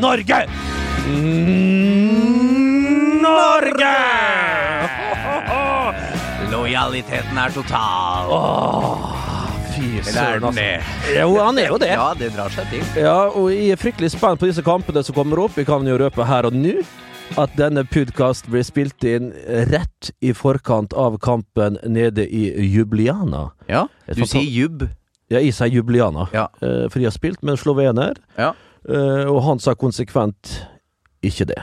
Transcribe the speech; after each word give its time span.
Norge! 0.00 0.38
Norge! 3.20 3.96
Lojaliteten 6.50 7.38
er 7.38 7.50
total. 7.54 8.30
Fy 9.70 9.84
Eller 9.84 10.08
er 10.08 10.12
søren, 10.12 10.44
altså. 10.44 10.64
Jo, 11.14 11.28
han 11.38 11.58
er 11.60 11.68
jo 11.68 11.76
det. 11.80 11.92
Ja, 11.92 12.08
det 12.16 12.32
drar 12.34 12.50
seg 12.54 12.72
til. 12.72 12.82
Ja, 12.96 13.28
og 13.28 13.52
jeg 13.52 13.74
er 13.74 13.80
fryktelig 13.80 14.10
spent 14.16 14.40
på 14.40 14.48
disse 14.48 14.64
kampene 14.64 15.04
som 15.04 15.14
kommer 15.14 15.44
opp. 15.44 15.54
Vi 15.58 15.64
kan 15.68 15.86
jo 15.86 16.00
røpe 16.00 16.26
her 16.26 16.48
og 16.48 16.56
nå 16.56 16.80
at 17.38 17.52
denne 17.58 17.84
podkast 17.86 18.48
blir 18.50 18.64
spilt 18.66 19.04
inn 19.06 19.30
rett 19.70 20.10
i 20.24 20.32
forkant 20.36 20.92
av 20.98 21.18
kampen 21.22 21.78
nede 21.86 22.24
i 22.26 22.48
Jubliana. 22.72 23.50
Ja, 23.70 23.86
du 24.10 24.24
sier 24.26 24.46
jubb. 24.48 24.86
Ja, 25.30 25.38
jeg 25.38 25.54
sier 25.54 25.70
Jubliana, 25.70 26.26
Ja. 26.34 26.48
eh, 26.60 26.88
for 26.90 26.98
de 26.98 27.04
har 27.06 27.12
spilt 27.14 27.42
med 27.42 27.52
en 27.52 27.56
slovener, 27.56 28.14
Ja. 28.36 28.52
eh, 28.88 29.24
og 29.30 29.42
han 29.44 29.58
sa 29.60 29.74
konsekvent 29.74 30.66
ikke 31.22 31.46
det. 31.46 31.62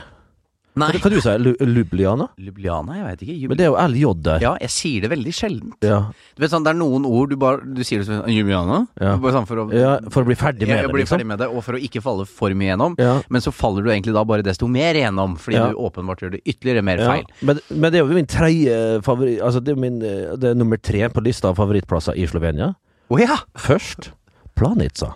Nei. 0.78 0.88
Hva, 0.94 1.00
hva 1.04 1.10
du 1.12 1.18
sa 1.24 1.34
du? 1.38 1.50
Lubliana? 1.66 2.28
Ljubljana, 2.38 2.96
jeg 2.98 3.04
veit 3.06 3.24
ikke. 3.26 3.36
Jub 3.42 3.52
Men 3.52 3.58
det 3.60 3.66
er 3.66 3.70
jo 3.72 3.78
LJ 3.92 4.12
der. 4.28 4.44
ja, 4.44 4.52
jeg 4.62 4.72
sier 4.74 5.04
det 5.04 5.10
veldig 5.12 5.34
sjeldent. 5.34 5.76
Ja. 5.84 5.98
Du 6.36 6.44
vet 6.44 6.52
sånn, 6.52 6.64
Det 6.66 6.72
er 6.74 6.78
noen 6.78 7.06
ord 7.08 7.32
du 7.32 7.36
bare 7.40 7.60
Du 7.64 7.82
sier 7.86 8.02
det 8.02 8.08
som 8.08 8.24
Ljubljana. 8.30 8.80
Ja. 9.00 9.16
Bare 9.20 9.34
sånn 9.36 9.48
for 9.50 9.64
å 9.64 9.66
ja, 9.74 9.96
for 10.14 10.22
å 10.22 10.30
bli 10.30 10.38
ferdig 10.38 10.68
med 10.68 10.76
ja, 10.76 10.82
det, 10.86 10.92
blir 10.94 11.04
liksom. 11.04 11.16
ferdig 11.18 11.28
med 11.32 11.42
det, 11.42 11.48
og 11.50 11.64
for 11.66 11.78
å 11.78 11.82
ikke 11.82 12.02
falle 12.04 12.26
for 12.30 12.54
mye 12.58 12.72
gjennom. 12.72 12.96
Ja. 13.02 13.14
Men 13.28 13.44
så 13.44 13.52
faller 13.54 13.84
du 13.86 13.92
egentlig 13.92 14.14
da 14.16 14.24
bare 14.28 14.46
desto 14.46 14.68
mer 14.70 14.98
gjennom, 14.98 15.36
fordi 15.40 15.60
du 15.60 15.78
åpenbart 15.88 16.22
gjør 16.24 16.36
det 16.36 16.42
ytterligere 16.44 16.84
mer 16.86 17.02
Ja, 17.02 17.12
feil. 17.12 17.28
men, 17.42 17.62
men 17.70 17.92
det 17.92 18.00
er 18.00 18.04
jo 18.06 18.18
min 18.18 18.28
tredje 18.28 18.76
favoritt 19.06 19.40
Altså 19.44 19.60
det 19.64 19.72
er, 19.74 19.80
min, 19.80 19.98
det 20.00 20.52
er 20.52 20.56
nummer 20.58 20.78
tre 20.80 21.08
på 21.12 21.22
lista 21.24 21.50
av 21.52 21.58
favorittplasser 21.60 22.16
i 22.18 22.26
Slovenia. 22.30 22.74
Å 23.08 23.18
ja! 23.20 23.38
Først 23.56 24.12
Planica. 24.58 25.14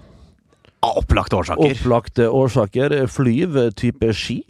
Av 0.82 0.98
opplagte 0.98 1.36
årsaker. 1.38 1.76
Opplagte 1.76 2.28
årsaker. 2.30 2.94
Flyv, 3.10 3.58
type 3.78 4.12
ski. 4.18 4.40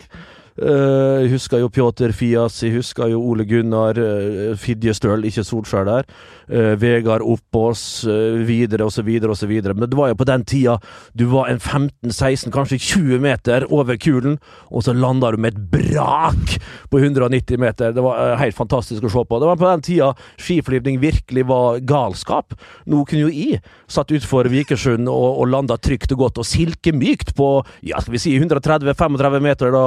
Eh, 0.61 1.23
jeg 1.25 1.33
husker 1.33 1.63
jo 1.63 1.71
Pjotr 1.73 2.13
Fias, 2.13 2.59
jeg 2.63 2.77
husker 2.77 3.09
jo 3.09 3.23
Ole 3.25 3.47
Gunnar, 3.49 3.97
uh, 3.97 4.53
Fidje 4.61 4.93
Støl, 4.97 5.25
ikke 5.25 5.45
Solskjær 5.47 5.89
der. 5.89 6.09
Uh, 6.51 6.75
Vegard 6.81 7.25
Oppås, 7.25 8.05
videre 8.45 8.91
så 8.91 9.03
videre. 9.03 9.75
Men 9.75 9.89
det 9.89 9.97
var 9.97 10.13
jo 10.13 10.19
på 10.21 10.29
den 10.29 10.45
tida 10.45 10.77
du 11.17 11.27
var 11.33 11.49
en 11.49 11.61
15-16, 11.61 12.51
kanskje 12.53 12.79
20 12.79 13.23
meter 13.23 13.67
over 13.73 13.97
kulen, 13.97 14.39
og 14.71 14.85
så 14.85 14.93
landa 14.93 15.31
du 15.33 15.39
med 15.41 15.55
et 15.55 15.71
brak 15.73 16.57
på 16.93 17.01
190 17.01 17.61
meter. 17.61 17.93
Det 17.93 18.05
var 18.05 18.21
eh, 18.21 18.39
helt 18.41 18.57
fantastisk 18.57 19.07
å 19.07 19.13
se 19.13 19.25
på. 19.29 19.41
Det 19.41 19.49
var 19.49 19.61
på 19.61 19.69
den 19.69 19.85
tida 19.87 20.11
skiflyvning 20.41 21.01
virkelig 21.03 21.47
var 21.49 21.81
galskap. 21.89 22.57
Nå 22.91 23.05
kunne 23.09 23.27
jo 23.27 23.33
jeg 23.33 23.63
satt 23.91 24.13
utfor 24.15 24.49
Vikersund 24.53 25.09
og, 25.11 25.41
og 25.43 25.51
landa 25.53 25.79
trygt 25.81 26.13
og 26.15 26.27
godt 26.27 26.43
og 26.43 26.49
silkemykt 26.49 27.35
på 27.39 27.49
ja, 27.89 28.01
skal 28.03 28.17
vi 28.17 28.23
si 28.23 28.35
130-35 28.39 29.41
meter, 29.43 29.73
da, 29.75 29.85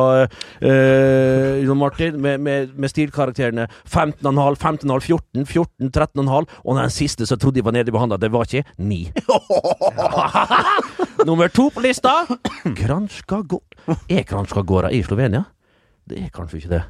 eh, 0.61 1.63
Jon 1.65 1.77
Martin, 1.79 2.19
med, 2.21 2.39
med, 2.43 2.73
med 2.77 2.89
stilkarakterene 2.91 3.67
15,5, 3.87 4.55
15,5, 4.85 4.99
14, 5.01 5.45
14, 5.45 5.89
13,5, 5.89 6.47
og 6.63 6.79
den 6.79 6.89
siste 6.93 7.25
som 7.29 7.39
trodde 7.41 7.59
jeg 7.61 7.65
var 7.67 7.75
nede 7.75 7.89
i 7.91 7.95
behandla, 7.95 8.17
det 8.21 8.31
var 8.33 8.45
ikke 8.47 8.63
9. 8.77 9.01
Nummer 11.25 11.47
to 11.49 11.69
på 11.73 11.81
lista 11.85 12.11
Kranjskagora. 12.77 13.95
Er 14.09 14.23
Kranjskagora 14.27 14.91
i 14.93 15.01
Slovenia? 15.05 15.43
Det 16.05 16.19
er 16.21 16.29
kanskje 16.33 16.59
ikke 16.61 16.73
det. 16.75 16.83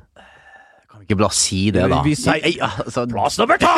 Kan 0.91 0.99
vi 1.01 1.05
ikke 1.07 1.19
bare 1.21 1.35
si 1.35 1.61
det, 1.71 1.85
da? 1.91 2.01
Vi 2.03 2.15
sier- 2.19 2.57
Ja, 2.57 2.69
altså, 2.83 3.05
Plass 3.07 3.37
nummer 3.39 3.57
to! 3.61 3.71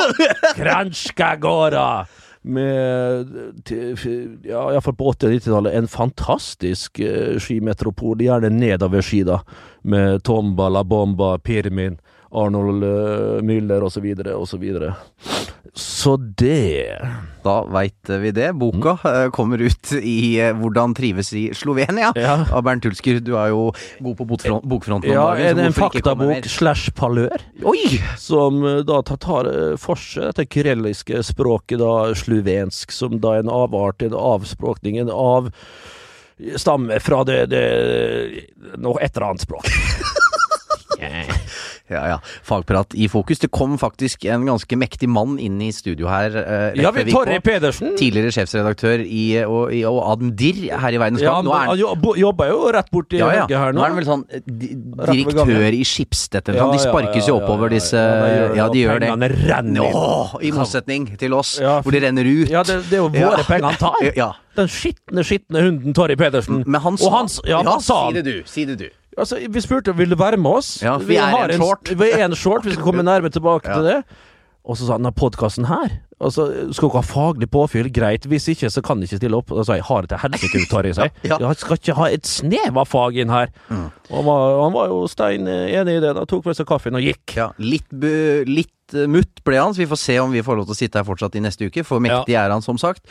Kranjskagora! 0.57 2.05
Med 2.47 3.27
ja, 4.47 4.61
iallfall 4.71 4.95
på 4.95 5.09
80- 5.11 5.25
og 5.27 5.33
90-tallet 5.35 5.73
en 5.75 5.87
fantastisk 5.91 7.01
eh, 7.03 7.35
skimetropol, 7.43 8.21
gjerne 8.23 8.47
nedover 8.53 9.03
ski, 9.03 9.19
da. 9.27 9.41
Med 9.87 10.23
Tomba, 10.27 10.67
La 10.69 10.83
Bomba, 10.83 11.37
Pirmin, 11.39 11.95
Arnold 12.35 12.83
uh, 12.83 13.41
Müller 13.45 13.87
osv. 13.87 14.11
osv. 14.35 14.65
Så 14.77 14.93
så 15.77 16.15
det 16.17 16.97
Da 17.43 17.57
veit 17.71 18.09
vi 18.09 18.31
det. 18.31 18.51
Boka 18.57 18.97
mm. 19.03 19.31
kommer 19.31 19.61
ut 19.61 19.91
i 20.01 20.39
eh, 20.39 20.53
'Hvordan 20.55 20.95
trives 20.95 21.33
i 21.33 21.51
Slovenia' 21.53 22.11
Ja. 22.15 22.45
av 22.51 22.63
Bernt 22.63 22.83
Hulsker. 22.83 23.19
Du 23.19 23.35
er 23.37 23.51
jo 23.53 23.71
god 23.99 24.17
på 24.17 24.25
botfront, 24.25 24.63
bokfronten 24.63 25.11
Ja, 25.11 25.35
dagen. 25.35 25.59
en, 25.59 25.65
en 25.65 25.73
faktabok 25.73 26.45
slash 26.45 26.91
palør. 26.95 27.37
Oi! 27.63 27.99
som 28.17 28.63
eh, 28.65 28.81
da 28.87 29.01
tar, 29.01 29.47
eh, 29.47 29.75
for 29.77 29.95
seg 29.95 30.31
dette 30.31 30.47
kyrelliske 30.49 31.23
språket, 31.23 31.79
da 31.79 32.13
slovensk, 32.15 32.91
som 32.91 33.19
da 33.21 33.37
er 33.37 33.45
en 33.45 33.53
avart, 33.53 34.01
en 34.01 34.17
avspråkning, 34.17 34.97
en 34.97 35.13
av 35.13 35.51
Stammer 36.61 36.99
fra 37.01 37.23
det, 37.25 37.39
det 37.49 37.63
Noe 38.77 39.01
et 39.01 39.15
eller 39.15 39.31
annet 39.31 39.41
språk. 39.47 39.65
Ja, 41.87 42.01
ja. 42.09 42.15
Fagprat 42.43 42.91
i 42.99 43.05
fokus. 43.07 43.39
Det 43.39 43.47
kom 43.53 43.77
faktisk 43.79 44.25
en 44.27 44.43
ganske 44.47 44.75
mektig 44.75 45.07
mann 45.07 45.37
inn 45.39 45.59
i 45.63 45.69
studio 45.71 46.09
her. 46.11 46.33
eh, 46.35 46.81
Ja, 46.81 46.91
vi 46.91 47.05
Torre 47.11 47.39
Pedersen. 47.39 47.93
Tidligere 47.95 48.33
sjefsredaktør 48.35 48.99
i, 49.05 49.37
og, 49.45 49.71
i, 49.71 49.85
og 49.87 50.01
Admdir 50.11 50.65
her 50.81 50.91
i 50.91 50.99
Verdens 50.99 51.21
Gang. 51.23 51.45
Ja, 51.47 51.53
han 51.53 51.69
han 51.69 51.77
jobber 52.19 52.49
jo 52.51 52.57
rett 52.75 52.91
borti 52.91 53.21
ja, 53.21 53.29
ja. 53.31 53.45
Norge 53.45 53.61
her 53.61 53.71
Nå 53.71 53.79
nå. 53.79 53.85
er 53.85 53.87
han 53.93 53.99
vel 54.01 54.09
sånn 54.09 54.25
eh, 54.27 54.41
direktør 55.13 55.77
i 55.77 55.83
Schibsted 55.87 56.49
eller 56.51 56.59
noe 56.65 56.75
sånt. 56.75 56.81
De 56.81 56.89
sparkes 56.89 57.29
jo 57.31 57.37
oppover, 57.39 57.71
disse 57.71 58.03
ja, 58.57 58.67
de 58.67 58.83
gjør 58.83 58.99
det, 58.99 59.07
pengene 59.13 59.31
renner 59.47 59.87
inn. 59.87 60.43
I 60.43 60.51
motsetning 60.57 61.07
til 61.21 61.37
oss, 61.39 61.55
hvor 61.61 61.95
de 61.95 62.03
renner 62.03 62.27
ut. 62.27 62.51
Ja, 62.51 62.65
det, 62.67 62.81
det 62.91 62.99
er 62.99 63.05
jo 63.05 63.09
våre 63.15 63.47
penger 63.47 63.69
han 63.71 63.79
tar. 63.79 64.11
Ja. 64.17 64.33
Den 64.57 64.67
skitne, 64.73 65.23
skitne 65.23 65.61
hunden 65.67 65.93
Torry 65.97 66.15
Pedersen. 66.19 66.63
Men 66.65 66.81
han 66.81 66.97
sa 66.97 67.05
Og 67.09 67.13
han, 67.17 67.27
ja, 67.45 67.59
ja, 67.61 67.63
han 67.71 67.81
sa 67.85 67.99
si 68.09 68.15
det 68.19 68.25
du. 68.25 68.37
Si 68.49 68.65
det 68.65 68.79
du. 68.81 68.87
Altså, 69.17 69.39
vi 69.49 69.61
spurte 69.61 69.93
vil 69.97 70.09
du 70.13 70.15
være 70.19 70.37
med 70.37 70.51
oss. 70.59 70.75
Ja, 70.83 70.97
vi, 71.01 71.13
vi 71.13 71.15
er 71.21 71.29
har 71.33 71.49
en 71.53 71.61
short. 71.61 71.89
Vi 71.97 72.09
er 72.13 72.25
en 72.25 72.35
short, 72.37 72.65
vi 72.65 72.73
skal 72.75 72.83
komme 72.85 73.03
nærmere 73.11 73.33
tilbake 73.33 73.69
Ja. 73.69 73.77
til 73.79 73.83
det. 73.91 74.01
Og 74.67 74.75
så 74.75 74.83
sa 74.89 74.97
han 74.97 75.05
at 75.07 75.15
podkasten 75.15 75.63
her 75.69 75.93
altså, 76.19 76.43
Skal 76.75 76.89
ikke 76.89 76.99
ha 76.99 77.05
faglig 77.07 77.47
påfyll? 77.53 77.87
Greit. 77.95 78.25
Hvis 78.27 78.49
ikke, 78.51 78.67
så 78.69 78.81
kan 78.83 78.99
de 78.99 79.07
ikke 79.07 79.17
stille 79.21 79.37
opp. 79.37 79.51
Og 79.53 79.61
da 79.61 79.63
sa 79.63 79.77
jeg 79.77 79.85
har 79.87 80.01
det 80.03 80.09
til 80.11 80.19
helsike 80.25 80.59
ut, 80.59 80.67
Tarjei. 80.73 80.91
jeg. 80.97 81.11
Ja. 81.31 81.37
Jeg 81.39 81.55
skal 81.61 81.77
ikke 81.79 81.95
ha 82.01 82.09
et 82.11 82.27
snev 82.27 82.77
av 82.81 82.89
fag 82.91 83.15
inn 83.23 83.31
her. 83.31 83.47
Og 83.71 84.17
han 84.17 84.25
var, 84.27 84.43
han 84.65 84.73
var 84.75 84.89
jo 84.91 84.97
stein 85.07 85.47
eh, 85.47 85.71
enig 85.79 85.95
i 85.97 86.03
det. 86.03 86.11
Da 86.19 86.25
tok 86.27 86.45
med 86.49 86.57
seg 86.59 86.67
kaffen 86.67 86.99
og 86.99 87.05
gikk. 87.07 87.37
Ja, 87.39 87.47
litt, 87.63 87.87
bu- 87.95 88.43
litt 88.49 88.73
mutt 89.07 89.43
ble 89.43 89.57
han, 89.59 89.73
så 89.73 89.79
vi 89.83 89.87
får 89.89 89.99
se 89.99 90.19
om 90.19 90.31
vi 90.31 90.41
får 90.43 90.55
lov 90.59 90.65
til 90.69 90.75
å 90.75 90.77
sitte 90.77 90.99
her 90.99 91.05
fortsatt 91.07 91.35
i 91.35 91.41
neste 91.43 91.67
uke. 91.67 91.83
For 91.87 91.99
mektig 92.03 92.35
er 92.39 92.49
han, 92.53 92.61
som 92.61 92.77
sagt. 92.77 93.01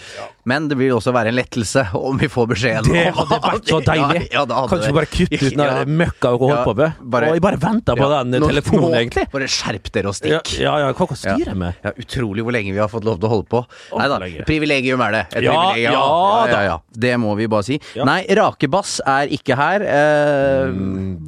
Men 0.47 0.69
det 0.69 0.77
vil 0.79 0.93
også 0.97 1.13
være 1.13 1.29
en 1.33 1.37
lettelse 1.37 1.87
om 1.99 2.17
vi 2.21 2.29
får 2.33 2.47
beskjeden. 2.55 2.89
Det 2.93 3.13
hadde 3.17 3.39
vært 3.45 3.69
så 3.73 3.81
deilig! 3.91 4.23
Ja, 4.33 4.45
ja, 4.47 4.61
kan 4.71 4.79
ikke 4.81 4.95
bare 4.97 5.11
kutte 5.11 5.41
ut 5.41 5.57
den 5.57 5.65
Ja. 5.67 5.85
møkka 5.85 6.31
dere 6.33 6.39
holdt 6.39 6.55
Ja, 6.57 6.65
på 6.65 6.75
med? 6.77 6.93
bare- 7.03 7.29
og 7.31 7.35
jeg 7.37 7.43
bare 7.43 7.61
venta 7.67 7.97
på 7.99 8.07
Ja, 8.07 8.23
den 8.23 8.35
eh, 8.35 8.41
nå- 8.41 8.49
telefonen, 8.53 8.87
nå- 8.91 8.97
egentlig. 9.01 9.27
Bare 9.33 9.49
skjerp 9.51 9.91
dere 9.93 10.09
og 10.13 10.15
stikk. 10.17 10.53
ja, 10.61 10.77
ja, 10.85 10.93
hva 10.93 11.07
kan 11.09 11.17
styre 11.17 11.55
med? 11.57 11.75
Ja, 11.85 11.91
utrolig 11.99 12.43
hvor 12.47 12.53
lenge 12.55 12.73
vi 12.73 12.79
har 12.79 12.89
fått 12.89 13.05
lov 13.05 13.19
til 13.21 13.29
å 13.29 13.33
holde 13.35 13.49
på. 13.51 13.65
Oh, 13.93 13.99
Nei 13.99 14.09
da, 14.09 14.19
privilegium 14.47 15.01
er 15.03 15.13
det. 15.13 15.25
Et 15.37 15.43
Ja, 15.45 15.53
privilegium. 15.53 15.93
ja 15.93 16.47
ja, 16.47 16.47
ja, 16.53 16.63
ja. 16.71 16.79
Det 16.97 17.15
må 17.21 17.35
vi 17.37 17.47
bare 17.49 17.65
si. 17.67 17.81
Ja. 17.95 18.05
Nei, 18.05 18.23
rakebass 18.29 19.01
er 19.07 19.27
ikke 19.35 19.57
her. 19.57 19.83
Eh, 19.83 20.71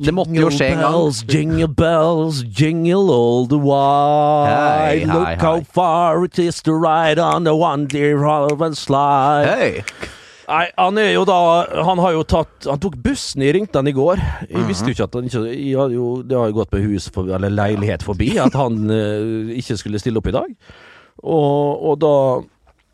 det 0.04 0.14
måtte 0.14 0.34
jo 0.38 0.48
skje 0.48 0.70
en 0.72 0.80
gang. 0.80 1.12
jingle 1.28 1.68
bells, 1.68 2.42
jingle 2.56 3.10
all 3.12 3.46
the 3.46 3.58
while. 3.58 4.37
Hei, 4.46 5.00
hei, 5.00 5.06
Look 5.06 5.42
how 5.42 5.60
far 5.62 6.24
it 6.24 6.38
is 6.38 6.62
to 6.62 6.74
ride 6.74 7.18
on 7.18 7.44
the 7.44 7.54
one 7.54 7.86
dear 7.86 8.22
and 8.24 8.76
slide. 8.76 9.48
Hei! 9.48 9.84
Nei, 10.48 10.64
han 10.78 10.96
er 10.96 11.10
jo 11.12 11.26
da 11.28 11.38
Han 11.84 12.00
har 12.00 12.14
jo 12.16 12.22
tatt 12.24 12.64
Han 12.70 12.80
tok 12.80 12.94
bussen, 13.04 13.42
i 13.44 13.50
Ringtan 13.52 13.88
i 13.90 13.92
går. 13.92 14.20
Jeg 14.48 14.68
visste 14.68 14.88
jo 14.88 14.96
ikke 14.96 15.08
at 15.08 15.18
han 15.18 15.28
ikke 15.28 15.42
jeg 15.52 15.96
jo, 15.96 16.06
Det 16.24 16.38
har 16.38 16.48
jo 16.48 16.56
gått 16.62 16.72
med 16.72 16.86
hus 16.88 17.08
for, 17.12 17.28
eller 17.36 17.52
leilighet 17.52 18.04
forbi 18.06 18.30
at 18.40 18.56
han 18.56 18.86
eh, 18.92 19.58
ikke 19.60 19.76
skulle 19.80 20.00
stille 20.00 20.22
opp 20.22 20.30
i 20.30 20.36
dag. 20.38 20.54
Og, 21.18 21.84
og 21.90 21.98
da 22.00 22.14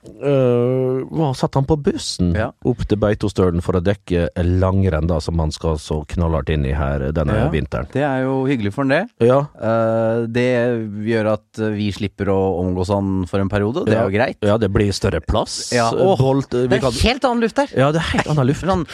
eh, 0.04 1.00
hva, 1.10 1.30
satt 1.36 1.54
han 1.58 1.66
på 1.68 1.76
bussen 1.82 2.34
Ja. 2.36 2.50
opp 2.64 2.84
til 2.88 2.98
Beitostølen 3.00 3.62
for 3.64 3.78
å 3.78 3.82
dekke 3.84 4.28
langrenn, 4.44 5.06
da, 5.10 5.18
som 5.20 5.38
han 5.42 5.52
skal 5.54 5.76
så 5.80 6.02
knallhardt 6.06 6.50
inn 6.54 6.64
i 6.66 6.72
her 6.76 7.10
denne 7.12 7.34
Ja. 7.38 7.48
vinteren. 7.52 7.88
Det 7.92 8.02
er 8.02 8.22
jo 8.24 8.44
hyggelig 8.46 8.72
for 8.74 8.84
han, 8.84 8.88
det. 8.88 9.02
Ja, 9.28 9.42
Uh, 9.54 10.26
det 10.26 10.44
gjør 11.06 11.32
at 11.34 11.60
vi 11.74 11.90
slipper 11.92 12.26
å 12.28 12.38
omgås 12.60 12.88
han 12.92 13.24
for 13.26 13.40
en 13.40 13.48
periode. 13.48 13.84
Det 13.86 13.94
er 13.96 14.04
jo 14.04 14.10
greit. 14.16 14.36
ja, 14.42 14.56
det 14.58 14.70
blir 14.72 14.92
større 14.92 15.20
plass. 15.24 15.72
Bolt, 15.72 16.50
vi 16.52 16.66
Det 16.68 16.80
kan, 16.80 16.92
er 16.92 17.02
helt 17.08 17.24
annen 17.24 17.40
luft 17.40 17.56
der. 17.56 17.68
ja, 17.76 17.90
det 17.92 18.00
er 18.02 18.10
helt 18.18 18.28
annen 18.28 18.46
luft. 18.46 18.64
Sånn, 18.64 18.84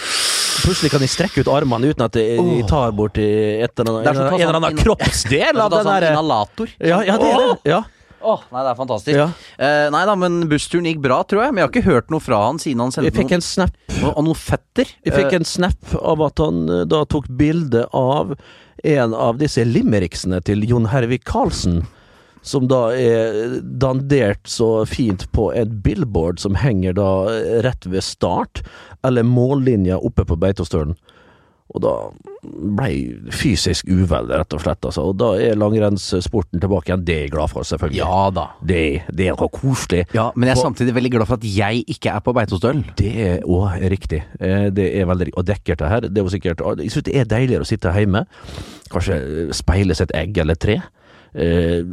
Plutselig 0.60 0.90
kan 0.92 1.00
de 1.00 1.06
strekke 1.08 1.40
ut 1.40 1.48
armene 1.48 1.88
uten 1.88 2.04
at 2.04 2.12
de, 2.12 2.36
de 2.36 2.62
tar 2.68 2.92
bort 2.92 3.16
et 3.16 3.70
eller 3.80 4.02
annet, 4.02 4.06
en 4.06 4.16
eller 4.16 4.46
sånn 4.52 4.58
annen 4.60 4.76
kroppsdel 4.76 5.56
av 5.56 5.70
den 5.72 5.84
sånn 5.84 5.88
derre 5.94 6.10
inhalator. 6.12 6.68
ja, 6.78 6.98
ja, 7.06 7.16
det 7.16 7.30
er 7.32 7.38
det. 7.38 7.70
Ja. 7.70 7.82
Åh, 8.20 8.42
nei, 8.52 8.62
det 8.66 8.70
er 8.70 8.76
fantastisk. 8.78 9.16
Ja. 9.16 9.28
Eh, 9.56 9.86
nei 9.94 10.02
da, 10.08 10.14
men 10.20 10.42
bussturen 10.50 10.84
gikk 10.88 11.00
bra, 11.04 11.22
tror 11.24 11.44
jeg. 11.46 11.54
Men 11.54 11.62
jeg 11.62 11.68
har 11.68 11.72
ikke 11.74 11.90
hørt 11.90 12.10
noe 12.12 12.20
fra 12.20 12.40
han 12.46 12.60
siden 12.60 12.82
han 12.84 12.92
sendte 12.92 13.14
noen, 13.16 13.32
en 13.38 13.44
snap 13.46 13.78
noen, 14.00 14.26
noen 14.28 14.36
fetter. 14.38 14.90
Jeg 15.06 15.16
fikk 15.16 15.38
en 15.38 15.48
snap 15.48 15.94
av 16.00 16.26
at 16.28 16.42
han 16.44 16.66
eh, 16.68 16.82
da 16.90 17.04
tok 17.08 17.30
bilde 17.40 17.86
av 17.96 18.34
en 18.84 19.14
av 19.16 19.40
disse 19.40 19.64
limericksene 19.64 20.40
til 20.44 20.64
Jon 20.68 20.88
Hervik 20.92 21.24
Karlsen. 21.28 21.82
som 22.42 22.64
da 22.68 22.86
er 22.96 23.58
dandert 23.60 24.48
så 24.48 24.86
fint 24.88 25.26
på 25.32 25.50
en 25.52 25.74
billboard 25.84 26.38
som 26.40 26.54
henger 26.56 26.94
da 26.96 27.08
rett 27.66 27.84
ved 27.84 28.00
start, 28.00 28.62
eller 29.04 29.26
mållinja 29.28 29.98
oppe 30.00 30.24
på 30.24 30.38
Beitostølen. 30.40 30.96
Og 31.70 31.82
da 31.84 31.90
ble 32.42 32.86
jeg 32.90 33.32
fysisk 33.36 33.86
uvel, 33.92 34.26
rett 34.32 34.54
og 34.56 34.62
slett. 34.64 34.82
Altså. 34.88 35.04
Og 35.06 35.14
da 35.20 35.28
er 35.38 35.58
langrennssporten 35.60 36.58
tilbake 36.62 36.90
igjen. 36.90 37.04
Det 37.06 37.14
er 37.14 37.20
jeg 37.28 37.32
glad 37.36 37.52
for, 37.52 37.62
selvfølgelig. 37.68 38.00
Ja 38.00 38.24
da. 38.34 38.46
Det, 38.66 38.80
det 39.14 39.28
er 39.30 39.36
noe 39.38 39.50
koselig. 39.54 40.02
Ja, 40.16 40.28
men 40.34 40.50
jeg 40.50 40.56
er 40.56 40.62
samtidig 40.64 40.96
veldig 40.96 41.12
glad 41.14 41.28
for 41.30 41.38
at 41.38 41.46
jeg 41.46 41.84
ikke 41.94 42.10
er 42.16 42.24
på 42.26 42.34
Beitostølen. 42.34 42.82
Det 42.98 43.12
er 43.28 43.44
òg 43.46 43.78
riktig. 43.94 44.22
Eh, 44.40 44.66
Det 44.74 44.88
er 45.00 45.06
veldig 45.06 45.30
Og 45.36 45.46
dekkert, 45.46 45.78
det 45.84 45.92
her. 45.94 46.00
Det 46.08 46.18
er 46.18 46.26
jo 46.26 46.34
sikkert 46.34 46.64
Jeg 46.82 46.90
syns 46.90 47.06
det 47.06 47.16
er 47.20 47.30
deiligere 47.36 47.62
å 47.62 47.70
sitte 47.70 47.92
hjemme. 47.94 48.24
Kanskje 48.90 49.20
speile 49.54 49.94
seg 49.94 50.10
et 50.10 50.16
egg 50.24 50.42
eller 50.42 50.58
tre. 50.58 50.80
Eh, 51.30 51.84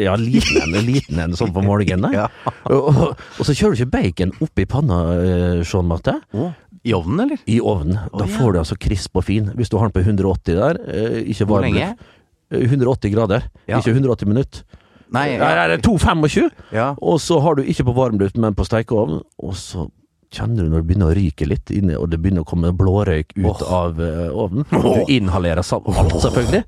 ja, 0.00 0.14
liten 0.16 0.72
en, 0.74 0.86
liten 0.86 1.18
en 1.20 1.34
sånn 1.36 1.52
på 1.52 1.62
morgenen. 1.64 2.12
Ja. 2.22 2.26
og, 2.68 2.88
og, 2.88 3.20
og 3.40 3.46
så 3.46 3.54
kjører 3.56 3.76
du 3.76 3.82
ikke 3.82 3.92
bacon 3.92 4.32
opp 4.44 4.60
i 4.60 4.66
panna, 4.68 4.98
eh, 5.20 5.60
Sean 5.66 5.88
Marte. 5.88 6.14
Å, 6.32 6.48
I 6.82 6.94
ovnen, 6.94 7.20
eller? 7.20 7.42
I 7.46 7.60
ovnen. 7.60 7.98
Da 8.10 8.26
ja. 8.26 8.30
får 8.38 8.52
du 8.52 8.58
altså 8.62 8.76
krisp 8.80 9.16
og 9.16 9.26
fin. 9.28 9.52
Hvis 9.54 9.70
du 9.70 9.78
har 9.78 9.88
den 9.88 9.94
på 9.94 10.02
180 10.02 10.56
der, 10.58 10.80
eh, 10.90 11.18
ikke 11.30 11.46
Hvor 11.46 11.62
lenge? 11.62 11.94
Eh, 12.50 12.64
180 12.66 13.14
grader, 13.14 13.48
Ja. 13.68 13.78
ikke 13.78 13.94
180 13.94 14.26
minutter. 14.28 14.64
Nei, 15.12 15.34
ja, 15.34 15.38
nei, 15.44 15.68
det 15.68 15.78
er 15.78 15.82
2,25! 15.84 16.50
ja. 16.72 16.94
Og 17.00 17.20
så 17.20 17.38
har 17.40 17.54
du 17.54 17.62
ikke 17.62 17.84
på 17.84 17.94
varmluft, 17.94 18.38
men 18.40 18.54
på 18.54 18.64
stekeovn, 18.64 19.20
og 19.38 19.54
så 19.54 19.90
kjenner 20.32 20.64
du 20.64 20.70
når 20.72 20.80
det 20.80 20.88
begynner 20.88 21.10
å 21.12 21.16
ryke 21.16 21.46
litt 21.46 21.70
inni, 21.70 21.94
og 21.94 22.08
det 22.10 22.18
begynner 22.22 22.46
å 22.46 22.48
komme 22.48 22.72
blårøyk 22.72 23.34
ut 23.36 23.60
oh. 23.60 23.74
av 23.82 24.00
uh, 24.00 24.30
ovnen. 24.32 24.64
Du 24.72 25.12
inhalerer 25.12 25.60
alt, 25.60 26.16
selvfølgelig. 26.24 26.64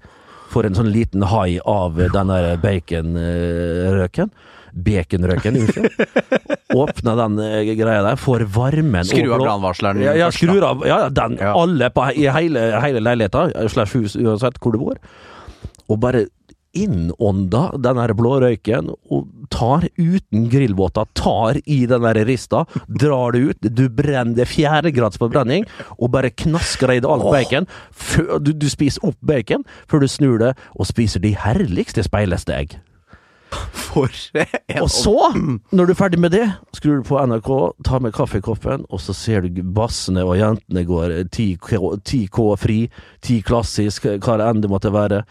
Får 0.52 0.68
en 0.68 0.76
sånn 0.76 0.92
liten 0.92 1.24
hai 1.26 1.56
av 1.64 1.96
eh, 1.98 2.12
den 2.12 2.30
der 2.30 2.60
baconrøken. 2.62 3.16
Baconrøken, 3.16 4.34
unnskyld. 4.74 5.90
Åpner 6.74 7.16
den 7.16 7.38
eh, 7.38 7.74
greia 7.78 8.02
der, 8.02 8.16
får 8.18 8.46
varmen 8.50 9.06
Skru 9.06 9.32
av 9.32 9.42
brannvarsleren 9.44 10.02
Ja, 10.02 10.14
ja, 10.18 10.30
skru 10.34 10.56
av. 10.64 10.82
Ja, 10.88 11.08
den. 11.08 11.38
Ja. 11.40 11.54
Alle 11.54 11.90
på, 11.94 12.08
i 12.14 12.26
hele, 12.34 12.64
hele 12.82 13.02
leiligheta, 13.04 13.48
slash 13.70 13.94
hus, 13.94 14.16
uansett 14.16 14.58
hvor 14.62 14.74
du 14.74 14.80
bor. 14.82 14.98
Og 15.88 16.00
bare 16.02 16.26
innånda 16.74 17.68
den 17.78 17.98
der 18.00 18.12
blårøyken, 18.18 18.90
og 19.14 19.28
tar 19.54 19.86
uten 19.94 20.48
grillvåta, 20.50 21.06
tar 21.14 21.60
i 21.70 21.84
den 21.90 22.02
der 22.02 22.18
rista, 22.26 22.64
drar 22.88 23.34
det 23.34 23.42
ut, 23.44 23.68
du 23.70 23.86
brenner 23.88 24.34
det 24.40 24.48
fjerdegrads 24.50 25.20
forbrenning, 25.22 25.68
og 25.98 26.10
bare 26.14 26.32
knasker 26.34 26.96
i 26.96 27.00
det 27.04 27.10
alt 27.10 27.28
bacon. 27.30 27.68
Før, 27.90 28.38
du, 28.42 28.50
du 28.58 28.66
spiser 28.70 29.06
opp 29.06 29.20
bacon 29.22 29.62
før 29.90 30.02
du 30.02 30.10
snur 30.10 30.42
det, 30.42 30.54
og 30.74 30.90
spiser 30.90 31.22
de 31.22 31.34
herligste 31.38 32.04
speileste 32.06 32.56
egg. 32.56 32.78
For 33.94 34.10
en 34.34 34.82
Og 34.82 34.90
så, 34.90 35.14
når 35.70 35.86
du 35.86 35.92
er 35.94 35.98
ferdig 35.98 36.18
med 36.20 36.34
det, 36.34 36.44
skrur 36.74 36.98
du 37.00 37.06
på 37.06 37.18
NRK, 37.30 37.50
tar 37.86 38.02
med 38.02 38.14
kaffekoppen, 38.16 38.84
og 38.90 39.00
så 39.02 39.14
ser 39.14 39.46
du 39.46 39.62
bassene 39.76 40.24
og 40.26 40.34
jentene 40.40 40.82
går 40.88 41.14
10K, 41.30 41.78
10K 42.02 42.46
fri, 42.58 42.78
10 43.22 43.40
klassisk, 43.46 44.08
hva 44.18 44.38
det 44.40 44.48
enn 44.50 44.64
det 44.64 44.70
måtte 44.72 44.92
være. 44.94 45.22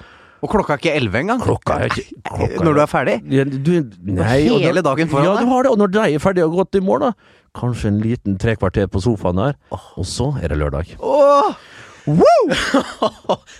Og 0.43 0.51
klokka 0.51 0.75
er 0.75 0.81
ikke 0.81 0.95
elleve 0.99 1.21
engang. 1.23 1.39
Klokka 1.43 1.77
er 1.79 1.91
ikke 1.91 2.17
klokka 2.27 2.65
Når 2.67 2.75
du 2.75 2.81
er 2.83 2.89
ferdig. 2.91 3.13
Ja, 3.31 3.45
du, 3.47 3.71
nei, 4.03 4.41
Hele 4.43 4.81
da, 4.81 4.89
dagen 4.89 5.11
foran 5.11 5.29
Ja, 5.29 5.37
du 5.39 5.47
har 5.47 5.63
det. 5.63 5.71
Og 5.71 5.79
når 5.79 5.93
de 5.93 6.01
er 6.03 6.23
ferdige 6.23 6.49
og 6.49 6.57
gått 6.57 6.75
i 6.75 6.83
mål, 6.83 7.05
da, 7.05 7.39
kanskje 7.55 7.91
en 7.93 8.01
liten 8.03 8.35
trekvarter 8.41 8.89
på 8.91 8.99
sofaen 9.05 9.39
der, 9.39 9.55
og 9.71 10.07
så 10.09 10.33
er 10.41 10.51
det 10.51 10.59
lørdag. 10.59 10.97
Åh! 10.99 11.53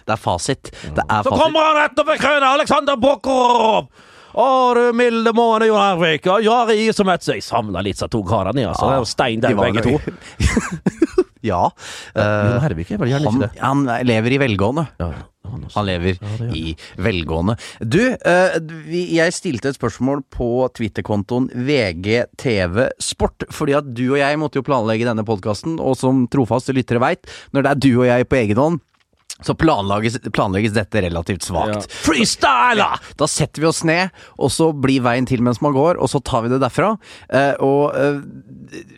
det 0.04 0.12
er 0.12 0.20
fasit. 0.20 0.74
Det 0.96 1.04
er 1.08 1.24
Så 1.24 1.30
fasit. 1.32 1.40
kommer 1.40 1.70
han 1.70 1.86
etterpå 1.86 2.18
krøna, 2.20 2.50
Alexander 2.58 3.00
Bokorov! 3.00 3.88
Å, 4.34 4.46
du 4.74 4.86
milde 4.98 5.34
måne, 5.38 5.68
Jon 5.70 5.78
Hervik. 5.78 6.26
Ja, 6.26 6.40
Jari 6.42 6.88
som 6.96 7.10
et 7.14 7.26
Jeg 7.28 7.44
savna 7.46 7.84
litt 7.86 8.00
så 8.02 8.10
to 8.12 8.24
karene, 8.26 8.66
altså. 8.72 8.88
Det 8.90 8.96
er 8.96 9.04
jo 9.04 9.10
stein 9.10 9.44
De 9.44 9.46
der, 9.46 9.54
de 9.54 9.62
begge 9.62 9.84
to. 9.86 9.94
ja. 11.52 11.68
Jon 12.16 12.24
eh, 12.24 12.64
Hervik 12.66 12.96
er 12.96 13.04
vel 13.04 13.14
gjerne 13.14 13.30
han, 13.30 13.44
ikke 13.44 13.52
det. 13.54 13.62
han 13.62 14.10
lever 14.10 14.36
i 14.36 14.40
velgående. 14.42 14.86
Ja, 15.04 15.12
han. 15.54 15.68
Han 15.76 15.86
lever 15.86 16.18
Ja, 16.18 16.48
i 16.58 16.74
velgående. 17.06 17.58
Du, 17.80 18.02
eh, 18.10 18.58
jeg 18.90 19.36
stilte 19.38 19.70
et 19.70 19.78
spørsmål 19.78 20.24
på 20.34 20.50
Twitter-kontoen 20.74 21.52
VGTV 21.54 22.88
Sport, 23.04 23.46
fordi 23.54 23.78
at 23.78 23.92
du 23.94 24.08
og 24.16 24.18
jeg 24.24 24.40
måtte 24.42 24.62
jo 24.62 24.66
planlegge 24.66 25.06
denne 25.10 25.26
podkasten, 25.28 25.78
og 25.78 26.00
som 26.00 26.26
trofaste 26.34 26.74
lyttere 26.74 27.04
veit, 27.04 27.30
når 27.54 27.68
det 27.68 27.76
er 27.76 27.86
du 27.86 27.92
og 28.00 28.10
jeg 28.10 28.30
på 28.32 28.42
egen 28.42 28.64
hånd, 28.64 28.82
så 29.46 29.56
planlegges, 29.60 30.20
planlegges 30.34 30.74
dette 30.76 31.02
relativt 31.06 31.44
svakt. 31.48 31.88
Freestyler! 31.92 33.00
Da 33.20 33.28
setter 33.30 33.62
vi 33.64 33.68
oss 33.70 33.84
ned, 33.88 34.12
og 34.40 34.52
så 34.54 34.70
blir 34.74 35.04
veien 35.06 35.26
til 35.30 35.42
mens 35.46 35.62
man 35.64 35.74
går, 35.76 36.00
og 36.02 36.10
så 36.12 36.22
tar 36.24 36.46
vi 36.46 36.52
det 36.54 36.62
derfra. 36.64 36.94
Eh, 37.34 37.54
og 37.64 37.96
eh, 37.98 38.22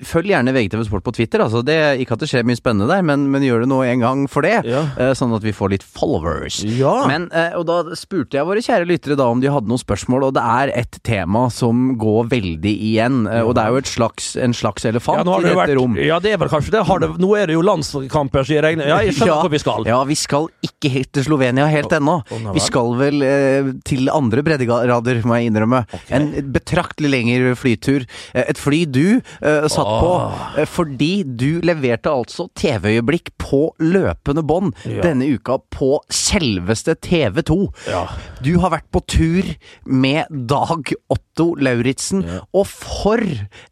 følg 0.05 0.29
gjerne 0.31 0.53
VGTV 0.55 0.85
Sport 0.87 1.05
på 1.07 1.13
Twitter. 1.17 1.43
Altså 1.45 1.61
det, 1.65 1.77
ikke 2.03 2.15
at 2.17 2.23
det 2.23 2.29
skjer 2.31 2.45
mye 2.47 2.59
spennende 2.59 2.89
der, 2.91 3.03
men, 3.05 3.27
men 3.33 3.43
gjør 3.45 3.65
det 3.65 3.69
nå 3.71 3.79
en 3.85 4.03
gang 4.03 4.25
for 4.31 4.45
det. 4.45 4.59
Ja. 4.69 4.85
Eh, 4.99 5.13
sånn 5.17 5.33
at 5.35 5.43
vi 5.45 5.53
får 5.55 5.73
litt 5.75 5.85
followers. 5.85 6.61
Ja. 6.77 6.95
Men, 7.09 7.27
eh, 7.35 7.55
og 7.57 7.65
da 7.69 7.79
spurte 7.97 8.37
jeg 8.39 8.47
våre 8.47 8.63
kjære 8.65 8.87
lyttere 8.89 9.17
da 9.19 9.27
om 9.31 9.41
de 9.43 9.51
hadde 9.51 9.69
noen 9.71 9.81
spørsmål, 9.81 10.29
og 10.29 10.35
det 10.37 10.43
er 10.45 10.73
et 10.83 10.99
tema 11.05 11.47
som 11.53 11.95
går 12.01 12.29
veldig 12.33 12.75
igjen. 12.91 13.23
eh, 13.31 13.41
og 13.45 13.55
det 13.57 13.63
er 13.65 13.73
jo 13.75 13.81
et 13.83 13.89
slags, 13.91 14.33
en 14.41 14.53
slags 14.55 14.85
elefant 14.85 15.23
Ja, 15.25 15.39
i 15.39 15.45
dette 15.47 15.57
vært, 15.63 15.75
rom. 15.79 15.95
ja, 15.99 16.19
det 16.21 16.35
er 16.35 16.41
vel 16.43 16.51
kanskje 16.51 16.75
det. 16.75 16.83
Har 16.85 16.99
det. 17.01 17.09
Nå 17.21 17.31
er 17.39 17.47
det 17.49 17.55
jo 17.57 17.63
landskamper, 17.65 18.43
sier 18.45 18.65
jeg. 18.67 18.77
Ja, 18.83 18.99
jeg 19.05 19.15
skjønner 19.15 19.41
hvor 19.45 19.51
vi 19.53 19.59
skal. 19.61 19.85
Ja, 19.87 19.99
vi 20.05 20.15
skal 20.19 20.34
ikke 20.65 20.89
helt 20.93 21.09
til 21.15 21.25
Slovenia 21.25 21.65
helt 21.71 21.93
ennå. 21.95 22.17
Vi 22.55 22.61
skal 22.63 22.91
vel 22.99 23.23
eh, 23.25 23.69
til 23.87 24.09
andre 24.13 24.43
breddegrader, 24.45 25.21
må 25.25 25.37
jeg 25.39 25.49
innrømme. 25.51 25.83
En 26.13 26.27
betraktelig 26.55 27.11
lengre 27.13 27.55
flytur. 27.59 28.05
Eh, 28.33 28.43
et 28.51 28.59
fly 28.61 28.83
du 28.85 29.17
eh, 29.41 29.67
satt 29.71 29.91
på 30.03 30.65
fordi 30.75 31.11
du 31.25 31.61
leverte 31.65 32.11
altså 32.11 32.47
TV-øyeblikk 32.59 33.31
på 33.41 33.63
løpende 33.81 34.43
bånd 34.45 34.73
Ja. 34.85 35.01
denne 35.05 35.27
uka 35.35 35.57
på 35.73 35.95
selveste 36.13 36.95
TV2. 37.05 37.57
Ja. 37.89 38.05
Du 38.43 38.53
har 38.63 38.73
vært 38.75 38.89
på 38.93 39.01
tur 39.09 39.49
med 39.85 40.29
Dag 40.49 40.91
Otto 41.35 41.55
Lauritzen, 41.59 42.21
Ja. 42.23 42.39
og 42.55 42.65
for 42.67 43.19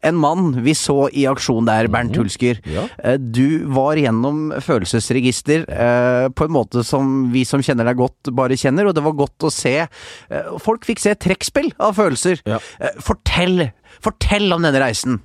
en 0.02 0.14
mann 0.20 0.62
vi 0.62 0.72
så 0.76 1.08
i 1.12 1.24
aksjon 1.26 1.64
der, 1.64 1.88
Bernt 1.88 2.14
Hulsker. 2.16 2.60
Mhm. 2.60 2.74
Ja. 2.74 2.88
Eh, 3.02 3.16
Du 3.16 3.64
var 3.72 3.96
gjennom 3.96 4.52
følelsesregister 4.60 5.64
eh, 5.68 6.28
på 6.28 6.44
en 6.44 6.50
måte 6.52 6.84
som 6.84 7.30
vi 7.32 7.44
som 7.44 7.60
kjenner 7.62 7.84
deg 7.88 7.96
godt, 7.96 8.30
bare 8.34 8.50
kjenner, 8.56 8.86
og 8.86 8.94
det 8.94 9.02
var 9.02 9.12
godt 9.16 9.38
å 9.48 9.50
se 9.50 9.78
eh, 9.80 10.58
Folk 10.60 10.84
fikk 10.84 11.00
se 11.00 11.14
trekkspill 11.14 11.72
av 11.80 11.94
følelser. 11.96 12.40
Ja. 12.46 12.58
Fortell! 13.00 13.70
Fortell 14.04 14.52
om 14.52 14.62
denne 14.62 14.80
reisen! 14.82 15.22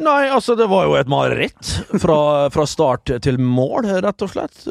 Nei, 0.00 0.28
altså, 0.32 0.54
det 0.56 0.68
var 0.68 0.84
jo 0.86 0.94
et 0.96 1.08
mareritt. 1.08 1.84
Fra, 2.00 2.48
fra 2.50 2.64
start 2.66 3.10
til 3.22 3.36
mål, 3.38 3.84
rett 4.00 4.22
og 4.24 4.30
slett. 4.32 4.62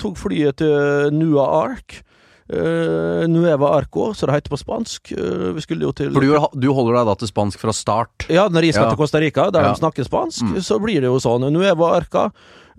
Tok 0.00 0.16
flyet 0.16 0.56
til 0.62 1.10
Nua 1.12 1.44
Ark. 1.62 2.02
Uh, 2.48 3.26
Nueva 3.28 3.74
Arco, 3.76 4.14
som 4.16 4.30
det 4.30 4.38
heter 4.38 4.54
på 4.54 4.58
spansk. 4.60 5.12
Uh, 5.12 5.52
vi 5.52 5.60
skulle 5.60 5.84
jo 5.84 5.92
til 5.92 6.12
For 6.14 6.24
du, 6.24 6.32
du 6.64 6.68
holder 6.72 6.96
deg 7.00 7.06
da 7.10 7.14
til 7.20 7.28
spansk 7.28 7.60
fra 7.60 7.74
start. 7.76 8.24
Ja, 8.32 8.46
når 8.48 8.64
jeg 8.64 8.74
skal 8.74 8.86
Ja. 8.88 8.90
til 8.94 8.98
Costa 9.02 9.18
Rica, 9.20 9.50
der 9.50 9.66
Ja. 9.66 9.72
de 9.74 9.80
snakker 9.82 10.04
spansk, 10.08 10.42
Mm. 10.44 10.56
så 10.64 10.78
blir 10.80 11.00
det 11.00 11.10
jo 11.12 11.18
sånn. 11.20 11.44
Nueva 11.52 11.96
Arca. 11.96 12.30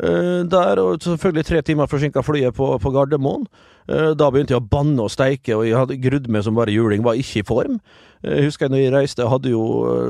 Uh, 0.02 0.44
der, 0.48 0.80
og 0.80 1.00
selvfølgelig 1.04 1.46
tre 1.46 1.62
timer 1.62 1.86
forsinka 1.88 2.24
flyet 2.24 2.56
på, 2.56 2.80
på 2.80 2.92
Gardermoen. 2.92 3.46
Eh, 3.90 4.14
da 4.14 4.28
begynte 4.30 4.54
jeg 4.54 4.62
å 4.62 4.70
banne 4.70 5.02
og 5.02 5.10
steike, 5.10 5.56
og 5.58 5.64
jeg 5.66 5.74
hadde 5.74 5.96
grudd 5.98 6.28
meg 6.30 6.44
som 6.46 6.54
bare 6.54 6.70
juling. 6.70 7.02
Var 7.02 7.16
ikke 7.18 7.40
i 7.42 7.46
form. 7.48 7.80
Eh, 8.24 8.36
Jeg 8.38 8.44
husker 8.46 8.70
når 8.70 8.84
jeg 8.84 8.92
reiste, 8.94 9.24
jeg 9.26 9.50
jo, 9.52 9.64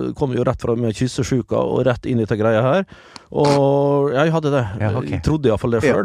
eh, 0.09 0.13
kom 0.19 0.33
jo 0.35 0.43
rett 0.43 0.59
fra 0.59 0.75
med 0.75 0.93
kyssesjuka 0.93 1.55
og 1.55 1.85
rett 1.87 2.05
inn 2.05 2.19
i 2.19 2.25
dette 2.25 2.35
greia 2.37 2.61
her. 2.61 2.85
Og 3.31 4.11
jeg 4.11 4.31
hadde 4.35 4.51
det. 4.51 4.65
Ja, 4.81 4.91
okay. 4.97 5.09
Jeg 5.15 5.23
trodde 5.23 5.47
iallfall 5.47 5.71
det 5.79 5.83
Ja. 5.87 6.03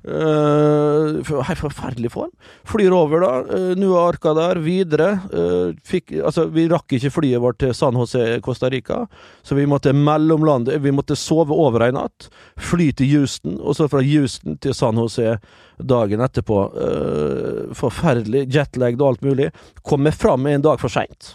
Uh, 0.00 1.20
Helt 1.44 1.60
forferdelig 1.60 2.08
form. 2.14 2.30
Flyr 2.64 2.94
over, 2.96 3.20
da. 3.20 3.32
Uh, 3.44 3.72
nå 3.76 3.90
er 3.92 4.14
arka 4.14 4.32
der. 4.36 4.60
Videre. 4.64 5.10
Uh, 5.28 5.76
fikk, 5.86 6.14
altså, 6.24 6.46
vi 6.54 6.64
rakk 6.70 6.96
ikke 6.96 7.12
flyet 7.12 7.42
vårt 7.44 7.60
til 7.60 7.74
San 7.76 7.98
José, 7.98 8.24
Costa 8.44 8.70
Rica, 8.72 9.02
så 9.44 9.58
vi 9.58 9.68
måtte 9.68 9.92
mellomlande. 9.92 10.78
Vi 10.80 10.94
måtte 10.94 11.18
sove 11.20 11.52
over 11.52 11.84
ei 11.84 11.92
natt. 11.96 12.30
Fly 12.60 12.90
til 12.96 13.12
Houston, 13.12 13.58
og 13.60 13.76
så 13.76 13.90
fra 13.92 14.00
Houston 14.04 14.56
til 14.64 14.76
San 14.76 15.00
José 15.00 15.36
dagen 15.76 16.24
etterpå. 16.24 16.62
Uh, 16.72 17.74
forferdelig. 17.76 18.46
jetlagd 18.54 19.02
og 19.02 19.14
alt 19.14 19.26
mulig. 19.26 19.50
Kommer 19.84 20.16
fram 20.16 20.48
en 20.48 20.64
dag 20.64 20.80
for 20.80 20.92
seint. 20.92 21.34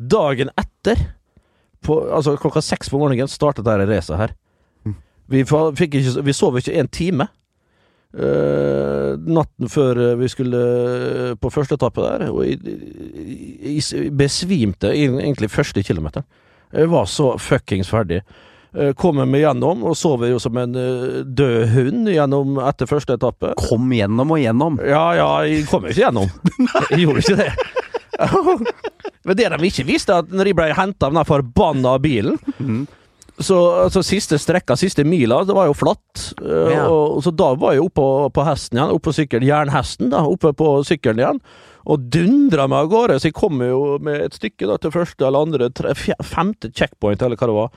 Dagen 0.00 0.48
etter, 0.60 1.10
på, 1.84 1.96
altså 2.12 2.34
klokka 2.40 2.60
seks 2.64 2.90
på 2.92 2.98
morgenen, 3.00 3.28
startet 3.28 3.64
dette 3.64 3.88
racet 3.88 4.20
her. 4.20 4.32
Vi, 5.30 5.44
fikk 5.46 5.94
ikke, 5.94 6.22
vi 6.26 6.34
sov 6.34 6.56
ikke 6.58 6.74
en 6.80 6.88
time. 6.90 7.28
Eh, 8.10 9.12
natten 9.30 9.70
før 9.70 9.98
eh, 10.02 10.16
vi 10.18 10.28
skulle 10.30 10.60
eh, 10.60 11.34
på 11.38 11.50
første 11.54 11.76
etappe 11.78 12.02
der, 12.02 12.24
og 12.32 12.42
jeg, 12.42 12.58
jeg, 12.66 13.82
jeg 13.86 14.14
besvimte 14.18 14.90
egentlig 14.90 15.50
første 15.52 15.84
kilometeren. 15.86 16.26
Jeg 16.74 16.90
var 16.90 17.06
så 17.10 17.32
fuckings 17.38 17.90
ferdig. 17.90 18.20
Uh, 18.70 18.92
Kommer 18.94 19.26
meg 19.26 19.42
gjennom, 19.42 19.80
og 19.82 19.96
sover 19.98 20.30
jo 20.30 20.36
som 20.38 20.54
en 20.60 20.76
død 21.26 21.72
hund 21.72 22.06
gjennom 22.06 22.60
etter 22.62 22.86
første 22.86 23.16
etappe. 23.18 23.50
Kom 23.58 23.90
gjennom 23.90 24.30
og 24.30 24.38
gjennom. 24.38 24.78
Ja, 24.86 25.08
ja, 25.18 25.30
jeg 25.42 25.64
kom 25.70 25.88
jo 25.88 25.90
ikke 25.90 26.04
gjennom. 26.04 26.30
Jeg 26.92 27.00
gjorde 27.02 27.24
ikke 27.24 27.40
det. 27.40 27.50
Men 29.26 29.38
det 29.38 29.48
de 29.50 29.66
ikke 29.66 29.88
visste, 29.88 30.20
at 30.22 30.30
når 30.30 30.50
jeg 30.50 30.56
ble 30.60 30.68
henta 30.76 31.08
av 31.08 31.16
den 31.16 31.26
forbanna 31.28 31.96
bilen 32.02 32.38
så 33.40 33.56
altså, 33.86 34.02
Siste 34.04 34.38
strekka, 34.40 34.76
siste 34.76 35.04
mila, 35.04 35.42
det 35.48 35.56
var 35.56 35.70
jo 35.70 35.74
flatt. 35.76 36.34
eh, 36.42 36.76
Ja. 36.76 36.86
Og, 36.88 37.22
så 37.24 37.32
da 37.34 37.54
var 37.54 37.74
jeg 37.74 37.84
oppe 37.86 38.00
på, 38.00 38.30
på 38.36 38.44
hesten 38.46 38.78
igjen, 38.78 38.94
oppe 38.94 39.10
på 39.10 39.16
sykkelen, 39.16 39.48
jernhesten, 39.48 40.10
da, 40.12 40.22
oppe 40.28 40.52
på 40.56 40.70
sykkelen 40.86 41.22
igjen. 41.22 41.42
Og 41.90 42.06
dundra 42.12 42.66
meg 42.68 42.84
av 42.84 42.90
gårde, 42.92 43.18
så 43.20 43.30
jeg 43.30 43.38
kom 43.38 43.60
jo 43.64 43.98
med 44.04 44.20
et 44.28 44.36
stykke 44.36 44.68
da, 44.68 44.76
til 44.78 44.92
første 44.92 45.24
eller 45.26 45.46
andre, 45.48 45.70
tre, 45.72 45.94
femte 46.22 46.70
checkpoint, 46.76 47.22
eller 47.22 47.40
hva 47.40 47.48
det 47.48 47.56
var. 47.56 47.70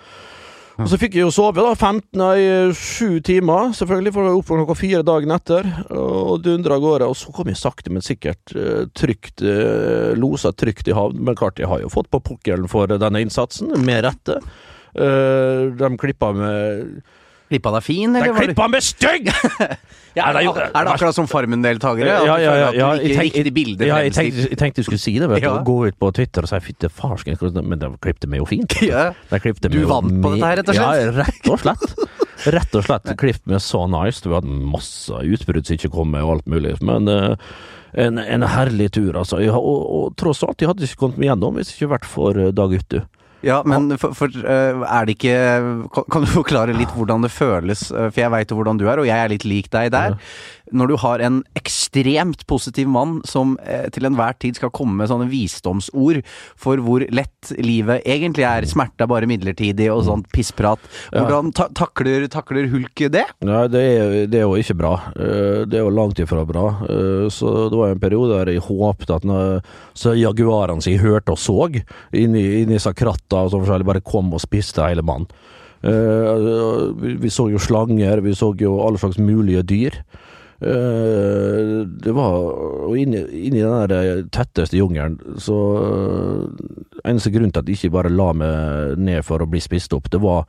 Og 0.81 0.87
så 0.89 0.97
fikk 0.97 1.13
jeg 1.13 1.21
jo 1.21 1.31
sove, 1.33 1.61
da. 1.61 1.75
15, 1.77 2.17
nei, 2.17 2.73
sju 2.73 3.19
timer, 3.21 3.75
selvfølgelig, 3.77 4.13
for 4.15 4.25
jeg 4.25 4.31
var 4.33 4.39
oppe 4.39 4.57
klokka 4.57 4.75
fire 4.79 5.03
dagen 5.05 5.33
etter. 5.35 5.67
Og 5.93 6.41
dundra 6.41 6.79
av 6.79 6.81
gårde. 6.81 7.09
Og 7.13 7.17
så 7.19 7.29
kom 7.35 7.51
jeg 7.51 7.59
sakte, 7.61 7.93
men 7.93 8.01
sikkert 8.01 8.55
eh, 8.57 8.87
trygt 8.97 9.43
uh, 9.45 10.17
losa 10.17 10.49
trygt 10.57 10.89
i 10.89 10.95
havn. 10.97 11.21
Men 11.21 11.37
klart, 11.37 11.61
jeg 11.61 11.69
har 11.69 11.83
jo 11.85 11.91
fått 11.93 12.09
på 12.09 12.23
pukkelen 12.25 12.65
for 12.71 12.89
denne 12.89 13.21
innsatsen, 13.21 13.69
med 13.85 14.01
rette. 14.07 14.39
Eh, 14.93 15.67
de 15.79 15.91
klippa 15.97 16.31
med 16.37 17.03
Klippa 17.53 17.73
deg 17.75 17.83
fin, 17.85 18.15
eller? 18.15 18.33
De 18.33 18.47
klippa 18.47 18.69
med 18.71 18.85
stygg! 18.85 19.29
Ja, 20.13 20.27
er, 20.29 20.43
det, 20.45 20.65
er 20.77 20.85
det 20.85 20.91
akkurat 20.91 21.15
som 21.17 21.25
Farmen-deltakere? 21.25 22.05
Ja, 22.05 22.35
ja, 22.37 22.51
ja, 22.53 22.65
ja, 22.77 22.89
likte 23.01 23.41
de 23.47 23.49
bildene 23.49 23.87
ja, 23.87 23.95
jeg, 24.05 24.13
tenkte, 24.13 24.43
jeg 24.51 24.59
tenkte 24.61 24.83
du 24.83 24.85
skulle 24.85 25.01
si 25.01 25.15
det, 25.17 25.25
vet 25.31 25.41
du. 25.41 25.47
Ja. 25.47 25.55
og 25.57 25.65
Gå 25.65 25.77
ut 25.89 25.97
på 25.97 26.11
Twitter 26.13 26.45
og 26.45 26.51
si 26.51 26.59
'fytte 26.61 26.91
farsken', 26.93 27.57
men 27.65 27.81
de 27.81 27.89
klippet 27.97 28.29
meg 28.29 28.43
jo 28.43 28.45
fint. 28.45 28.75
Ja. 28.85 29.07
Du 29.33 29.79
vant 29.89 30.13
på 30.21 30.35
dette 30.35 30.45
her, 30.45 30.61
rett 30.61 30.69
og 30.69 30.77
slett? 30.77 31.01
Ja, 31.01 31.15
rett 31.17 31.49
og 31.49 31.63
slett. 31.63 31.97
Rett 32.53 32.77
og 32.77 32.85
slett 32.85 33.09
klippet 33.17 33.49
meg 33.49 33.65
så 33.65 33.87
nice. 33.89 34.21
Vi 34.21 34.37
hadde 34.37 34.53
masse 34.53 35.23
utbrudd 35.33 35.65
som 35.65 35.79
ikke 35.79 35.93
kom 35.97 36.13
med, 36.13 36.21
og 36.21 36.37
alt 36.37 36.53
mulig. 36.53 36.75
Men 36.85 37.09
uh, 37.09 37.33
en, 37.93 38.21
en 38.21 38.47
herlig 38.53 38.91
tur, 38.93 39.17
altså. 39.17 39.41
Jeg, 39.41 39.53
og, 39.57 39.81
og 39.97 40.15
tross 40.19 40.43
alt, 40.45 40.61
jeg 40.61 40.69
hadde 40.69 40.85
ikke 40.85 41.07
kommet 41.07 41.21
meg 41.21 41.31
gjennom 41.31 41.57
hvis 41.57 41.71
det 41.71 41.77
ikke 41.79 41.93
vært 41.97 42.09
for 42.09 42.37
eh, 42.37 42.53
Dag 42.53 42.73
Uttu. 42.77 43.01
Ja, 43.43 43.59
men 43.67 43.97
for, 43.99 44.15
for 44.15 44.31
eh, 44.31 44.83
er 44.87 45.07
det 45.07 45.17
ikke 45.17 45.35
kan, 45.91 46.23
du 46.23 46.31
forklare 46.31 46.75
litt 46.77 46.93
hvordan 46.95 47.25
det 47.25 47.31
føles? 47.33 47.89
eh, 47.91 48.09
for 48.09 48.23
jeg 48.23 48.31
veit 48.33 48.51
jo 48.51 48.59
hvordan 48.59 48.79
du 48.79 48.87
er, 48.87 49.01
og 49.03 49.09
jeg 49.09 49.19
er 49.19 49.33
litt 49.33 49.47
lik 49.47 49.69
deg 49.73 49.91
der. 49.93 50.15
Når 50.73 50.89
du 50.89 50.95
har 51.03 51.21
en 51.23 51.39
ekstremt 51.59 52.45
positiv 52.49 52.89
mann 52.91 53.19
som 53.29 53.55
eh, 53.63 53.85
til 53.93 54.07
enhver 54.09 54.35
tid 54.41 54.57
skal 54.57 54.71
komme 54.73 54.97
med 54.99 55.11
sånne 55.11 55.29
visdomsord 55.31 56.23
for 56.59 56.81
hvor 56.83 57.05
lett 57.13 57.51
livet 57.61 58.03
egentlig 58.09 58.45
er, 58.47 58.65
smerte 58.69 59.05
er 59.05 59.11
bare 59.11 59.29
midlertidig 59.29 59.89
og 59.93 60.03
sånt 60.07 60.29
pissprat. 60.33 60.81
Hvordan 61.13 61.51
ta 61.55 61.67
takler, 61.77 62.27
takler 62.31 62.67
Hulk 62.71 63.05
det? 63.13 63.25
Nei, 63.45 63.63
det 63.71 63.83
er, 63.83 64.17
det 64.31 64.41
er 64.41 64.47
jo 64.47 64.57
ikke 64.59 64.77
bra. 64.79 64.93
Eh, 65.15 65.63
Det 65.69 65.79
er 65.79 65.85
jo 65.85 65.93
langt 65.93 66.19
ifra 66.23 66.43
bra. 66.47 66.67
Eh, 66.89 67.27
Så 67.33 67.69
det 67.69 67.77
var 67.79 67.93
en 67.93 68.01
periode 68.03 68.39
der 68.39 68.53
jeg 68.53 68.65
håpet 68.65 69.09
at 69.13 69.23
når 69.27 69.61
så 69.93 70.13
jaguarene 70.17 70.81
sine 70.83 71.01
hørte 71.03 71.33
og 71.35 71.39
så 71.39 71.69
inni, 71.73 72.63
inni 72.63 72.73
disse 72.75 72.91
kratta 72.97 73.43
og 73.45 73.51
så 73.53 73.59
forskjellig, 73.61 73.85
bare 73.87 74.01
kom 74.05 74.33
og 74.33 74.41
spiste 74.43 74.83
hele 74.83 75.03
mannen. 75.05 75.27
Eh, 75.83 76.93
Vi 77.01 77.15
vi 77.19 77.29
så 77.29 77.49
jo 77.51 77.59
slanger, 77.59 78.21
vi 78.23 78.33
så 78.35 78.53
jo 78.59 78.77
alle 78.85 78.97
slags 78.97 79.19
mulige 79.19 79.63
dyr. 79.63 79.99
Eh, 80.63 81.83
Det 82.03 82.13
var 82.15 82.35
Og 82.87 82.95
inni, 82.97 83.19
inni 83.47 83.59
den 83.63 83.87
der 83.91 84.23
tetteste 84.31 84.77
jungelen, 84.79 85.17
så 85.41 85.57
eh, 85.81 87.09
Eneste 87.09 87.31
grunn 87.33 87.51
til 87.51 87.59
at 87.63 87.67
jeg 87.67 87.77
ikke 87.81 87.95
bare 87.97 88.11
la 88.13 88.29
meg 88.33 88.97
ned 89.03 89.25
for 89.27 89.43
å 89.43 89.47
bli 89.49 89.59
spist 89.63 89.91
opp, 89.97 90.07
det 90.13 90.21
var 90.23 90.45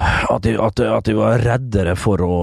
at 0.00 0.40
de, 0.46 0.54
at, 0.56 0.80
at 0.80 1.04
de 1.04 1.12
var 1.18 1.42
reddere 1.44 1.92
for 1.98 2.22
å, 2.24 2.36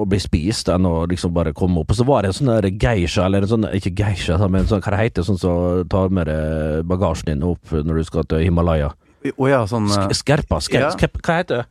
å 0.00 0.06
bli 0.10 0.18
spist 0.18 0.66
enn 0.72 0.88
å 0.88 1.04
liksom 1.06 1.30
bare 1.36 1.52
komme 1.54 1.82
opp. 1.84 1.92
Og 1.92 1.98
så 2.00 2.06
var 2.08 2.24
det 2.24 2.32
en 2.32 2.38
sånn 2.40 2.78
geisha, 2.82 3.28
eller 3.28 3.44
en 3.44 3.50
sånn, 3.52 3.68
ikke 3.78 3.92
geisha, 4.00 4.38
men 4.50 4.66
sånn, 4.66 4.82
hva 4.82 4.94
det 4.96 5.02
heter 5.04 5.26
sånn 5.28 5.38
som 5.38 5.84
tar 5.92 6.10
med 6.10 6.32
bagasjen 6.90 7.30
din 7.34 7.44
opp 7.46 7.70
når 7.76 8.00
du 8.00 8.08
skal 8.08 8.26
til 8.26 8.42
Himalaya? 8.48 8.90
Å 9.36 9.46
ja, 9.52 9.60
sånn 9.70 9.86
eh, 9.92 10.08
Sk 10.10 10.18
skerpa, 10.24 10.58
sker, 10.64 10.88
Ja. 10.88 10.90
skep, 10.96 11.20
hva 11.22 11.38
heter 11.38 11.62
det? 11.62 11.68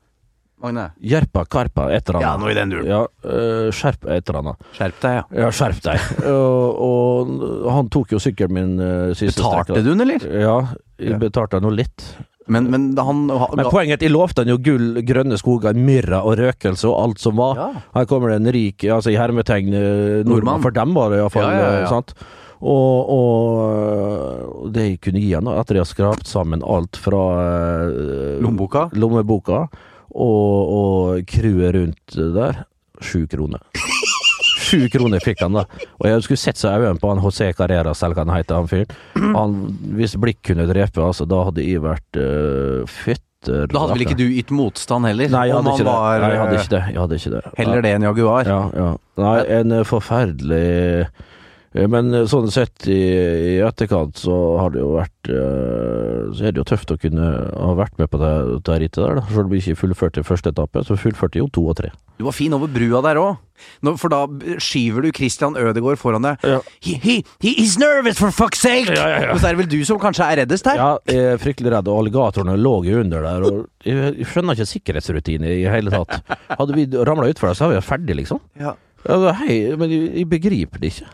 Magne. 0.62 0.88
Jerpa, 1.01 1.44
karpa, 1.50 1.88
et 1.96 2.08
eller 2.10 2.22
Ja, 2.22 2.34
annet. 2.36 2.44
noe 2.46 2.51
i 2.51 2.58
den 2.58 2.70
duren. 2.74 2.86
Ja, 2.88 3.01
uh, 3.25 3.70
skjerp 3.74 4.06
et 4.13 4.30
eller 4.30 4.39
annet. 4.44 4.65
Skjerp 4.77 5.00
deg, 5.01 5.15
ja. 5.20 5.24
Ja, 5.44 5.51
skjerp 5.51 5.80
deg. 5.88 6.10
og, 6.32 7.32
og 7.65 7.70
han 7.74 7.89
tok 7.94 8.12
jo 8.15 8.20
sykkelen 8.22 8.53
min 8.58 8.74
uh, 8.82 9.13
siste 9.18 9.41
Betalte 9.41 9.74
strekk. 9.74 9.84
du 9.86 9.89
den, 9.96 10.01
eller? 10.08 10.27
Ja, 10.46 10.58
jeg 11.01 11.15
Ja. 11.15 11.18
betalte 11.22 11.62
nå 11.63 11.72
litt. 11.74 12.06
Men, 12.51 12.65
men 12.74 12.88
han 12.98 13.27
Men 13.30 13.68
poenget 13.70 13.94
er 13.94 14.00
at 14.00 14.03
jeg 14.03 14.12
lovte 14.12 14.41
han 14.44 14.50
jo 14.50 14.58
gull, 14.60 14.98
grønne 15.08 15.38
skoger, 15.39 15.77
myrra 15.77 16.24
og 16.25 16.36
røkelse 16.39 16.89
og 16.89 16.98
alt 17.03 17.20
som 17.22 17.38
var. 17.38 17.56
Ja. 17.56 17.68
Her 17.96 18.06
kommer 18.10 18.34
det 18.34 18.39
en 18.41 18.51
rik, 18.51 18.84
altså 18.91 19.13
i 19.13 19.15
hermetegn, 19.15 19.70
eh, 19.72 19.82
nordmann. 20.25 20.32
Nordmann. 20.34 20.62
For 20.65 20.72
dem 20.75 20.94
var 20.98 21.13
det 21.13 21.20
iallfall. 21.22 21.48
Ja, 21.48 21.62
ja, 21.62 21.80
ja. 21.86 21.89
sant? 21.94 22.13
Og, 22.62 23.08
og 23.10 24.68
det 24.75 24.84
jeg 24.89 25.00
kunne 25.06 25.22
gi 25.24 25.32
han, 25.38 25.48
etter 25.53 25.80
jeg 25.80 25.86
har 25.86 25.89
skrapt 25.94 26.27
sammen 26.30 26.62
alt 26.65 27.00
fra 27.01 27.22
Lommeboka? 28.41 28.89
lommeboka 28.94 29.63
og, 30.12 30.75
og 30.77 31.25
crewet 31.30 31.75
rundt 31.77 32.20
der, 32.36 32.63
sju 33.01 33.25
kroner. 33.32 33.63
Sju 34.62 34.86
kroner 34.94 35.20
fikk 35.24 35.41
han, 35.44 35.58
da. 35.58 35.65
Og 36.00 36.08
jeg 36.08 36.24
skulle 36.25 36.39
sett 36.39 36.60
seg 36.60 36.77
i 36.77 36.86
øynene 36.86 37.01
på 37.01 37.10
han 37.12 37.22
José 37.24 37.50
Carreras, 37.58 38.03
eller 38.06 38.15
hva 38.15 38.24
han 38.24 38.36
heter, 38.38 38.60
han 38.62 38.70
fyren. 38.72 39.34
Han, 39.36 39.58
hvis 39.98 40.15
blikk 40.22 40.44
kunne 40.51 40.68
drepe, 40.70 41.03
altså, 41.03 41.27
da 41.27 41.41
hadde 41.50 41.65
jeg 41.65 41.84
vært 41.84 42.20
uh, 42.22 42.86
fytter 42.88 43.68
Da 43.72 43.82
hadde 43.84 43.98
vel 43.98 44.06
ikke 44.06 44.20
du 44.20 44.27
ytt 44.30 44.53
motstand 44.56 45.10
heller? 45.10 45.32
Nei, 45.34 45.48
jeg 45.50 45.58
hadde, 45.58 45.74
han 45.74 45.82
ikke 45.82 45.88
det. 45.88 45.98
var, 45.98 46.24
Nei, 46.24 46.30
jeg 46.32 46.41
hadde 46.44 46.56
eh, 46.56 46.62
ikke 46.62 46.75
det. 46.75 46.84
Jeg 46.88 47.01
hadde 47.01 47.20
ikke 47.20 47.34
det. 47.34 47.44
Heller 47.58 47.86
det 47.88 47.94
enn 47.98 48.08
Jaguar. 48.08 48.51
Ja, 48.53 48.62
ja. 48.77 48.88
Nei, 49.25 49.36
en 49.58 49.75
eh, 49.80 49.86
forferdelig 49.91 50.63
eh, 50.77 51.27
Men 51.71 52.11
eh, 52.13 52.25
sånn 52.27 52.51
sett 52.51 52.83
i, 52.91 52.99
i 52.99 53.53
etterkant 53.63 54.19
så 54.19 54.37
har 54.59 54.73
det 54.73 54.81
jo 54.81 54.89
vært 54.97 55.29
eh, 55.31 56.31
Så 56.35 56.47
er 56.47 56.51
det 56.51 56.59
jo 56.59 56.67
tøft 56.67 56.91
å 56.91 56.97
kunne 56.99 57.29
ha 57.47 57.75
vært 57.79 57.95
med 58.01 58.11
på 58.11 58.19
det, 58.19 58.31
det 58.67 58.79
rittet 58.83 58.99
der, 59.05 59.21
da. 59.21 59.27
Selv 59.29 59.47
om 59.47 59.53
vi 59.53 59.61
ikke 59.63 59.79
fullførte 59.85 60.25
første 60.27 60.51
etappe, 60.51 60.83
så 60.87 60.99
fullførte 60.99 61.39
jo 61.39 61.47
to 61.53 61.63
og 61.71 61.77
tre. 61.79 61.93
Du 62.19 62.25
var 62.27 62.35
fin 62.35 62.53
over 62.53 62.69
brua 62.69 62.99
der 63.05 63.17
òg. 63.21 63.39
For 64.01 64.11
da 64.11 64.25
skyver 64.61 65.05
du 65.05 65.11
Christian 65.15 65.55
Ødegaard 65.57 65.99
foran 66.01 66.25
deg. 66.25 66.43
Ja. 66.45 66.59
He, 66.83 66.97
he, 67.01 67.15
he 67.41 67.53
is 67.61 67.77
nervous, 67.81 68.19
for 68.19 68.33
fuck's 68.35 68.61
sake! 68.61 68.91
Ja, 68.97 69.07
ja. 69.13 69.31
Men 69.31 69.41
så 69.41 69.49
er 69.49 69.55
det 69.55 69.61
vel 69.63 69.71
du 69.71 69.79
som 69.87 70.01
kanskje 70.01 70.27
er 70.27 70.41
reddest 70.41 70.67
her? 70.69 70.81
Ja, 70.81 70.91
jeg 71.09 71.31
er 71.35 71.41
fryktelig 71.41 71.73
redd, 71.73 71.89
og 71.89 72.03
alligatorene 72.03 72.57
lå 72.59 72.75
jo 72.89 72.99
under 73.05 73.25
der, 73.25 73.47
og 73.47 73.87
jeg, 73.87 74.27
skjønner 74.29 74.57
ikke 74.57 74.69
sikkerhetsrutiner 74.73 75.55
i 75.55 75.65
hele 75.71 75.93
tatt. 75.93 76.35
Hadde 76.57 76.77
vi 76.77 76.89
ramla 76.97 77.29
utfor 77.31 77.51
der, 77.51 77.57
så 77.57 77.69
er 77.69 77.77
vi 77.77 77.85
ferdig, 77.85 78.17
liksom. 78.23 78.41
Ja. 78.59 78.75
Ja, 79.07 79.33
hei, 79.39 79.55
men 79.77 79.93
jeg, 79.93 80.11
jeg 80.19 80.29
begriper 80.29 80.81
det 80.81 80.93
ikke. 80.93 81.09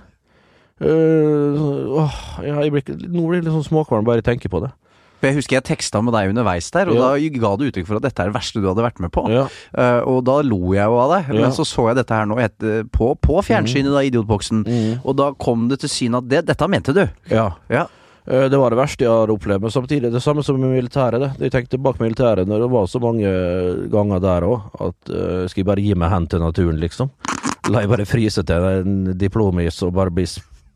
Åh, 0.82 2.12
ja, 2.46 2.60
jeg 2.62 2.72
blir, 2.72 2.82
ikke- 2.84 3.00
nå 3.10 3.28
blir 3.28 3.40
jeg 3.42 3.46
litt 3.48 3.54
sånn 3.54 3.70
småkvalm 3.72 4.06
bare 4.06 4.22
jeg 4.22 4.28
tenker 4.30 4.50
på 4.50 4.62
det. 4.62 4.72
For 5.20 5.28
Jeg 5.32 5.36
husker 5.38 5.56
jeg 5.58 5.64
teksta 5.66 6.04
med 6.04 6.14
deg 6.14 6.30
underveis 6.30 6.70
der, 6.70 6.90
og 6.90 6.94
Ja. 6.96 7.02
da 7.18 7.18
ga 7.40 7.56
du 7.58 7.66
uttrykk 7.72 7.88
for 7.88 7.96
at 7.96 8.04
dette 8.04 8.20
er 8.22 8.26
det 8.30 8.36
verste 8.36 8.62
du 8.62 8.68
hadde 8.68 8.84
vært 8.86 9.00
med 9.00 9.12
på. 9.12 9.28
Ja. 9.30 9.48
Eh, 9.76 10.02
og 10.06 10.24
da 10.26 10.42
lo 10.44 10.74
jeg 10.74 10.86
jo 10.86 10.98
av 11.00 11.10
deg, 11.26 11.34
Ja. 11.36 11.42
men 11.42 11.52
så 11.52 11.66
så 11.66 11.88
jeg 11.88 11.96
dette 11.96 12.14
her 12.14 12.26
nå 12.28 12.38
et, 12.38 12.60
på, 12.92 13.16
på 13.20 13.42
fjernsynet, 13.44 13.92
da, 13.92 14.02
Idiotboksen. 14.06 14.64
Mm. 14.64 15.00
Og 15.04 15.16
da 15.16 15.32
kom 15.34 15.68
det 15.70 15.80
til 15.80 15.90
syne 15.90 16.18
at 16.20 16.28
det, 16.30 16.46
dette 16.46 16.68
mente 16.70 16.94
du. 16.94 17.10
ja. 17.32 17.52
Ja. 17.70 17.88
Øh, 18.30 18.48
Det 18.50 18.60
var 18.60 18.70
det 18.70 18.78
verste 18.78 19.00
jeg 19.06 19.10
har 19.10 19.28
opplevd, 19.28 19.62
men 19.62 19.72
samtidig 19.72 20.12
det 20.12 20.22
samme 20.22 20.44
som 20.44 20.60
med 20.60 20.70
militæret. 20.84 21.18
Det. 21.20 21.40
Jeg 21.40 21.52
tenkte 21.52 21.82
bak 21.82 21.98
militæret 21.98 22.46
når 22.46 22.60
det 22.62 22.70
var 22.70 22.86
så 22.86 23.00
mange 23.02 23.90
ganger 23.90 24.20
der 24.22 24.42
òg, 24.42 24.62
at 24.80 25.10
øh, 25.10 25.48
skal 25.50 25.64
jeg 25.64 25.66
bare 25.66 25.82
gi 25.82 25.94
meg 25.96 26.10
hen 26.12 26.28
til 26.28 26.40
naturen, 26.42 26.78
liksom? 26.80 27.10
La 27.72 27.80
jeg 27.80 27.90
bare 27.90 28.06
fryse 28.06 28.44
til 28.46 28.56
en 28.56 29.14
diplomis 29.18 29.82
og 29.82 29.94
bare 29.94 30.12
bli 30.12 30.26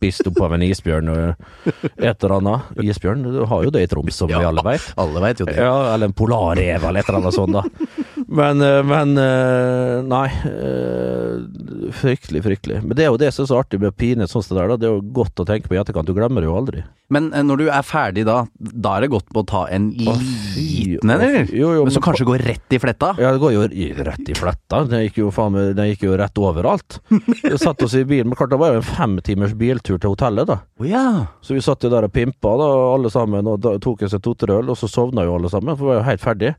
spist 0.01 0.25
opp 0.31 0.39
av 0.41 0.55
en 0.55 0.63
isbjørn 0.65 1.10
et 1.13 2.24
eller 2.24 2.34
annet. 2.39 2.70
Isbjørn, 2.81 3.22
du 3.22 3.43
har 3.46 3.65
jo 3.67 3.70
det 3.74 3.84
i 3.86 3.89
Troms, 3.91 4.15
som 4.17 4.31
vi 4.31 4.39
alle 4.39 4.63
veit. 4.65 4.88
Alle 4.98 5.22
veit 5.22 5.43
jo 5.43 5.46
det. 5.46 5.60
Ja, 5.62 5.75
eller 5.93 6.10
en 6.10 6.15
polarrev 6.17 6.88
eller 6.89 7.03
et 7.03 7.12
eller 7.12 7.20
annet 7.22 7.36
sånt, 7.38 7.53
da. 7.53 8.00
Men, 8.31 8.61
eh, 8.63 8.79
men 8.88 9.17
eh, 9.19 10.00
Nei. 10.07 10.27
eh, 10.47 11.91
Fryktelig, 11.91 12.43
fryktelig. 12.45 12.79
Men 12.85 12.95
det 12.95 13.03
er 13.03 13.09
jo 13.11 13.19
det 13.19 13.33
som 13.35 13.43
er 13.43 13.50
så 13.50 13.57
artig 13.59 13.81
med 13.81 13.95
pine 14.00 14.27
sånn 14.29 14.45
det 14.47 14.55
der. 14.55 14.71
Det 14.79 14.88
er 14.88 14.93
jo 14.95 15.01
godt 15.17 15.41
å 15.43 15.45
tenke 15.47 15.67
på 15.67 15.75
i 15.75 15.79
etterkant. 15.81 16.07
Du 16.07 16.15
glemmer 16.15 16.43
det 16.43 16.47
jo 16.47 16.55
aldri. 16.55 16.83
Men 17.11 17.27
når 17.35 17.59
du 17.59 17.65
er 17.67 17.83
ferdig 17.83 18.23
da, 18.23 18.38
da 18.55 18.93
er 18.95 19.03
det 19.03 19.09
godt 19.11 19.27
på 19.35 19.43
å 19.43 19.47
ta 19.47 19.65
en 19.75 19.89
liten 19.97 21.03
en, 21.03 21.11
eller? 21.17 21.51
Jo, 21.51 21.73
jo, 21.75 21.83
Men 21.83 21.91
som 21.91 22.05
kanskje 22.05 22.27
går 22.29 22.45
rett 22.47 22.75
i 22.77 22.79
fletta? 22.79 23.11
Ja, 23.19 23.33
det 23.35 23.41
går 23.43 23.55
jo 23.57 23.65
rett 24.07 24.31
i 24.31 24.38
fletta. 24.38 24.83
Den 24.88 25.03
gikk 25.03 25.19
jo, 25.19 25.27
faen, 25.35 25.59
den 25.75 25.91
gikk 25.91 26.07
jo 26.07 26.15
rett 26.21 26.39
overalt. 26.39 27.01
Vi 27.11 27.57
satt 27.59 27.83
oss 27.83 27.97
i 28.00 28.05
bilen, 28.07 28.31
men 28.31 28.39
klart 28.39 28.53
det 28.55 28.61
var 28.61 28.71
jo 28.71 28.79
en 28.79 28.88
femtimers 28.93 29.57
biltur 29.59 30.00
til 30.00 30.13
hotellet, 30.15 30.47
da. 30.47 30.61
Oh, 30.79 30.88
ja. 30.88 31.05
Så 31.43 31.57
vi 31.57 31.65
satt 31.65 31.83
jo 31.83 31.91
der 31.91 32.07
og 32.07 32.15
pimpa, 32.15 32.55
da, 32.63 32.69
alle 32.95 33.11
sammen, 33.11 33.51
og 33.51 33.59
da 33.65 33.75
tok 33.83 34.07
oss 34.07 34.15
et 34.15 34.23
to-tre 34.23 34.61
øl, 34.61 34.71
og 34.71 34.79
så 34.79 34.88
sovna 34.88 35.27
jo 35.27 35.35
alle 35.35 35.51
sammen, 35.51 35.75
for 35.75 35.83
vi 35.89 35.91
var 35.91 36.00
jo 36.00 36.07
helt 36.13 36.23
ferdig. 36.23 36.55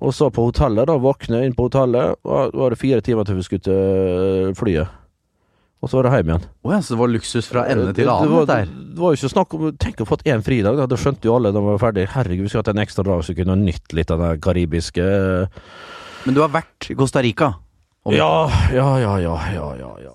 Og 0.00 0.14
så 0.16 0.30
på 0.32 0.46
hotellet, 0.48 0.86
da, 0.88 0.96
våkne 0.96 1.42
inn 1.44 1.52
på 1.54 1.66
hotellet, 1.68 2.16
og 2.24 2.54
var 2.56 2.70
det 2.72 2.78
fire 2.80 3.00
timer 3.04 3.24
til 3.28 3.36
vi 3.36 3.42
skulle 3.42 3.60
til 3.66 3.72
øh, 3.76 4.54
flyet. 4.56 4.88
Og 5.82 5.90
så 5.90 5.98
var 5.98 6.06
det 6.06 6.12
hjem 6.22 6.28
igjen. 6.30 6.44
Å 6.64 6.70
ja, 6.72 6.78
så 6.80 6.94
det 6.94 6.98
var 7.02 7.10
luksus 7.10 7.48
fra 7.50 7.64
ende 7.66 7.86
Det- 7.90 7.96
til 7.96 8.06
det, 8.06 8.12
annen, 8.12 8.30
var, 8.32 8.46
dette 8.46 8.58
her. 8.62 8.66
det 8.94 8.98
var 9.02 9.10
jo 9.12 9.18
ikke 9.18 9.32
snakk 9.34 9.54
om 9.58 9.72
Tenk 9.82 10.00
å 10.00 10.06
fått 10.06 10.22
én 10.30 10.42
fridag, 10.46 10.76
da. 10.78 10.86
Det 10.86 10.98
skjønte 11.02 11.26
jo 11.26 11.34
alle 11.36 11.50
da 11.52 11.58
vi 11.60 11.66
var 11.74 11.78
ferdig. 11.82 12.06
Herregud, 12.14 12.46
vi 12.46 12.48
skulle 12.52 12.62
hatt 12.64 12.72
en 12.76 12.82
ekstra 12.84 13.02
dag 13.04 13.22
så 13.26 13.34
vi 13.34 13.42
kunne 13.42 13.56
nytt 13.58 13.92
litt 13.92 14.10
av 14.14 14.18
den 14.22 14.40
karibiske 14.40 15.02
Men 16.24 16.34
du 16.34 16.40
har 16.40 16.48
vært 16.54 16.88
i 16.90 16.94
Costa 16.94 17.20
Rica? 17.22 17.52
Ja, 18.06 18.48
ja, 18.72 18.88
ja, 18.98 19.16
ja, 19.18 19.36
ja, 19.54 19.92
ja. 20.02 20.14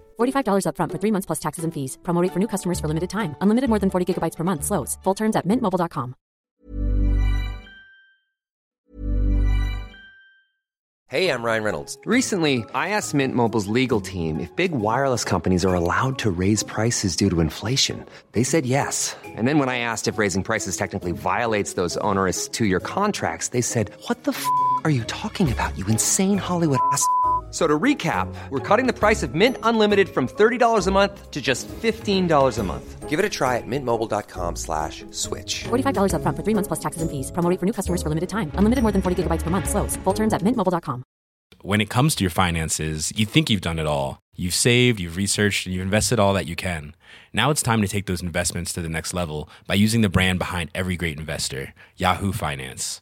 $45 0.21 0.65
upfront 0.67 0.91
for 0.91 0.99
three 0.99 1.11
months 1.11 1.25
plus 1.25 1.39
taxes 1.39 1.65
and 1.65 1.73
fees. 1.73 1.97
Promo 2.03 2.21
rate 2.21 2.31
for 2.31 2.39
new 2.39 2.47
customers 2.47 2.79
for 2.79 2.87
limited 2.87 3.09
time. 3.09 3.35
Unlimited 3.41 3.69
more 3.69 3.79
than 3.79 3.89
40 3.89 4.05
gigabytes 4.07 4.37
per 4.37 4.45
month. 4.45 4.63
Slows. 4.63 4.97
Full 5.03 5.15
terms 5.15 5.35
at 5.35 5.45
mintmobile.com. 5.45 6.15
Hey, 11.11 11.27
I'm 11.27 11.43
Ryan 11.43 11.63
Reynolds. 11.65 11.97
Recently, 12.05 12.63
I 12.73 12.87
asked 12.95 13.13
Mint 13.13 13.35
Mobile's 13.35 13.67
legal 13.67 13.99
team 13.99 14.39
if 14.39 14.55
big 14.55 14.71
wireless 14.71 15.25
companies 15.25 15.65
are 15.65 15.73
allowed 15.73 16.17
to 16.19 16.31
raise 16.31 16.63
prices 16.63 17.17
due 17.17 17.29
to 17.29 17.41
inflation. 17.41 18.05
They 18.31 18.43
said 18.43 18.65
yes. 18.65 19.13
And 19.25 19.45
then 19.45 19.59
when 19.59 19.67
I 19.67 19.79
asked 19.79 20.07
if 20.07 20.17
raising 20.17 20.41
prices 20.41 20.77
technically 20.77 21.11
violates 21.11 21.73
those 21.73 21.97
onerous 21.97 22.47
two 22.47 22.65
year 22.65 22.79
contracts, 22.79 23.49
they 23.49 23.59
said, 23.59 23.91
What 24.07 24.23
the 24.23 24.31
f 24.31 24.45
are 24.85 24.89
you 24.89 25.03
talking 25.03 25.51
about, 25.51 25.77
you 25.77 25.85
insane 25.87 26.37
Hollywood 26.37 26.79
ass? 26.93 27.05
F- 27.51 27.57
So 27.57 27.67
to 27.67 27.77
recap, 27.77 28.33
we're 28.49 28.59
cutting 28.59 28.87
the 28.87 28.93
price 28.97 29.23
of 29.23 29.35
Mint 29.35 29.57
Unlimited 29.63 30.07
from 30.07 30.27
$30 30.27 30.87
a 30.87 30.91
month 30.91 31.31
to 31.31 31.41
just 31.41 31.67
$15 31.67 32.57
a 32.57 32.63
month. 32.63 33.09
Give 33.09 33.19
it 33.19 33.25
a 33.25 33.29
try 33.29 33.57
at 33.57 33.67
mintmobile.com 33.67 34.55
slash 34.55 35.03
switch. 35.11 35.65
$45 35.65 36.13
upfront 36.15 36.37
for 36.37 36.43
three 36.43 36.55
months 36.55 36.69
plus 36.69 36.79
taxes 36.79 37.01
and 37.01 37.11
fees. 37.11 37.29
Promo 37.31 37.49
rate 37.49 37.59
for 37.59 37.65
new 37.65 37.73
customers 37.73 38.01
for 38.01 38.07
limited 38.07 38.29
time. 38.29 38.51
Unlimited 38.55 38.83
more 38.83 38.93
than 38.93 39.01
40 39.01 39.23
gigabytes 39.23 39.43
per 39.43 39.49
month. 39.49 39.67
Slows. 39.69 39.97
Full 40.05 40.13
terms 40.13 40.31
at 40.33 40.41
mintmobile.com. 40.43 41.03
When 41.61 41.81
it 41.81 41.89
comes 41.89 42.15
to 42.15 42.23
your 42.23 42.31
finances, 42.31 43.11
you 43.17 43.25
think 43.25 43.49
you've 43.49 43.61
done 43.69 43.79
it 43.79 43.85
all. 43.85 44.19
You've 44.33 44.55
saved, 44.55 45.01
you've 45.01 45.17
researched, 45.17 45.65
and 45.67 45.75
you've 45.75 45.83
invested 45.83 46.19
all 46.19 46.33
that 46.33 46.47
you 46.47 46.55
can. 46.55 46.95
Now 47.33 47.51
it's 47.51 47.61
time 47.61 47.81
to 47.81 47.87
take 47.87 48.05
those 48.07 48.23
investments 48.23 48.71
to 48.73 48.81
the 48.81 48.89
next 48.89 49.13
level 49.13 49.49
by 49.67 49.75
using 49.75 50.01
the 50.01 50.09
brand 50.09 50.39
behind 50.39 50.71
every 50.73 50.95
great 50.95 51.19
investor, 51.19 51.73
Yahoo 51.97 52.31
Finance. 52.31 53.01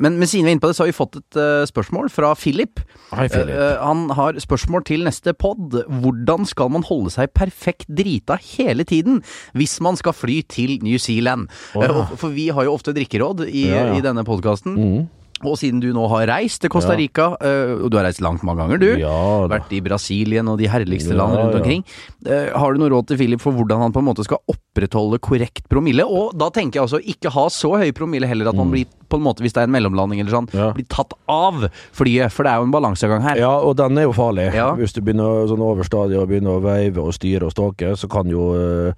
Men, 0.00 0.18
men 0.20 0.28
siden 0.28 0.46
vi 0.46 0.52
er 0.52 0.56
inne 0.56 0.62
på 0.62 0.70
det, 0.70 0.76
så 0.78 0.84
har 0.84 0.90
vi 0.92 0.96
fått 0.96 1.18
et 1.20 1.38
uh, 1.40 1.64
spørsmål 1.68 2.10
fra 2.12 2.32
Philip. 2.38 2.80
Hei, 3.12 3.28
Philip. 3.28 3.54
Eh, 3.54 3.72
eh, 3.72 3.80
han 3.82 4.06
har 4.16 4.38
spørsmål 4.40 4.84
til 4.88 5.04
neste 5.06 5.34
pod. 5.36 5.76
Hvordan 6.02 6.46
skal 6.48 6.72
man 6.72 6.86
holde 6.88 7.12
seg 7.14 7.32
perfekt 7.36 7.88
drita 7.92 8.38
hele 8.56 8.86
tiden 8.88 9.20
hvis 9.58 9.78
man 9.84 9.98
skal 10.00 10.16
fly 10.16 10.40
til 10.48 10.78
New 10.84 10.98
Zealand? 11.02 11.48
Oh, 11.74 11.82
ja. 11.84 11.90
uh, 11.92 12.14
For 12.16 12.32
vi 12.34 12.48
har 12.54 12.68
jo 12.68 12.76
ofte 12.76 12.94
drikkeråd 12.96 13.46
i, 13.48 13.68
Ja, 13.68 13.88
ja. 13.90 13.98
i 13.98 14.04
denne 14.04 14.24
podkasten. 14.26 14.78
Mm. 14.78 15.02
Og 15.44 15.56
siden 15.58 15.80
du 15.82 15.88
nå 15.92 16.04
har 16.12 16.26
reist 16.30 16.60
til 16.62 16.70
Costa 16.70 16.94
Rica, 16.98 17.32
eh, 17.42 17.72
og 17.82 17.90
du 17.90 17.96
har 17.98 18.04
reist 18.06 18.20
langt 18.22 18.44
mange 18.46 18.62
ganger, 18.62 18.78
du. 18.78 18.90
Ja. 19.00 19.46
Vært 19.50 19.72
i 19.74 19.80
Brasilien 19.82 20.46
og 20.48 20.58
de 20.60 20.68
herligste 20.70 21.16
land 21.18 21.34
rundt 21.34 21.56
omkring. 21.58 21.82
Eh, 22.26 22.52
har 22.54 22.72
du 22.72 22.78
noe 22.78 22.92
råd 22.94 23.08
til 23.10 23.18
Philip 23.18 23.40
for 23.42 23.52
hvordan 23.56 23.82
han 23.82 23.92
på 23.94 23.98
en 24.02 24.06
måte 24.06 24.22
skal 24.26 24.38
opprettholde 24.52 25.18
korrekt 25.18 25.66
promille? 25.68 26.06
Og 26.06 26.30
da 26.38 26.48
tenker 26.54 26.78
jeg 26.78 26.86
altså 26.86 27.00
ikke 27.02 27.32
ha 27.34 27.48
så 27.50 27.72
høy 27.82 27.90
promille 27.96 28.28
heller 28.30 28.48
at 28.52 28.58
man 28.58 28.70
blir 28.70 28.86
på 29.12 29.18
en 29.18 29.24
måte, 29.26 29.42
hvis 29.44 29.52
det 29.52 29.60
er 29.64 29.68
en 29.68 29.74
mellomlanding 29.74 30.20
eller 30.22 30.32
sånn, 30.32 30.48
Mm. 30.52 30.58
Ja. 30.58 30.70
blir 30.72 30.86
tatt 30.88 31.12
av 31.28 31.66
flyet. 31.92 32.30
For 32.32 32.44
det 32.44 32.52
er 32.52 32.56
jo 32.62 32.68
en 32.70 32.72
balansegang 32.72 33.22
her. 33.22 33.36
Ja, 33.36 33.52
og 33.58 33.76
den 33.76 33.98
er 33.98 34.02
jo 34.06 34.12
farlig. 34.16 34.52
Ja. 34.54 34.70
Hvis 34.78 34.92
du 34.94 35.00
begynner 35.02 35.46
sånn 35.50 35.60
overstadig 35.60 36.16
og 36.20 36.28
begynner 36.30 36.56
å 36.58 36.62
veive 36.64 36.98
og 37.02 37.12
styre 37.12 37.44
og 37.50 37.52
ståke, 37.52 37.92
så 37.98 38.08
kan 38.08 38.26
jo 38.30 38.52
uh, 38.54 38.92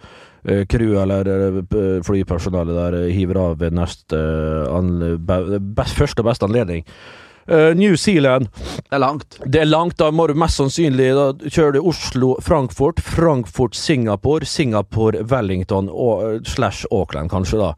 crew 0.69 0.97
eller 1.01 1.29
eh, 1.33 2.01
flypersonellet 2.05 2.77
der 2.77 2.97
eh, 3.03 3.13
hiver 3.17 3.41
av 3.41 3.59
ved 3.63 3.77
neste 3.77 4.19
eh, 4.19 5.59
best, 5.59 5.97
første 5.97 6.25
og 6.25 6.29
beste 6.29 6.49
anledning. 6.49 6.85
Uh, 7.45 7.75
New 7.77 7.93
Zealand, 8.01 8.47
Det 8.89 8.95
er 8.97 8.99
langt. 9.03 9.35
det 9.45 9.61
er 9.61 9.69
langt. 9.69 9.99
Da 10.01 10.07
må 10.11 10.25
du 10.31 10.33
mest 10.35 10.57
sannsynlig 10.57 11.11
Da 11.13 11.27
kjører 11.45 11.75
du 11.77 11.81
Oslo-Frankfurt, 11.91 13.03
Frankfurt-Singapore, 13.05 14.49
Singapore-Wellington 14.49 15.91
eh, 15.93 16.39
slash 16.49 16.87
Auckland, 16.91 17.29
kanskje, 17.29 17.61
da. 17.61 17.75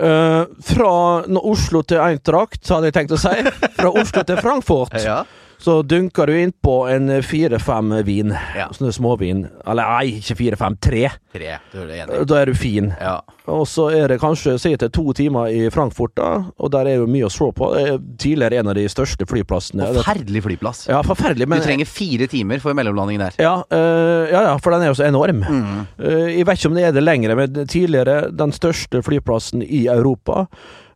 Eh, 0.00 0.44
fra 0.64 0.94
nå 1.28 1.42
Oslo 1.52 1.82
til 1.84 2.00
Eintracht, 2.00 2.64
hadde 2.72 2.88
jeg 2.88 2.96
tenkt 2.96 3.12
å 3.12 3.20
si. 3.20 3.34
Fra 3.76 3.92
Oslo 3.92 4.24
til 4.24 4.40
Frankfurt. 4.40 4.96
Ja. 5.04 5.24
Så 5.60 5.82
dunker 5.84 6.26
du 6.26 6.38
inn 6.40 6.52
på 6.64 6.76
en 6.88 7.10
fire-fem 7.22 7.92
vin. 8.06 8.32
Ja. 8.56 8.70
Sånne 8.72 8.94
småvin. 8.96 9.42
Eller 9.68 9.90
nei, 9.92 10.14
ikke 10.20 10.38
fire-fem, 10.38 10.78
tre. 10.80 11.02
Tre. 11.34 11.50
Er. 11.76 12.14
Da 12.24 12.38
er 12.40 12.48
du 12.48 12.56
fin. 12.56 12.88
Ja. 12.96 13.18
Og 13.50 13.66
så 13.68 13.90
er 13.92 14.08
det 14.08 14.20
kanskje 14.22 14.54
si 14.62 14.72
til 14.80 14.92
to 14.94 15.12
timer 15.16 15.50
i 15.52 15.66
Frankfurt, 15.74 16.14
da. 16.16 16.30
Og 16.56 16.72
der 16.72 16.88
er 16.88 17.00
jo 17.02 17.10
mye 17.10 17.28
å 17.28 17.32
se 17.32 17.50
på. 17.56 17.70
Er 17.76 17.98
tidligere 18.20 18.62
en 18.62 18.72
av 18.72 18.78
de 18.78 18.86
største 18.90 19.28
flyplassene. 19.28 19.90
Forferdelig 20.00 20.44
flyplass. 20.46 20.84
Ja, 20.88 21.02
forferdelig, 21.06 21.48
men 21.50 21.60
du 21.60 21.68
trenger 21.68 21.88
fire 21.90 22.30
timer 22.30 22.62
for 22.64 22.76
mellomlanding 22.76 23.20
der. 23.20 23.36
ja, 23.40 23.56
øh, 23.68 24.30
ja, 24.30 24.44
ja, 24.48 24.56
for 24.62 24.72
den 24.72 24.86
er 24.86 24.94
jo 24.94 24.98
så 25.00 25.08
enorm. 25.08 25.44
Mm. 25.44 25.80
Eh, 25.98 26.28
jeg 26.38 26.46
vet 26.48 26.60
ikke 26.60 26.72
om 26.72 26.78
det 26.78 26.88
er 26.88 26.96
det 26.96 27.04
lenger, 27.04 27.36
men 27.36 27.66
tidligere 27.66 28.30
den 28.32 28.54
største 28.56 29.02
flyplassen 29.04 29.64
i 29.66 29.86
Europa. 29.92 30.46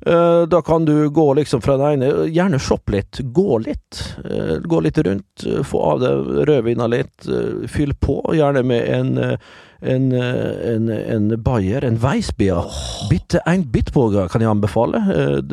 Eh, 0.06 0.42
da 0.42 0.62
kan 0.62 0.84
du 0.84 1.10
gå 1.10 1.34
liksom 1.34 1.62
fra 1.62 1.76
den 1.76 2.02
ene 2.02 2.26
Gjerne 2.28 2.58
shoppe 2.60 2.92
litt, 2.92 3.18
gå 3.18 3.58
litt. 3.58 4.16
eh, 4.24 4.56
gå 4.60 4.80
litt 4.80 4.98
rundt, 4.98 5.46
eh, 5.46 5.62
få 5.62 5.80
av 5.82 6.00
deg 6.00 6.48
rødvina 6.48 6.86
litt, 6.86 7.28
fyll 7.68 7.94
på. 7.94 8.20
Gjerne 8.34 8.62
med 8.62 8.88
en 8.88 9.38
en, 9.84 10.12
en, 10.12 10.88
en 10.88 11.42
Bayer, 11.42 11.84
en 11.84 11.98
Weissbier. 12.00 12.64
Bitte 13.10 13.42
ein 13.44 13.66
Bitburger 13.68 14.30
kan 14.32 14.40
jeg 14.40 14.48
anbefale. 14.48 14.96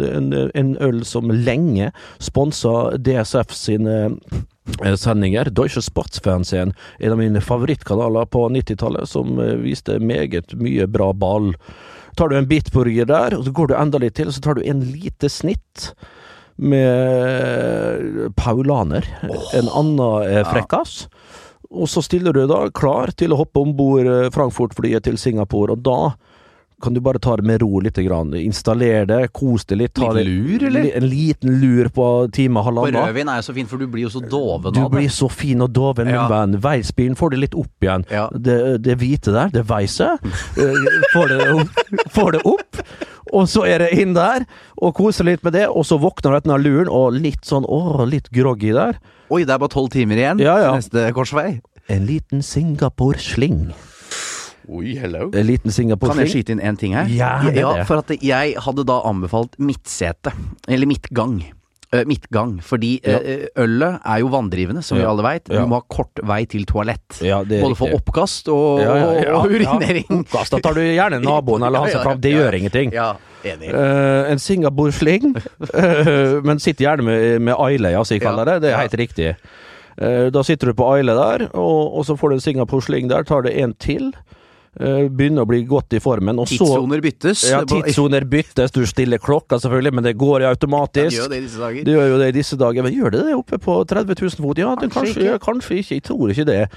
En, 0.08 0.32
en 0.56 0.78
øl 0.80 1.02
som 1.04 1.28
lenge 1.28 1.90
sponsa 2.20 2.96
DSF 2.96 3.52
sine 3.52 3.98
sendinger. 4.96 5.52
Deutsche 5.52 5.82
Sportsfernsehen, 5.84 6.72
en 7.00 7.12
av 7.12 7.20
mine 7.20 7.42
favorittkanaler 7.44 8.32
på 8.32 8.48
90-tallet, 8.56 9.10
som 9.10 9.36
viste 9.66 10.00
meget 10.00 10.56
mye 10.56 10.88
bra 10.88 11.12
ball. 11.12 11.52
Tar 12.18 12.32
du 12.32 12.38
en 12.38 12.50
bitburger 12.50 13.08
der, 13.10 13.38
og 13.38 13.46
så 13.46 13.54
går 13.56 13.72
du 13.72 13.78
enda 13.78 14.02
litt 14.02 14.18
til, 14.20 14.32
og 14.32 14.36
så 14.36 14.44
tar 14.44 14.60
du 14.60 14.66
en 14.68 14.84
lite 14.92 15.30
snitt 15.32 15.92
med 16.62 18.32
paulaner. 18.38 19.08
En 19.58 19.70
annen 19.70 20.02
eh, 20.28 20.44
frekkas. 20.46 21.06
Og 21.72 21.88
så 21.90 22.04
stiller 22.04 22.36
du 22.36 22.44
da 22.52 22.66
klar 22.76 23.14
til 23.18 23.32
å 23.32 23.40
hoppe 23.40 23.64
om 23.64 23.72
bord 23.78 24.10
Frankfurt-flyet 24.36 25.08
til 25.08 25.18
Singapore, 25.22 25.78
og 25.78 25.86
da 25.88 26.00
kan 26.82 26.94
du 26.94 27.00
bare 27.02 27.20
ta 27.22 27.36
det 27.38 27.46
med 27.46 27.62
ro 27.62 27.80
litt. 27.80 27.96
Grann. 28.02 28.34
Installer 28.34 29.06
det, 29.06 29.20
kos 29.34 29.66
det 29.70 29.78
litt. 29.78 29.94
Ta 29.94 30.12
Liten 30.12 30.28
lur, 30.48 30.64
eller? 30.68 30.88
En 30.98 31.06
liten 31.10 31.60
lur 31.62 31.90
på 31.94 32.06
time 32.34 32.64
halvannen. 32.66 32.96
rødvin 33.06 33.30
er 33.30 33.42
jo 33.42 33.46
så 33.50 33.54
fint, 33.54 33.70
for 33.70 33.78
du 33.78 33.88
blir 33.88 34.08
jo 34.08 34.10
så 34.10 34.22
doven 34.28 34.74
Du 34.74 34.80
av 34.82 34.90
det. 34.92 34.98
blir 34.98 35.10
så 35.10 35.30
fin 35.30 35.62
og 35.62 35.72
doven, 35.74 36.06
min 36.08 36.16
Ja. 36.16 36.28
venn. 36.28 36.58
Veisbilen 36.62 37.16
får 37.16 37.32
det 37.32 37.40
litt 37.40 37.56
opp 37.56 37.72
igjen. 37.82 38.06
Ja. 38.10 38.30
Det, 38.34 38.82
det 38.82 38.98
hvite 39.00 39.32
der, 39.32 39.50
det 39.54 39.66
veiset, 39.68 40.20
eh, 40.58 40.74
får, 41.14 41.28
det 41.30 41.52
opp, 41.54 41.82
får 42.12 42.32
det 42.32 42.42
opp. 42.46 42.82
Og 43.34 43.46
så 43.48 43.64
er 43.68 43.78
det 43.80 43.92
inn 44.02 44.14
der, 44.14 44.46
og 44.82 44.96
kose 44.96 45.24
litt 45.24 45.44
med 45.44 45.54
det. 45.54 45.68
Og 45.70 45.86
så 45.86 46.00
våkner 46.02 46.32
du 46.32 46.38
etter 46.38 46.52
den 46.58 46.64
luren, 46.66 46.90
og 46.90 47.14
litt 47.14 47.46
sånn 47.48 47.64
åh, 47.70 48.06
litt 48.10 48.30
groggy 48.32 48.74
der. 48.74 48.98
Oi, 49.32 49.44
det 49.46 49.54
er 49.54 49.60
bare 49.60 49.70
tolv 49.72 49.90
timer 49.94 50.16
igjen 50.20 50.40
Ja, 50.44 50.58
ja. 50.60 50.74
neste 50.76 51.12
korsvei. 51.14 51.62
En 51.88 52.06
liten 52.06 52.42
Singapore-sling. 52.42 53.72
Oi, 54.70 54.94
hello. 55.00 55.30
En 55.34 55.48
liten 55.48 55.72
Kan 55.72 56.20
jeg 56.22 56.30
skyte 56.30 56.54
inn 56.54 56.62
én 56.62 56.78
ting 56.78 56.94
her? 56.94 57.10
Ja, 57.10 57.40
det. 57.42 57.88
for 57.88 58.02
at 58.04 58.12
jeg 58.22 58.54
hadde 58.62 58.86
da 58.86 59.02
anbefalt 59.08 59.58
midtsete. 59.60 60.34
Eller 60.68 60.86
midtgang. 60.86 61.42
Eh, 61.92 62.06
midtgang. 62.08 62.60
Fordi 62.64 63.00
ja. 63.04 63.18
ølet 63.60 63.98
er 64.06 64.20
jo 64.22 64.30
vanndrivende, 64.32 64.84
som 64.86 65.00
vi 65.00 65.04
alle 65.04 65.26
veit. 65.26 65.50
Ja. 65.50 65.64
Du 65.64 65.72
må 65.72 65.82
ha 65.82 65.86
kort 65.92 66.22
vei 66.24 66.46
til 66.48 66.64
toalett. 66.70 67.18
Ja, 67.20 67.42
det 67.44 67.58
er 67.58 67.66
Både 67.66 67.80
for 67.80 67.98
oppkast 67.98 68.48
og, 68.54 68.80
Ja, 68.80 68.94
ja, 68.96 69.10
ja, 69.18 69.34
og 69.40 69.52
ja. 69.52 69.58
urinering. 69.58 70.22
Oppkast, 70.22 70.56
Da 70.56 70.62
tar 70.64 70.78
du 70.78 70.86
gjerne 70.86 71.20
naboen 71.26 71.66
eller 71.68 71.84
han 71.84 71.92
seg 71.92 72.00
som 72.00 72.08
fram. 72.12 72.22
Det 72.24 72.32
gjør 72.38 72.60
ingenting. 72.62 72.96
Ja, 72.96 73.10
enig. 73.44 73.74
Eh, 73.74 74.32
en 74.32 74.40
Singapore-sling, 74.40 75.36
eh, 75.74 76.40
men 76.48 76.64
sitter 76.64 76.88
gjerne 76.88 77.10
med, 77.10 77.42
med 77.50 77.58
Aile, 77.58 77.96
ja, 77.98 78.06
som 78.06 78.16
jeg 78.16 78.24
kaller 78.24 78.46
Ja, 78.46 78.54
det. 78.54 78.68
Det 78.68 78.72
er 78.72 78.78
ja. 78.78 78.86
helt 78.86 79.00
riktig. 79.02 79.36
Uh, 80.02 80.32
da 80.32 80.42
sitter 80.48 80.72
du 80.72 80.78
på 80.80 80.88
Aile 80.96 81.14
der, 81.14 81.50
og, 81.52 81.98
og 82.00 82.06
så 82.08 82.16
får 82.18 82.32
du 82.32 82.36
en 82.38 82.46
Singapore-sling 82.46 83.10
der. 83.12 83.28
Tar 83.28 83.44
det 83.44 83.52
en 83.60 83.76
til. 83.76 84.14
Eh, 84.80 85.08
begynner 85.10 85.44
å 85.44 85.48
bli 85.50 85.64
godt 85.68 85.94
i 85.94 86.00
formen. 86.00 86.40
Og 86.40 86.48
så 86.48 86.58
Tidssoner 86.62 87.02
byttes. 87.02 87.44
Ja, 87.52 87.64
tidssoner 87.68 88.26
byttes. 88.30 88.72
Du 88.72 88.86
stiller 88.86 89.18
klokka 89.20 89.60
selvfølgelig, 89.60 89.94
men 89.94 90.04
det 90.04 90.16
går 90.18 90.42
Ja, 90.42 90.54
automatisk. 90.56 91.10
de 91.12 91.18
gjør 91.20 91.30
det 91.30 91.38
i 91.38 91.46
disse 91.48 91.60
dager. 91.60 91.84
Det 91.84 91.94
gjør 91.98 92.10
jo 92.14 92.18
det 92.24 92.28
i 92.28 92.38
disse 92.40 92.58
dager, 92.58 92.84
men 92.84 92.94
gjør 92.94 93.12
det 93.12 93.26
det 93.26 93.36
oppe 93.36 93.58
på 93.60 93.78
30 93.86 94.16
000 94.22 94.30
fot? 94.42 94.58
Ja, 94.58 94.76
Kanskje 94.76 94.90
kanskje, 94.94 95.16
ikke. 95.18 95.30
ja, 95.32 95.38
kanskje 95.38 95.78
ikke. 95.82 95.96
Jeg 96.00 96.04
tror 96.04 96.30
ikke 96.36 96.46
det. 96.46 96.70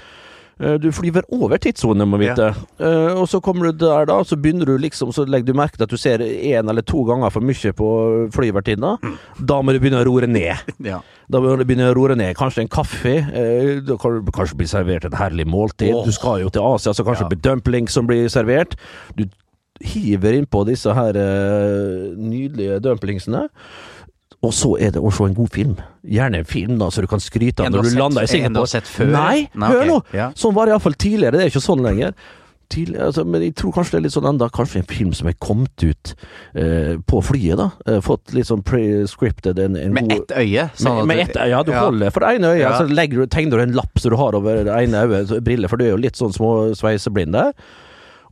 Eh, 0.59 0.77
Du 0.79 0.87
flyver 0.95 1.23
over 1.35 1.57
tidssonen, 1.59 2.07
må 2.07 2.17
vite. 2.21 2.53
Eh, 2.79 3.11
og 3.19 3.27
så 3.27 3.41
kommer 3.43 3.71
du 3.73 3.85
der, 3.85 4.05
da, 4.07 4.21
så 4.23 4.37
begynner 4.39 4.65
du 4.65 4.77
liksom 4.79 5.11
Så 5.11 5.25
legger 5.27 5.45
du 5.51 5.53
merke 5.53 5.75
til 5.75 5.83
at 5.83 5.89
du 5.91 5.97
ser 5.99 6.19
én 6.23 6.69
eller 6.69 6.81
to 6.81 7.03
ganger 7.03 7.29
for 7.33 7.41
mye 7.43 7.73
på 7.75 7.89
flyvertinna. 8.31 8.93
Da 9.43 9.61
må 9.61 9.73
du 9.75 9.79
begynne 9.83 9.99
å 10.03 10.05
roe 10.07 10.27
ned. 10.27 10.55
Ja. 10.91 11.01
Da 11.31 11.39
må 11.41 11.55
du 11.57 11.65
begynne 11.65 11.89
å 11.91 11.95
roe 11.97 12.15
ned. 12.15 12.35
Kanskje 12.37 12.61
en 12.63 12.71
kaffe. 12.71 13.15
Eh, 13.35 13.81
kanskje 14.31 14.55
blir 14.59 14.67
servert 14.71 15.05
et 15.09 15.17
herlig 15.19 15.47
måltid. 15.49 15.91
Oh. 15.93 16.05
Du 16.05 16.11
skal 16.15 16.41
jo 16.45 16.49
til 16.53 16.61
Asia, 16.63 16.93
så 16.93 17.03
kanskje 17.03 17.25
Ja. 17.25 17.29
det 17.29 17.39
blir 17.41 17.49
dumpling 17.51 17.89
som 17.89 18.07
blir 18.07 18.27
servert. 18.29 18.75
Du 19.17 19.25
hiver 19.83 20.31
innpå 20.37 20.63
disse 20.65 20.93
her 20.95 21.17
nydelige 22.15 22.79
dumplingsene. 22.79 23.49
Og 24.45 24.53
så 24.53 24.75
er 24.79 24.93
det 24.95 25.01
å 25.01 25.09
se 25.15 25.25
en 25.25 25.35
god 25.37 25.51
film. 25.55 25.75
Gjerne 26.05 26.43
en 26.43 26.45
film 26.49 26.77
da, 26.81 26.91
så 26.93 27.01
du 27.01 27.07
kan 27.09 27.23
skryte 27.23 27.65
av 27.65 27.71
når 27.73 27.89
du 27.89 27.95
lander 27.97 28.27
i 28.27 28.29
Singapore. 28.29 28.69
sett 28.69 28.87
før? 28.89 29.09
Nei, 29.15 29.47
Nei, 29.57 29.69
hør 29.73 29.81
okay. 29.83 29.89
nå! 29.91 30.01
Ja. 30.13 30.31
Sånn 30.37 30.53
var 30.57 30.67
det 30.69 30.75
iallfall 30.75 30.97
tidligere. 31.01 31.39
Det 31.39 31.47
er 31.47 31.53
ikke 31.55 31.63
sånn 31.65 31.81
lenger. 31.85 32.13
Altså, 32.75 33.21
men 33.29 33.43
jeg 33.45 33.53
tror 33.55 33.71
kanskje 33.75 33.93
det 33.93 33.97
er 33.99 34.03
litt 34.07 34.13
sånn 34.15 34.25
enda 34.25 34.47
Kanskje 34.51 34.79
en 34.81 34.87
film 34.89 35.11
som 35.13 35.27
er 35.29 35.35
kommet 35.39 35.83
ut 35.85 36.13
eh, 36.57 36.95
på 37.07 37.19
flyet, 37.23 37.59
da. 37.61 37.67
Eh, 37.85 37.99
fått 38.03 38.33
litt 38.33 38.47
sånn 38.49 38.63
pre-scripted 38.65 39.61
en, 39.61 39.77
en 39.77 39.93
Med 39.93 40.09
god 40.09 40.15
ett 40.25 40.33
øye. 40.41 40.65
sånn 40.81 40.97
med, 41.03 41.11
med 41.13 41.21
ett 41.29 41.37
øye, 41.37 41.51
ja. 41.53 41.61
Du 41.63 41.71
Ja. 41.71 41.83
holder 41.85 42.09
for 42.11 42.25
det 42.25 42.33
ene 42.39 42.51
øyet, 42.55 42.63
Ja. 42.65 42.73
så 42.81 42.89
legger 42.89 43.27
tegner 43.29 43.61
du 43.61 43.63
en 43.67 43.75
lapp 43.77 44.01
som 44.01 44.11
du 44.11 44.17
har 44.17 44.35
over 44.35 44.63
det 44.65 44.73
ene 44.81 45.05
øyet, 45.05 45.35
briller, 45.45 45.69
for 45.69 45.77
du 45.77 45.85
er 45.85 45.91
jo 45.93 46.01
litt 46.01 46.17
sånn 46.17 46.33
små 46.33 46.73
sveiseblind 46.75 47.37
der. 47.37 47.53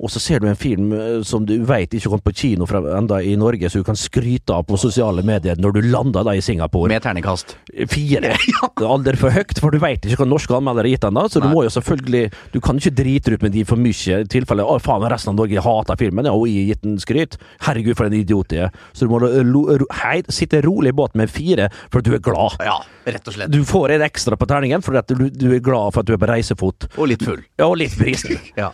Og 0.02 0.12
så 0.12 0.22
ser 0.22 0.42
du 0.42 0.48
en 0.50 0.58
film 0.58 0.92
eh, 0.96 1.22
som 1.28 1.46
du 1.46 1.56
veit 1.68 1.94
ikke 1.94 2.12
kom 2.14 2.24
på 2.24 2.34
kino 2.36 2.68
fra, 2.70 2.82
enda 2.98 3.20
i 3.22 3.36
Norge, 3.40 3.70
så 3.70 3.82
du 3.82 3.88
kan 3.88 3.98
skryte 4.00 4.56
av 4.56 4.66
på 4.70 4.80
sosiale 4.82 5.24
medier 5.26 5.60
når 5.62 5.78
du 5.78 5.82
lander 5.94 6.26
da 6.26 6.34
i 6.36 6.42
Singapore. 6.44 6.90
Med 6.92 7.04
terningkast. 7.06 7.56
Fire. 7.92 8.34
Alder 8.94 9.18
for 9.20 9.34
høyt, 9.34 9.56
for 9.62 9.74
du 9.74 9.80
veit 9.82 10.06
ikke 10.06 10.24
hva 10.24 10.30
norske 10.30 10.56
anmeldere 10.58 10.90
har 10.90 10.98
gitt 10.98 11.08
ennå, 11.10 11.26
så 11.32 11.42
du 11.44 11.50
må 11.52 11.64
jo 11.66 11.72
selvfølgelig 11.74 12.24
Du 12.54 12.60
kan 12.64 12.78
ikke 12.80 12.94
drite 12.96 13.34
ut 13.34 13.44
med 13.46 13.54
de 13.56 13.64
for 13.68 13.80
mye 13.80 14.20
i 14.24 14.28
tilfelle 14.30 14.66
Å, 14.66 14.78
faen, 14.84 15.06
resten 15.12 15.34
av 15.34 15.38
Norge 15.40 15.64
hater 15.64 16.00
filmen, 16.00 16.28
ja, 16.28 16.34
og 16.36 16.48
jeg 16.50 16.64
har 16.64 16.74
gitt 16.74 16.84
den 16.86 16.98
skryt. 17.02 17.38
Herregud, 17.66 17.96
for 18.00 18.10
en 18.10 18.18
idiot 18.18 18.54
jeg 18.56 18.68
er. 18.68 18.82
Så 18.94 19.08
du 19.08 19.14
må 19.14 19.22
lo, 19.24 19.64
ro, 19.82 19.88
hei, 20.04 20.18
sitte 20.34 20.62
rolig 20.66 20.94
i 20.94 20.98
båten 20.98 21.22
med 21.22 21.32
fire, 21.32 21.70
for 21.94 22.06
du 22.06 22.14
er 22.18 22.24
glad. 22.24 22.58
Ja, 22.64 22.80
rett 23.08 23.30
og 23.30 23.38
slett. 23.38 23.54
Du 23.54 23.64
får 23.68 23.96
en 23.98 24.06
ekstra 24.06 24.38
på 24.40 24.50
terningen 24.50 24.84
fordi 24.84 25.02
at 25.02 25.14
du, 25.14 25.28
du 25.30 25.48
er 25.54 25.64
glad 25.64 25.94
for 25.94 26.04
at 26.04 26.10
du 26.10 26.16
er 26.16 26.22
på 26.22 26.30
reisefot. 26.30 26.90
Og 26.98 27.10
litt 27.14 27.24
full. 27.26 27.42
Ja, 27.60 27.70
og 27.70 27.80
litt 27.82 27.96
brisen. 28.00 28.40
Ja. 28.60 28.70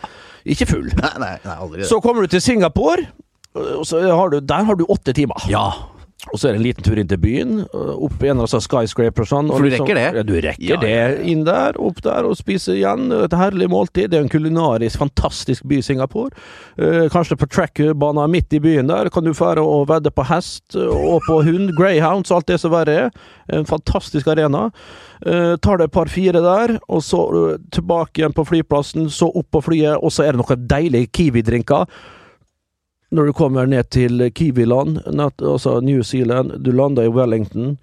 Ikke 0.49 0.65
full. 0.69 0.89
Nei, 0.97 1.13
nei, 1.21 1.33
nei 1.45 1.55
aldri 1.55 1.83
det. 1.83 1.89
Så 1.89 1.99
kommer 2.03 2.25
du 2.25 2.33
til 2.33 2.41
Singapore, 2.43 3.05
og 3.53 3.85
så 3.88 4.01
har 4.07 4.33
du, 4.33 4.39
der 4.41 4.65
har 4.65 4.79
du 4.79 4.85
åtte 4.89 5.13
timer. 5.15 5.45
Ja. 5.51 5.67
Og 6.27 6.36
så 6.36 6.49
er 6.49 6.55
det 6.55 6.60
en 6.60 6.65
liten 6.65 6.84
tur 6.84 6.99
inn 6.99 7.08
til 7.08 7.19
byen, 7.23 7.62
opp 7.71 8.23
i 8.23 8.27
en 8.27 8.41
av 8.43 8.49
annen 8.49 8.63
skyscraper 8.65 9.23
og 9.23 9.29
sånn. 9.29 9.51
For 9.53 9.63
du 9.63 9.71
rekker 9.71 9.95
det? 9.95 10.08
Ja, 10.17 10.23
du 10.27 10.34
rekker 10.36 10.65
Ja, 10.65 10.75
ja, 10.75 10.79
det. 10.84 11.29
Inn 11.32 11.45
der, 11.47 11.79
opp 11.79 12.01
der 12.03 12.27
og 12.27 12.36
spise 12.36 12.75
igjen. 12.75 13.08
Et 13.15 13.36
herlig 13.39 13.69
måltid. 13.71 14.12
Det 14.12 14.19
er 14.19 14.25
en 14.25 14.32
kulinarisk 14.32 14.99
fantastisk 14.99 15.63
by, 15.69 15.79
Singapore. 15.86 16.36
Eh, 16.75 17.08
kanskje 17.13 17.39
på 17.39 17.47
track-banen 17.47 18.36
midt 18.36 18.51
i 18.53 18.60
byen 18.60 18.91
der 18.91 19.10
kan 19.13 19.23
du 19.23 19.32
fære 19.38 19.63
og 19.63 19.88
vedde 19.93 20.12
på 20.12 20.27
hest 20.27 20.75
og 20.75 21.23
på 21.29 21.39
hund. 21.47 21.71
Greyhounds, 21.79 22.36
alt 22.36 22.51
det 22.51 22.60
som 22.60 22.75
verre 22.75 22.99
er. 23.05 23.10
En 23.55 23.65
fantastisk 23.69 24.27
arena. 24.27 24.67
Eh, 25.23 25.55
tar 25.63 25.79
det 25.79 25.88
et 25.88 25.95
par-fire 25.95 26.43
der, 26.43 26.77
og 26.91 27.03
så 27.03 27.23
tilbake 27.71 28.19
igjen 28.19 28.36
på 28.36 28.47
flyplassen, 28.51 29.08
så 29.08 29.32
opp 29.32 29.49
på 29.55 29.63
flyet, 29.71 29.95
og 30.03 30.12
så 30.12 30.27
er 30.27 30.36
det 30.36 30.43
noen 30.43 30.67
deilige 30.67 31.13
Kiwi-drinker. 31.15 31.88
Når 33.10 33.26
du 33.26 33.34
kommer 33.34 33.65
ned 33.65 33.88
til 33.89 34.22
Kiwi-land, 34.30 35.00
altså 35.41 35.80
New 35.82 36.04
Zealand, 36.06 36.52
du 36.62 36.72
lander 36.72 37.08
i 37.08 37.10
Wellington, 37.10 37.78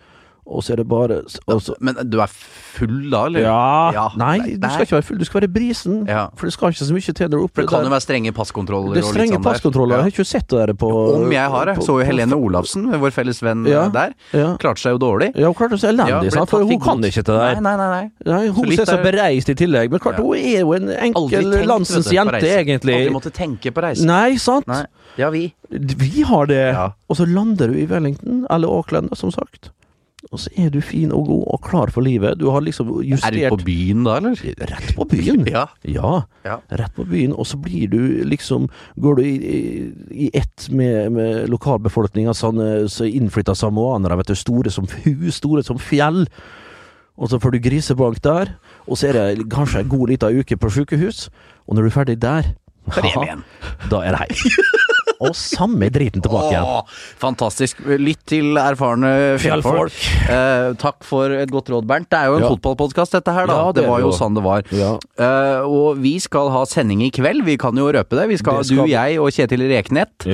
og 0.47 0.63
så 0.63 0.73
er 0.73 0.77
det 0.77 0.87
bare 0.89 1.21
og 1.51 1.61
så, 1.63 1.75
Men 1.81 1.97
du 2.09 2.21
er 2.23 2.31
full 2.31 3.11
da, 3.11 3.25
eller? 3.27 3.41
ja, 3.41 3.91
Ja. 3.93 4.05
Nei, 4.17 4.39
du 4.57 4.69
skal 4.69 4.87
ikke 4.87 4.97
være 4.99 5.07
full, 5.09 5.19
du 5.19 5.25
skal 5.25 5.41
være 5.41 5.51
brisen. 5.53 6.07
Ja. 6.09 6.29
For 6.37 6.47
det 6.47 6.53
skal 6.55 6.71
ikke 6.75 6.87
så 6.87 6.95
mye 6.95 7.15
til 7.19 7.29
når 7.29 7.37
du 7.41 7.45
opplever 7.49 7.67
det 7.67 7.73
kan 7.75 7.85
jo 7.89 7.91
være 7.91 8.05
strenge 8.05 8.33
passkontroller 8.37 8.95
Det 8.95 9.03
er 9.03 9.09
strenge 9.11 9.37
sånn 9.39 9.45
passkontroller. 9.47 9.97
Jeg 9.97 10.07
har 10.07 10.13
ikke 10.15 10.27
sett 10.29 10.49
det 10.53 10.61
der 10.67 10.73
på 10.75 10.91
Om 11.17 11.33
jeg 11.33 11.51
har 11.57 11.67
det. 11.73 11.77
Så 11.83 11.99
jo 12.01 12.07
Helene 12.07 12.37
Olafsen, 12.39 12.87
vår 13.03 13.11
felles 13.17 13.43
venn 13.43 13.65
Ja. 13.67 13.89
der. 13.89 14.15
Klarte 14.63 14.79
seg 14.85 14.97
jo 14.97 14.99
dårlig. 15.03 15.33
Ja, 15.35 15.47
hun 15.51 15.55
klarte 15.59 15.79
seg 15.81 15.95
elendig, 15.95 16.33
for 16.49 16.65
hun 16.65 16.81
kan 16.81 17.03
ikke 17.03 17.25
det 17.27 17.35
der. 17.35 17.61
Nei, 17.61 17.77
nei, 17.77 17.89
nei. 17.91 18.11
nei. 18.25 18.47
Hun 18.49 18.65
Så 18.65 18.71
litt 18.71 18.81
er 18.81 18.91
så 18.93 19.03
bereist 19.03 19.49
i 19.51 19.55
tillegg, 19.55 19.91
men 19.91 20.01
klart 20.01 20.17
hun 20.23 20.37
er 20.37 20.61
jo 20.61 20.73
en 20.77 20.89
enkel 20.91 21.29
tenkt, 21.31 21.67
landsens 21.67 22.13
jente, 22.13 22.43
egentlig. 22.47 22.95
Aldri 23.03 23.13
måtte 23.15 23.33
tenke 23.35 23.73
på 23.73 23.83
reise. 23.83 24.05
Nei, 24.07 24.37
sant? 24.37 24.67
Nei. 24.71 24.85
Ja, 25.17 25.31
vi. 25.31 25.55
Vi 25.71 26.23
har 26.23 26.47
det. 26.47 26.61
Ja. 26.75 26.91
Og 27.09 27.17
så 27.17 27.27
lander 27.27 27.69
du 27.73 27.79
i 27.81 27.87
Wellington, 27.87 28.47
eller 28.51 28.69
Auckland, 28.69 29.11
som 29.17 29.31
sagt. 29.33 29.71
Og 30.35 30.41
så 30.43 30.51
er 30.59 30.71
du 30.75 30.81
fin 30.83 31.13
og 31.15 31.27
god 31.29 31.45
og 31.55 31.61
klar 31.63 31.91
for 31.95 32.03
livet. 32.03 32.39
Du 32.41 32.49
har 32.51 32.61
liksom 32.61 32.89
Er 33.05 33.31
du 33.31 33.49
på 33.55 33.61
byen 33.65 34.03
da, 34.05 34.17
eller? 34.19 34.35
Rett 34.71 34.95
på 34.97 35.05
byen. 35.09 35.47
Ja. 35.57 35.67
Ja, 35.87 36.23
Ja. 36.45 36.57
rett 36.71 36.95
på 36.97 37.05
byen. 37.07 37.33
Og 37.33 37.47
så 37.47 37.57
blir 37.63 37.89
du 37.89 38.25
liksom 38.27 38.69
Går 39.01 39.17
du 39.17 39.23
i, 39.23 39.37
i, 39.37 39.93
i 40.27 40.31
ett 40.35 40.69
med, 40.71 41.13
med 41.13 41.49
lokalbefolkninga, 41.49 42.35
sånn, 42.35 42.59
så 42.91 43.07
innflytta 43.07 43.55
samoanere, 43.55 44.17
vet 44.19 44.33
du. 44.33 44.35
Store 44.35 44.71
som 44.71 44.87
hus, 45.05 45.35
store 45.39 45.63
som 45.63 45.79
fjell. 45.79 46.27
Og 47.17 47.31
så 47.31 47.39
får 47.41 47.55
du 47.55 47.59
grisebank 47.65 48.19
der, 48.23 48.51
og 48.87 48.99
så 49.01 49.09
er 49.09 49.13
det 49.37 49.47
kanskje 49.49 49.81
en 49.81 49.89
god 49.89 50.09
lita 50.11 50.29
uke 50.29 50.59
på 50.61 50.69
sjukehus. 50.69 51.31
Og 51.67 51.77
når 51.79 51.87
du 51.87 51.89
er 51.89 51.95
ferdig 51.95 52.19
der, 52.21 52.51
Så 52.93 53.01
er 53.01 53.03
det 53.03 53.13
hjem 53.15 53.23
igjen. 53.25 53.41
da 53.91 54.03
er 54.05 54.11
det 54.15 54.19
hei. 54.21 54.29
og 55.21 55.35
samme 55.39 55.89
driten 55.93 56.23
tilbake 56.25 56.51
igjen. 56.53 56.65
Åh, 56.67 56.97
fantastisk. 57.23 57.81
Lytt 57.87 58.25
til 58.29 58.57
erfarne 58.61 59.11
fjellfolk. 59.43 59.93
Fjellfolk. 59.95 60.31
Eh, 60.31 60.75
takk 60.83 61.05
for 61.07 61.31
et 61.31 61.51
godt 61.51 61.71
råd, 61.73 61.87
Bernt. 61.87 62.11
Det 62.11 62.19
er 62.19 62.27
jo 62.33 62.37
en 62.41 62.43
Ja. 62.47 62.51
fotballpodkast, 62.55 63.13
dette 63.19 63.33
her, 63.33 63.47
da. 63.47 63.57
Ja, 63.63 63.73
det, 63.73 63.83
det 63.83 63.91
var 63.91 64.01
jo 64.01 64.11
sånn 64.13 64.35
det 64.35 64.43
var. 64.45 64.63
Ja. 64.73 64.93
Eh, 65.19 65.61
og 65.67 65.97
vi 66.03 66.19
skal 66.23 66.51
ha 66.51 66.65
sending 66.69 67.03
i 67.07 67.11
kveld. 67.11 67.45
Vi 67.45 67.57
kan 67.57 67.75
jo 67.77 67.89
røpe 67.93 68.17
det. 68.19 68.29
Vi 68.29 68.37
skal, 68.37 68.59
Det 68.63 68.67
skal 68.73 68.85
Du, 68.87 68.93
jeg 68.93 69.19
og 69.19 69.31
Kjetil 69.33 69.67
Reknett. 69.71 70.29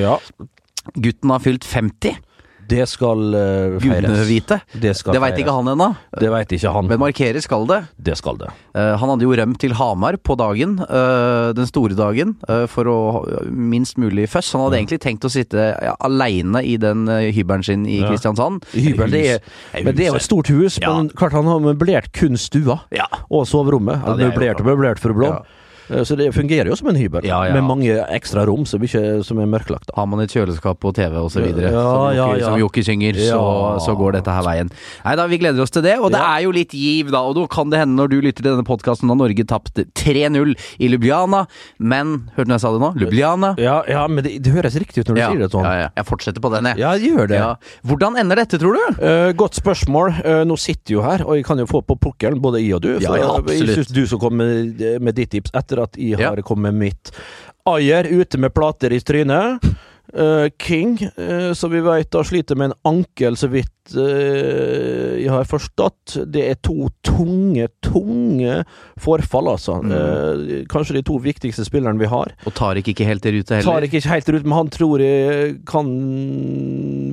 Gutten 0.99 1.31
har 1.31 1.39
fylt 1.45 1.63
50. 1.65 2.17
Det 2.73 2.87
skal 2.89 3.21
uh, 3.37 3.77
feires. 3.77 4.07
Gudene 4.07 4.25
vite. 4.29 4.59
Det 4.73 4.95
skal 4.97 5.17
Det 5.17 5.21
veit 5.23 5.39
ikke 5.43 5.55
han 5.55 5.69
ennå. 5.75 5.89
Det 6.23 6.31
veit 6.33 6.55
ikke 6.57 6.73
han. 6.73 6.89
Men 6.89 7.01
markeres 7.03 7.47
skal 7.49 7.67
det. 7.69 7.81
det 8.01 8.17
skal 8.21 8.39
det. 8.41 8.49
Uh, 8.73 8.95
han 9.01 9.13
hadde 9.13 9.27
jo 9.27 9.35
rømt 9.37 9.61
til 9.61 9.77
Hamar 9.77 10.17
på 10.17 10.37
dagen, 10.41 10.79
uh, 10.89 11.53
den 11.57 11.69
store 11.69 11.97
dagen, 11.99 12.35
for 12.73 12.89
å 12.89 12.99
minst 13.53 13.99
mulig 14.01 14.27
føss. 14.33 14.53
Han 14.57 14.65
hadde 14.67 14.81
egentlig 14.81 15.01
tenkt 15.05 15.25
å 15.29 15.31
sitte 15.33 15.71
ja, 15.77 15.95
aleine 16.05 16.63
i 16.65 16.79
den 16.81 17.05
hybelen 17.09 17.65
sin 17.67 17.85
i 17.87 18.01
Ja. 18.01 18.11
Kristiansand. 18.11 18.65
Hybel, 18.73 19.13
det 19.13 19.23
er, 19.37 19.41
men 19.85 19.95
det 19.97 20.07
er 20.07 20.15
jo 20.15 20.21
et 20.21 20.27
stort 20.27 20.49
hus, 20.53 20.79
Ja. 20.81 20.95
men 20.97 21.11
klart 21.17 21.37
han 21.37 21.49
har 21.51 21.61
møblert 21.63 22.13
kun 22.17 22.37
stua 22.41 22.81
Ja. 22.95 23.07
og 23.31 23.47
soverommet. 23.47 24.01
Er 24.03 24.23
møblert 24.31 24.61
og 24.61 24.67
møblert 24.73 25.03
for 25.03 25.15
blå. 25.17 25.35
Ja. 25.37 25.43
Eh, 25.93 26.05
Så 26.09 26.17
det 26.17 26.31
fungerer 26.35 26.67
jo 26.73 26.77
som 26.79 26.89
en 26.89 26.97
hybel, 26.97 27.25
Ja, 27.29 27.43
ja. 27.47 27.53
med 27.55 27.65
mange 27.65 27.97
ekstra 28.11 28.45
rom 28.49 28.65
som, 28.67 28.81
ikke, 28.83 29.23
som 29.25 29.39
er 29.43 29.47
mørklagt. 29.47 29.87
Da. 29.91 29.97
Har 30.01 30.07
man 30.11 30.21
et 30.25 30.31
kjøleskap 30.33 30.83
og 30.85 30.95
TV 30.95 31.13
videre, 31.43 31.73
Ja, 31.73 32.27
som, 32.41 32.59
Jokke, 32.61 32.83
synger, 32.85 33.15
så, 33.19 33.41
så 33.85 33.95
går 33.99 34.13
dette 34.19 34.31
her 34.35 34.43
veien. 34.47 34.71
Nei 35.05 35.15
da, 35.17 35.27
vi 35.31 35.39
gleder 35.39 35.63
oss 35.63 35.71
til 35.75 35.83
det. 35.83 35.99
Og 36.01 36.11
det 36.15 36.21
er 36.21 36.43
jo 36.47 36.51
litt 36.55 36.73
giv, 36.77 37.11
da. 37.13 37.21
Og 37.23 37.35
da 37.37 37.47
kan 37.53 37.71
det 37.71 37.79
hende 37.83 37.97
når 38.01 38.09
du 38.13 38.21
lytter 38.21 38.43
til 38.43 38.51
denne 38.53 38.65
podkasten, 38.67 39.09
har 39.13 39.17
Norge 39.21 39.45
tapt 39.49 39.75
3-0 39.99 40.55
i 40.81 40.89
Ljubljana. 40.93 41.45
Men 41.79 42.15
Hørte 42.37 42.47
du 42.47 42.53
når 42.53 42.57
jeg 42.59 42.65
sa 42.65 42.73
det 42.73 42.83
nå? 42.83 42.91
Ljubljana. 43.03 43.53
Ja, 43.61 43.83
ja, 43.89 44.07
men 44.09 44.25
det, 44.25 44.37
det 44.45 44.53
høres 44.55 44.77
riktig 44.81 45.03
ut 45.05 45.11
når 45.13 45.19
du 45.19 45.23
sier 45.23 45.43
det 45.45 45.51
sånn. 45.53 45.67
ja, 45.69 45.75
ja. 45.85 45.89
Jeg 45.97 46.09
fortsetter 46.09 46.43
på 46.45 46.51
den, 46.55 46.69
jeg. 46.73 46.79
Ja, 46.83 46.93
gjør 46.99 47.29
det. 47.31 47.41
Hvordan 47.89 48.17
ender 48.21 48.41
dette, 48.43 48.59
tror 48.63 48.79
du? 48.79 48.83
Uh, 49.03 49.33
godt 49.39 49.59
spørsmål. 49.59 50.15
Uh, 50.25 50.43
nå 50.49 50.57
sitter 50.61 50.97
jo 50.97 51.03
her, 51.05 51.25
og 51.27 51.37
jeg 51.39 51.45
kan 51.49 51.61
jo 51.61 51.67
få 51.71 51.83
på 51.87 51.97
pukkelen, 52.01 52.41
både 52.43 52.63
jeg 52.63 52.77
og 52.79 52.83
du. 52.85 52.91
For 53.01 53.19
ja, 53.19 53.35
jeg- 53.53 53.69
synes 53.77 53.93
du 53.93 54.03
skal 54.07 54.19
komme 54.23 54.47
med, 54.47 54.83
med 55.03 55.15
ditt 55.19 55.31
tips 55.35 55.53
etter 55.59 55.82
at 55.83 55.97
jeg 55.99 56.19
Ja. 56.21 56.29
har 56.31 56.43
kommet 56.43 56.73
med 56.75 56.81
mitt. 56.89 57.13
Ayer 57.67 58.05
ute 58.11 58.39
med 58.39 58.55
plater 58.55 58.93
i 58.93 59.01
trynet. 59.01 59.63
Eh, 60.15 60.49
King, 60.59 61.03
eh, 61.17 61.53
som 61.53 61.71
vi 61.71 61.81
vet 61.81 62.15
har 62.15 62.25
sliter 62.25 62.57
med 62.57 62.65
en 62.65 62.75
ankel, 62.85 63.37
så 63.37 63.49
vidt 63.49 63.95
eh, 63.97 65.23
jeg 65.23 65.31
har 65.33 65.47
forstått. 65.49 66.19
Det 66.29 66.43
er 66.51 66.59
to 66.61 66.91
tunge, 67.07 67.69
tunge 67.81 68.59
forfall, 69.01 69.49
altså. 69.55 69.79
Mm. 69.83 70.67
kanskje 70.71 70.99
de 70.99 71.03
to 71.07 71.17
viktigste 71.23 71.65
spillerne 71.65 72.01
vi 72.01 72.11
har. 72.11 72.35
Og 72.47 72.55
Tariq 72.57 72.93
ikke 72.93 73.07
helt 73.09 73.25
i 73.27 73.33
rute 73.39 73.57
heller. 73.57 73.81
Tar 73.81 73.87
ikke 73.89 74.03
helt 74.05 74.29
ut, 74.29 74.45
men 74.45 74.57
han 74.59 74.73
tror 74.73 75.03
jeg 75.03 75.57
kan 75.69 75.89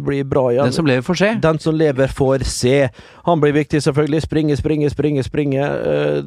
bli 0.04 0.20
bra 0.28 0.50
igjen. 0.52 0.68
Den 0.68 0.76
som 0.76 0.90
lever, 0.90 1.06
får 1.06 1.22
se. 1.22 1.32
Den 1.44 1.62
som 1.64 1.80
lever, 1.80 2.12
får 2.20 2.46
se. 2.50 2.76
Han 3.30 3.40
blir 3.40 3.56
viktig, 3.56 3.82
selvfølgelig. 3.86 4.24
Springe, 4.28 4.60
springe, 4.60 4.92
springe. 4.92 5.24
springe. 5.24 5.70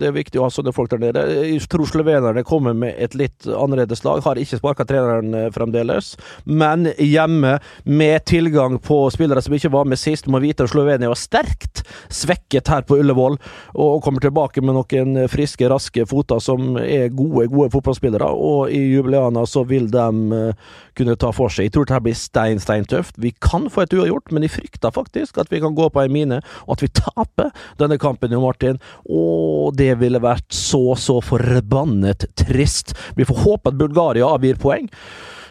Det 0.01 0.09
er 0.09 0.17
viktig 0.17 0.41
å 0.41 0.49
ha 0.49 0.53
sånne 0.55 0.73
folk 0.73 0.93
der 0.95 1.03
nede. 1.03 1.27
Jeg 1.43 1.61
tror 1.69 1.91
slovenerne 1.91 2.45
kommer 2.47 2.77
med 2.77 2.97
et 2.97 3.17
litt 3.19 3.47
annerledes 3.47 4.05
lag. 4.07 4.23
Har 4.25 4.41
ikke 4.41 4.61
sparka 4.61 4.87
treneren 4.89 5.53
fremdeles. 5.53 6.15
Men 6.47 6.62
hjemme, 6.99 7.59
med 7.85 8.25
tilgang 8.29 8.79
på 8.83 9.05
spillere 9.11 9.43
som 9.43 9.55
ikke 9.57 9.73
var 9.73 9.89
med 9.89 10.01
sist, 10.01 10.29
må 10.31 10.41
vite 10.43 10.67
at 10.67 10.73
Slovenia 10.73 11.11
var 11.11 11.21
sterkt 11.21 11.83
svekket 12.13 12.71
her 12.73 12.85
på 12.87 12.99
Ullevål, 13.03 13.39
og 13.75 14.03
kommer 14.05 14.23
tilbake 14.23 14.63
med 14.65 14.77
noen 14.77 15.29
friske, 15.33 15.69
raske 15.71 16.07
foter 16.09 16.41
som 16.43 16.77
er 16.81 17.13
gode, 17.15 17.49
gode 17.53 17.71
fotballspillere. 17.75 18.29
Og 18.33 18.73
i 18.73 18.81
Jubileana 18.93 19.45
så 19.49 19.65
vil 19.69 19.89
de 19.93 20.07
eh, 20.39 20.71
kunne 20.99 21.17
ta 21.21 21.33
for 21.35 21.53
seg. 21.53 21.69
Jeg 21.69 21.77
tror 21.77 21.89
dette 21.89 22.03
blir 22.07 22.19
stein, 22.19 22.63
stein 22.63 22.87
tøft. 22.89 23.19
Vi 23.23 23.33
kan 23.43 23.69
få 23.73 23.85
et 23.85 23.97
uavgjort, 23.97 24.33
men 24.33 24.47
jeg 24.47 24.57
frykter 24.57 24.95
faktisk 24.95 25.41
at 25.43 25.53
vi 25.53 25.63
kan 25.63 25.77
gå 25.79 25.89
på 25.93 26.05
ei 26.05 26.13
mine, 26.13 26.43
og 26.67 26.77
at 26.77 26.87
vi 26.87 26.93
taper 27.03 27.53
denne 27.81 27.99
kampen, 28.03 28.33
Jo 28.33 28.43
Martin. 28.45 28.81
Og 29.09 29.77
det 29.79 29.95
ville 30.01 30.23
vært 30.23 30.49
så, 30.55 30.95
så 30.99 31.21
forbannet 31.25 32.29
trist. 32.39 32.97
Vi 33.17 33.27
får 33.29 33.45
håpe 33.47 33.73
at 33.73 33.81
Bulgaria 33.81 34.29
avgir 34.29 34.61
poeng 34.63 34.91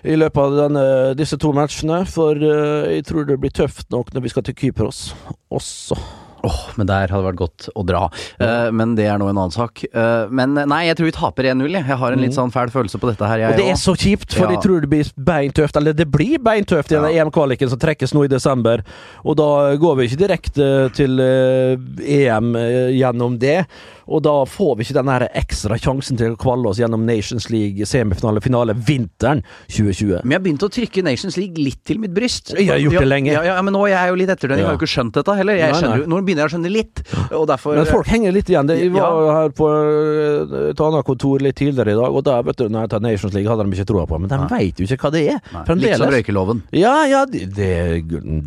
i 0.03 0.17
løpet 0.17 0.41
av 0.41 0.57
denne, 0.57 0.83
disse 1.17 1.37
to 1.41 1.51
matchene, 1.55 2.01
for 2.09 2.37
eh, 2.37 2.97
jeg 2.97 3.05
tror 3.09 3.27
det 3.29 3.37
blir 3.41 3.53
tøft 3.53 3.89
nok 3.93 4.13
når 4.15 4.25
vi 4.25 4.33
skal 4.33 4.47
til 4.47 4.57
Kypros 4.57 5.11
også. 5.53 5.97
Åh, 6.47 6.59
men 6.79 6.89
der 6.89 7.11
hadde 7.11 7.21
det 7.21 7.29
vært 7.31 7.39
godt 7.41 7.67
å 7.77 7.83
dra. 7.85 8.03
Uh, 8.41 8.69
men 8.75 8.95
det 8.97 9.05
er 9.11 9.19
nå 9.21 9.27
en 9.29 9.37
annen 9.37 9.53
sak. 9.53 9.83
Uh, 9.93 10.25
men 10.33 10.55
nei, 10.57 10.83
jeg 10.87 10.97
tror 10.99 11.09
vi 11.09 11.15
taper 11.17 11.49
1-0, 11.51 11.67
jeg. 11.69 11.85
Jeg 11.91 11.99
har 12.01 12.15
en 12.15 12.23
litt 12.23 12.37
sånn 12.37 12.53
fæl 12.53 12.71
følelse 12.73 13.01
på 13.01 13.11
dette 13.11 13.29
her, 13.29 13.37
jeg 13.45 13.51
Mm. 13.51 13.53
Og 13.53 13.59
det 13.59 13.69
er 13.71 13.79
så 13.81 13.93
kjipt, 13.97 14.33
for 14.33 14.45
Ja. 14.45 14.51
jeg 14.55 14.61
tror 14.63 14.81
det 14.81 14.89
blir 14.89 15.07
beintøft. 15.17 15.75
Eller 15.77 15.93
det 15.93 16.07
blir 16.11 16.37
beintøft 16.39 16.91
i 16.91 16.95
denne 16.95 17.11
Ja. 17.11 17.23
EM-kvaliken 17.25 17.69
som 17.69 17.79
trekkes 17.79 18.13
nå 18.13 18.23
i 18.25 18.27
desember. 18.31 18.83
Og 19.25 19.35
da 19.35 19.75
går 19.75 19.97
vi 19.97 20.07
ikke 20.07 20.21
direkte 20.23 20.67
til 20.95 21.19
uh, 21.19 21.75
EM 21.99 22.53
gjennom 22.95 23.37
det. 23.39 23.65
Og 24.11 24.21
da 24.23 24.43
får 24.45 24.77
vi 24.77 24.83
ikke 24.85 24.97
den 24.99 25.27
ekstra 25.31 25.77
sjansen 25.79 26.17
til 26.19 26.33
å 26.33 26.39
kvalle 26.39 26.71
oss 26.71 26.79
gjennom 26.81 27.05
Nations 27.07 27.49
League 27.49 27.85
semifinale 27.87 28.41
finale 28.43 28.73
vinteren 28.73 29.43
2020. 29.71 30.21
Men 30.23 30.31
jeg 30.35 30.39
har 30.39 30.45
begynt 30.47 30.65
å 30.67 30.71
trykke 30.71 31.03
Nations 31.05 31.37
League 31.39 31.61
litt 31.61 31.83
til 31.87 32.01
mitt 32.01 32.13
bryst. 32.15 32.53
Jeg 32.57 32.67
har 32.71 32.81
gjort 32.81 32.99
det 32.99 33.07
lenge. 33.09 33.31
Ja, 33.31 33.61
men 33.61 33.73
nå 33.75 33.85
er 33.87 33.95
jeg 33.95 34.11
jo 34.11 34.19
litt 34.23 34.33
etter 34.33 34.51
den. 34.51 34.61
Jeg 34.61 34.67
har 34.67 34.75
jo 34.75 34.81
ikke 34.81 34.91
skjønt 34.91 35.17
dette 35.19 35.35
heller. 35.37 35.59
Jeg 35.59 35.71
Nei, 35.71 35.79
skjønner, 35.81 36.03
jo- 36.03 36.11
begynner 36.31 36.47
jeg 36.47 36.49
å 36.49 36.53
skjønne 36.55 36.71
litt, 36.71 37.01
og 37.35 37.45
derfor 37.51 37.75
Men 37.75 37.85
folk 37.91 38.07
henger 38.07 38.31
litt 38.33 38.49
igjen. 38.49 38.67
Vi 38.71 38.87
Jeg 38.87 38.95
Ja. 38.95 39.09
var 39.11 39.33
her 39.41 39.49
på 39.49 39.67
eh, 39.67 40.69
et 40.71 40.79
annet 40.81 41.05
kontor 41.05 41.39
litt 41.43 41.55
tidligere 41.59 41.91
i 41.93 41.99
dag, 41.99 42.09
og 42.15 42.23
da 42.23 42.41
vet 42.41 42.57
du, 42.57 42.67
tar 42.87 42.99
Nations 43.03 43.33
League, 43.35 43.49
hadde 43.51 43.67
de 43.69 43.75
ikke 43.77 43.87
troa 43.91 44.05
på 44.07 44.19
Men 44.19 44.29
de 44.31 44.39
ja. 44.39 44.47
veit 44.51 44.79
jo 44.79 44.85
ikke 44.87 45.01
hva 45.05 45.11
det 45.11 45.23
er. 45.35 45.39
Fremdeles. 45.67 45.97
Litt 45.99 46.01
som 46.01 46.13
røykeloven. 46.15 46.63
Ja, 46.71 46.95
ja, 47.05 47.25
det, 47.25 47.45
det 47.55 47.71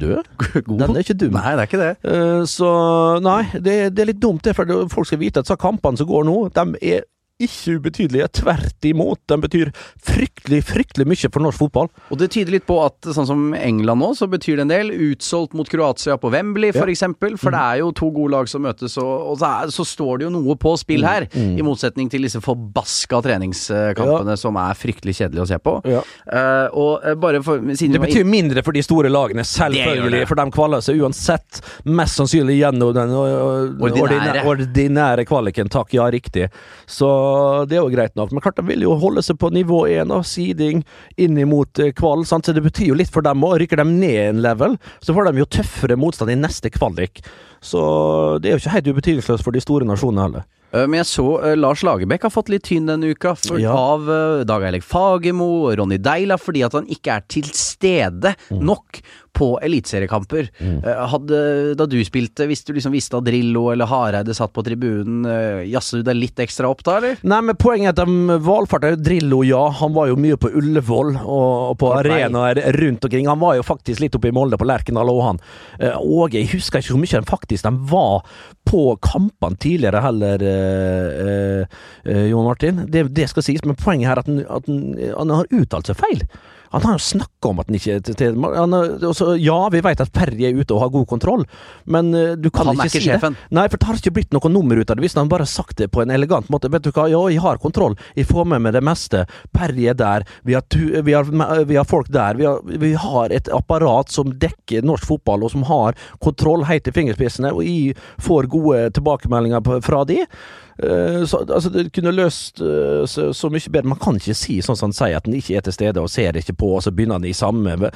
død. 0.00 0.24
God. 0.66 0.78
Den 0.80 0.96
er 0.96 1.02
ikke 1.04 1.18
dum. 1.18 1.32
Nei, 1.36 1.54
det 1.54 1.64
er 1.64 1.68
ikke 1.68 1.82
det. 1.84 1.92
Eh, 2.04 2.42
Så 2.48 2.68
nei, 3.22 3.42
det, 3.54 3.78
det 3.94 4.02
er 4.04 4.10
litt 4.12 4.20
dumt, 4.22 4.42
det. 4.44 4.54
For 4.56 4.64
folk 4.88 5.06
skal 5.08 5.18
vite 5.20 5.42
at 5.42 5.48
disse 5.48 5.56
kampene 5.60 5.98
som 6.00 6.08
går 6.08 6.24
nå, 6.28 6.36
de 6.54 6.78
er 6.94 7.04
ikke 7.46 7.76
ubetydelige. 7.78 8.28
Tvert 8.40 8.88
imot. 8.88 9.20
Den 9.30 9.42
betyr 9.44 9.70
fryktelig, 10.04 10.62
fryktelig 10.68 11.06
mye 11.10 11.30
for 11.30 11.44
norsk 11.44 11.58
fotball. 11.64 11.88
Og 12.12 12.18
det 12.20 12.30
tyder 12.34 12.56
litt 12.56 12.66
på 12.68 12.78
at 12.84 13.10
sånn 13.14 13.28
som 13.28 13.44
England 13.56 14.00
nå, 14.02 14.10
så 14.18 14.28
betyr 14.30 14.58
det 14.60 14.66
en 14.66 14.72
del. 14.74 14.92
Utsolgt 15.10 15.54
mot 15.58 15.68
Kroatia 15.70 16.16
på 16.20 16.30
Wembley, 16.34 16.72
for 16.74 16.86
Ja. 16.88 16.92
eksempel. 16.94 17.38
For 17.40 17.50
det 17.54 17.60
er 17.60 17.78
jo 17.82 17.90
to 17.92 18.10
gode 18.14 18.32
lag 18.34 18.48
som 18.50 18.62
møtes, 18.64 18.96
og, 18.98 19.12
og 19.32 19.38
så, 19.40 19.50
er, 19.64 19.72
så 19.74 19.84
står 19.86 20.18
det 20.18 20.28
jo 20.28 20.32
noe 20.34 20.56
på 20.60 20.74
spill 20.80 21.04
her. 21.04 21.28
I 21.34 21.62
motsetning 21.64 22.10
til 22.12 22.22
disse 22.26 22.40
forbaska 22.44 23.20
treningskampene 23.24 24.36
som 24.40 24.56
er 24.60 24.74
fryktelig 24.78 25.16
kjedelige 25.20 25.44
å 25.44 25.48
se 25.48 25.58
på. 25.62 25.76
Ja. 25.88 26.02
Uh, 26.28 26.68
og 26.74 27.04
eh, 27.04 27.14
bare 27.20 27.40
for 27.44 27.58
Det 27.60 28.00
betyr 28.00 28.24
mindre 28.28 28.62
for 28.64 28.72
de 28.76 28.82
store 28.84 29.10
lagene, 29.12 29.44
selvfølgelig. 29.46 30.10
det. 30.20 30.28
For 30.30 30.38
de 30.40 30.46
kvaler 30.54 30.80
seg 30.84 31.00
uansett 31.02 31.60
mest 31.84 32.18
sannsynlig 32.20 32.58
gjennom 32.60 32.92
den 32.96 33.12
Ordinære. 33.14 34.02
ordinære, 34.04 34.44
ordinære 34.50 35.24
kvaliken. 35.28 35.68
Takk, 35.72 35.94
ja, 35.96 36.06
riktig. 36.12 36.48
Så 36.86 37.08
det 37.68 37.78
er 37.78 37.82
jo 37.82 37.92
greit 37.92 38.14
nok. 38.18 38.32
Men 38.32 38.44
klart 38.44 38.58
de 38.58 38.66
vil 38.68 38.84
jo 38.84 38.96
holde 39.00 39.22
seg 39.24 39.38
på 39.40 39.50
nivå 39.54 39.84
én 39.90 40.12
av 40.14 40.26
siding 40.28 40.84
inn 41.20 41.40
imot 41.40 41.80
eh, 41.82 41.94
kval. 41.96 42.24
Så 42.28 42.40
det 42.46 42.64
betyr 42.64 42.92
jo 42.92 42.98
litt 42.98 43.12
for 43.12 43.24
dem 43.26 43.44
òg. 43.46 43.58
Rykker 43.62 43.80
de 43.82 43.88
ned 43.88 44.20
en 44.28 44.44
level, 44.44 44.78
så 45.04 45.16
får 45.16 45.30
de 45.30 45.42
jo 45.42 45.50
tøffere 45.58 45.98
motstand 46.00 46.34
i 46.34 46.38
neste 46.40 46.72
kvalik. 46.74 47.22
Så 47.64 47.80
det 48.44 48.50
er 48.50 48.58
jo 48.58 48.62
ikke 48.64 48.74
helt 48.76 48.92
ubetydningsløst 48.92 49.46
for 49.46 49.56
de 49.56 49.62
store 49.64 49.88
nasjonene 49.88 50.26
heller. 50.28 50.44
Eh, 50.74 50.84
Men 50.90 51.00
jeg 51.00 51.08
så 51.14 51.26
eh, 51.40 51.56
Lars 51.56 51.82
Lagerbäck 51.86 52.26
har 52.26 52.34
fått 52.34 52.50
litt 52.52 52.66
tynn 52.68 52.88
denne 52.90 53.12
uka 53.14 53.32
for, 53.38 53.56
Ja. 53.62 53.72
av 53.72 54.08
uh, 54.10 54.44
Dag 54.44 54.64
Eileg 54.68 54.82
Fagermo 54.84 55.50
og 55.68 55.78
Ronny 55.80 55.96
Deila 56.02 56.36
fordi 56.40 56.64
at 56.66 56.74
han 56.76 56.88
ikke 56.90 57.16
er 57.18 57.28
til 57.30 57.48
stede 57.54 58.34
Mm. 58.50 58.60
nok 58.66 59.00
på 59.34 59.56
eliteseriekamper. 59.66 60.46
Mm. 60.62 60.76
hadde, 61.10 61.38
da 61.74 61.86
du 61.90 61.96
spilte, 62.06 62.44
hvis 62.46 62.62
du 62.64 62.72
liksom 62.72 62.92
visste 62.94 63.16
at 63.18 63.24
Drillo 63.26 63.64
eller 63.72 63.88
Hareide 63.90 64.30
satt 64.36 64.52
på 64.54 64.62
tribunen, 64.62 65.24
jazzer 65.66 65.98
du 65.98 66.06
deg 66.06 66.18
litt 66.20 66.38
ekstra 66.44 66.68
opp 66.70 66.84
da, 66.86 66.98
eller? 67.00 67.16
Nei, 67.26 67.40
men 67.48 67.56
poenget 67.58 67.98
er 67.98 68.04
at 68.06 68.12
de 68.12 68.36
valfarta 68.46 68.92
Drillo, 68.94 69.40
ja. 69.42 69.64
Han 69.80 69.92
var 69.96 70.06
jo 70.12 70.16
mye 70.22 70.38
på 70.38 70.52
Ullevål 70.54 71.16
og, 71.24 71.74
på 71.82 71.90
arenaer 71.96 72.60
rundt 72.78 73.08
omkring. 73.08 73.26
Han 73.26 73.42
var 73.42 73.56
jo 73.58 73.66
faktisk 73.66 74.04
litt 74.04 74.14
oppe 74.14 74.30
i 74.30 74.34
Molde, 74.36 74.54
på 74.60 74.68
Lerkendal 74.70 75.10
og 75.10 75.22
han. 75.26 75.42
Og 75.98 76.30
jeg 76.38 76.52
husker 76.54 76.78
ikke 76.84 76.94
hvor 76.94 77.02
mye 77.02 77.18
han 77.18 77.26
faktisk 77.26 77.53
de 77.62 77.72
var 77.90 78.24
på 78.64 78.96
kampene 79.02 79.56
tidligere 79.60 80.00
heller, 80.00 80.42
eh, 80.42 81.26
eh, 81.26 81.78
eh, 82.04 82.26
Jon 82.30 82.44
Martin. 82.44 82.86
Det, 82.88 83.04
det 83.14 83.28
skal 83.30 83.46
sies, 83.46 83.64
men 83.64 83.78
poenget 83.78 84.10
her 84.10 84.22
er 84.22 84.44
at 84.56 84.68
han 84.68 85.30
har 85.30 85.50
uttalt 85.54 85.90
seg 85.90 86.00
feil. 86.00 86.24
Han 86.72 86.82
har 86.82 86.96
jo 86.96 87.02
snakka 87.04 87.48
om 87.50 87.60
at 87.60 87.68
han 87.68 87.76
ikke 87.78 88.00
til. 88.16 88.34
Han 88.42 88.72
også- 88.74 89.38
Ja, 89.40 89.68
vi 89.70 89.80
vet 89.80 90.00
at 90.00 90.12
Perry 90.12 90.44
er 90.48 90.56
ute 90.58 90.74
og 90.74 90.80
har 90.80 90.88
god 90.90 91.06
kontroll, 91.06 91.44
men 91.86 92.12
eh, 92.14 92.34
du 92.36 92.50
kan 92.50 92.66
Han 92.66 92.74
ikke 92.76 92.84
ikke 92.86 93.02
si 93.02 93.08
sjefen. 93.10 93.36
det. 93.36 93.52
Nei, 93.54 93.68
for 93.68 93.76
det 93.78 93.86
har 93.86 93.94
ikke 94.00 94.12
blitt 94.14 94.32
noe 94.32 94.50
nummer 94.50 94.76
ut 94.80 94.90
av 94.90 94.96
det 94.96 95.04
hvis 95.04 95.14
han 95.14 95.28
bare 95.28 95.44
har 95.46 95.52
sagt 95.52 95.76
det 95.76 95.90
på 95.92 96.02
en 96.02 96.10
elegant 96.10 96.48
måte. 96.50 96.70
Vet 96.70 96.82
du 96.82 96.90
hva, 96.90 97.08
ja, 97.10 97.20
jeg 97.30 97.40
har 97.40 97.58
kontroll, 97.58 97.96
jeg 98.16 98.26
får 98.26 98.44
med 98.46 98.62
meg 98.62 98.72
det 98.72 98.82
meste. 98.82 99.26
Perry 99.52 99.86
er 99.88 99.94
der, 99.94 100.24
vi 100.44 100.54
har, 100.54 100.62
tu, 100.68 101.02
vi 101.02 101.12
har, 101.12 101.24
vi 101.64 101.74
har 101.76 101.84
folk 101.84 102.08
der. 102.08 102.34
Vi 102.34 102.44
har, 102.44 102.58
vi 102.64 102.92
har 102.94 103.30
et 103.30 103.48
apparat 103.52 104.10
som 104.10 104.32
dekker 104.32 104.82
norsk 104.82 105.04
fotball, 105.06 105.44
og 105.44 105.50
som 105.50 105.62
har 105.62 105.94
kontroll 106.20 106.64
helt 106.64 106.84
til 106.84 106.92
fingerspissene, 106.92 107.52
og 107.52 107.62
jeg 107.64 107.94
får 108.20 108.48
gode 108.48 108.90
tilbakemeldinger 108.98 109.80
fra 109.84 110.04
de. 110.04 110.24
Eh, 110.78 111.24
Så, 111.24 111.38
altså, 111.44 111.70
det 111.70 111.92
kunne 111.94 112.14
løst 112.14 112.60
eh, 112.60 113.04
så, 113.06 113.32
så 113.34 113.50
mye 113.50 113.70
bedre. 113.70 113.88
Man 113.92 114.00
kan 114.02 114.18
ikke 114.18 114.36
si 114.36 114.60
sånn 114.62 114.78
som 114.78 114.90
han 114.90 114.96
sier, 114.96 115.18
at 115.18 115.28
han 115.28 115.36
ikke 115.38 115.58
er 115.58 115.66
til 115.66 115.76
stede 115.76 116.02
og 116.02 116.10
ser 116.10 116.36
ikke 116.38 116.56
på, 116.58 116.72
og 116.76 116.82
så 116.84 116.92
begynner 116.94 117.20
han 117.20 117.28
i 117.28 117.34
samme, 117.36 117.90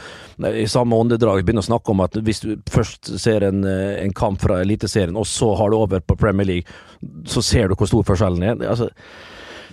i 0.52 0.68
samme 0.70 0.98
åndedrag 0.98 1.42
begynner 1.42 1.64
å 1.64 1.70
snakke 1.70 1.94
om 1.94 2.04
at 2.06 2.20
hvis 2.22 2.44
du 2.44 2.52
først 2.70 3.14
ser 3.18 3.46
en, 3.48 3.64
eh, 3.66 3.98
en 4.02 4.14
kamp 4.14 4.40
fra 4.42 4.60
Eliteserien, 4.62 5.18
og 5.18 5.26
så 5.26 5.54
har 5.58 5.70
du 5.70 5.80
over 5.80 6.04
på 6.04 6.18
Premier 6.18 6.46
League, 6.46 6.78
så 7.26 7.42
ser 7.42 7.68
du 7.68 7.74
hvor 7.78 7.90
stor 7.90 8.06
forskjellen 8.06 8.46
er. 8.46 8.62
Altså, 8.68 8.90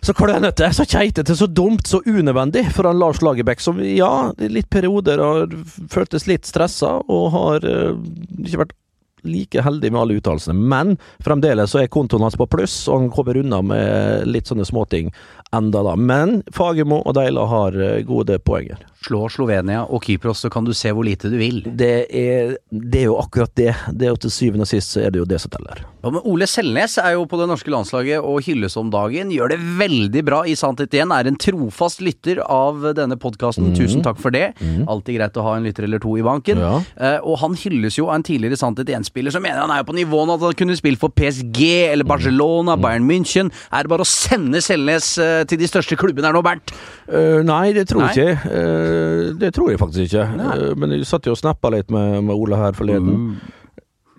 så 0.06 0.14
klønete, 0.14 0.68
så 0.76 0.86
keitete, 0.86 1.36
så 1.38 1.48
dumt, 1.50 1.88
så 1.88 2.02
unødvendig 2.06 2.68
for 2.76 2.86
han 2.86 3.00
Lars 3.00 3.24
Lagerbäck, 3.26 3.62
som 3.64 3.80
ja, 3.82 4.32
i 4.38 4.50
litt 4.52 4.70
perioder 4.70 5.22
har 5.24 5.54
føltes 5.90 6.28
litt 6.30 6.46
stressa, 6.46 7.00
og 7.10 7.32
har 7.34 7.66
uh, 7.66 7.96
ikke 8.44 8.62
vært 8.66 8.76
like 9.26 9.62
heldig 9.66 9.92
med 9.92 10.02
alle 10.02 10.20
uttalelsene. 10.20 10.56
Men 10.56 10.96
fremdeles 11.26 11.74
så 11.74 11.84
er 11.84 11.92
kontoen 11.92 12.26
hans 12.26 12.38
på 12.40 12.48
pluss, 12.50 12.78
og 12.90 13.04
han 13.04 13.14
kommer 13.14 13.40
unna 13.42 13.62
med 13.66 14.30
litt 14.30 14.52
sånne 14.52 14.68
småting 14.68 15.12
enda 15.56 15.84
da. 15.86 15.96
Men 15.96 16.40
Fagermo 16.56 17.02
og 17.04 17.18
Deila 17.18 17.46
har 17.50 17.80
eh, 17.80 18.02
gode 18.08 18.40
poenger. 18.46 18.82
Slå 19.06 19.28
Slovenia 19.30 19.84
og 19.86 20.06
Kypros, 20.06 20.42
så 20.42 20.50
kan 20.54 20.66
du 20.66 20.74
se 20.74 20.92
hvor 20.96 21.06
lite 21.06 21.30
du 21.30 21.38
vil. 21.40 21.62
Det 21.66 22.08
er, 22.10 22.56
det 22.70 23.04
er 23.04 23.10
jo 23.12 23.20
akkurat 23.22 23.52
det. 23.58 23.74
Det 23.94 24.08
er 24.08 24.16
jo 24.16 24.22
til 24.26 24.34
syvende 24.34 24.66
og 24.66 24.72
sist 24.72 24.96
så 24.96 25.06
er 25.06 25.14
det 25.14 25.22
jo 25.22 25.28
det 25.30 25.40
som 25.44 25.54
teller. 25.54 25.84
Ja, 26.06 26.12
men 26.14 26.22
Ole 26.30 26.46
Selnes 26.50 27.00
er 27.02 27.16
jo 27.16 27.26
på 27.30 27.38
det 27.40 27.48
norske 27.50 27.72
landslaget 27.74 28.22
og 28.26 28.44
hylles 28.46 28.76
om 28.78 28.92
dagen. 28.94 29.32
Gjør 29.34 29.54
det 29.54 29.60
veldig 29.80 30.22
bra 30.28 30.42
i 30.46 30.56
Sannhet 30.58 30.94
igjen. 30.94 31.14
Er 31.14 31.30
en 31.30 31.38
trofast 31.42 32.02
lytter 32.06 32.42
av 32.46 32.84
denne 32.98 33.18
podkasten. 33.22 33.72
Mm. 33.72 33.78
Tusen 33.78 34.04
takk 34.06 34.20
for 34.22 34.36
det. 34.36 34.52
Alltid 34.90 35.18
greit 35.20 35.40
å 35.42 35.46
ha 35.48 35.56
en 35.58 35.66
lytter 35.66 35.88
eller 35.88 36.02
to 36.04 36.14
i 36.20 36.26
banken. 36.26 36.62
Ja. 36.62 36.76
Eh, 36.98 37.18
og 37.26 37.40
han 37.42 37.58
hylles 37.58 37.98
jo 38.00 38.10
av 38.10 38.20
en 38.20 38.28
tidligere 38.28 38.60
Sannhet 38.60 38.90
igjen-spiller 38.90 39.34
som 39.34 39.46
mener 39.46 39.64
han 39.64 39.74
er 39.74 39.82
jo 39.82 39.90
på 39.90 39.98
nivået 39.98 40.36
at 40.36 40.46
han 40.46 40.60
kunne 40.62 40.78
spilt 40.78 41.02
for 41.02 41.14
PSG 41.14 41.62
eller 41.92 42.08
Barcelona, 42.08 42.78
Bayern 42.78 43.10
München. 43.10 43.50
Er 43.74 43.86
det 43.86 43.94
bare 43.94 44.06
å 44.06 44.10
sende 44.10 44.62
Selnes 44.66 45.16
eh, 45.22 45.42
til 45.50 45.62
de 45.62 45.70
største 45.70 45.98
klubbene 46.00 46.30
her 46.30 46.38
nå, 46.38 46.46
Bernt? 46.46 46.74
Eh, 47.06 47.42
nei, 47.46 47.74
det 47.76 47.86
tror 47.90 48.08
jeg 48.08 48.16
ikke. 48.16 48.56
Eh, 48.56 49.34
det 49.38 49.52
tror 49.54 49.70
jeg 49.72 49.82
faktisk 49.82 50.08
ikke. 50.08 50.26
Uh, 50.40 50.72
men 50.80 50.96
jeg 50.96 51.06
satt 51.06 51.28
jo 51.30 51.36
og 51.36 51.40
snappa 51.42 51.70
litt 51.74 51.92
med, 51.94 52.24
med 52.26 52.34
Ole 52.36 52.58
her 52.58 52.74
forleden. 52.78 53.36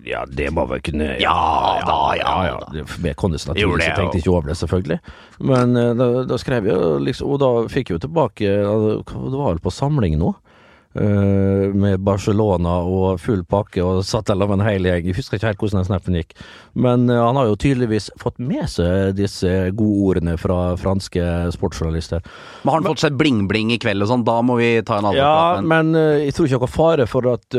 Ja, 0.07 0.21
det 0.29 0.51
må 0.55 0.63
vel 0.69 0.79
kunne 0.85 1.17
Ja 1.19 1.33
da, 1.83 1.97
ja 2.15 2.35
ja. 2.47 2.57
Det- 2.71 2.85
Med 3.03 3.15
naturligvis, 3.17 3.83
det, 3.83 3.87
jeg 3.89 3.95
tenkte 3.97 4.21
ikke 4.21 4.31
over 4.31 4.47
det, 4.47 4.57
selvfølgelig. 4.57 4.99
Men 5.39 5.75
eh, 5.75 5.93
da, 5.99 6.23
da 6.23 6.37
skrev 6.39 6.69
jeg 6.69 7.01
liksom 7.03 7.27
Og 7.33 7.39
da 7.43 7.49
fikk 7.67 7.89
jeg 7.89 7.97
jo 7.97 8.05
tilbake 8.07 8.47
ja, 8.47 8.75
Det 9.03 9.35
var 9.35 9.51
vel 9.51 9.59
på 9.59 9.73
samling 9.73 10.17
nå. 10.17 10.31
Eh, 11.01 11.73
med 11.77 12.01
Barcelona 12.05 12.77
og 12.85 13.19
full 13.21 13.43
pakke 13.47 13.83
og 13.83 14.03
satt 14.07 14.29
der 14.29 14.39
med 14.39 14.57
en 14.59 14.65
hel 14.65 14.87
gjeng. 14.87 15.07
Jeg 15.09 15.17
husker 15.17 15.37
ikke 15.39 15.51
helt 15.51 15.61
hvordan 15.61 15.81
den 15.81 15.87
snappen 15.89 16.17
gikk. 16.17 16.33
Men 16.77 17.07
uh, 17.11 17.21
han 17.25 17.39
har 17.39 17.49
jo 17.49 17.57
tydeligvis 17.59 18.09
fått 18.21 18.39
med 18.43 18.67
seg 18.71 19.15
disse 19.17 19.51
gode 19.77 20.03
ordene 20.11 20.37
fra 20.41 20.75
franske 20.79 21.25
sportsjournalister. 21.55 22.23
Men 22.63 22.71
har 22.73 22.81
han 22.81 22.89
fått 22.91 23.03
seg 23.05 23.17
bling-bling 23.19 23.73
i 23.75 23.79
kveld 23.81 24.05
og 24.05 24.11
sånn? 24.11 24.25
Da 24.27 24.37
må 24.45 24.59
vi 24.61 24.71
ta 24.87 24.99
en 24.99 25.09
Ja, 25.13 25.27
alvorprat. 25.27 25.65
men 25.65 25.75
men 25.77 25.93
uh, 25.95 26.17
jeg 26.25 26.33
tror 26.33 26.47
ikke 26.49 26.61
noe 26.63 26.73
fare 26.73 27.05
for 27.09 27.27
at 27.31 27.57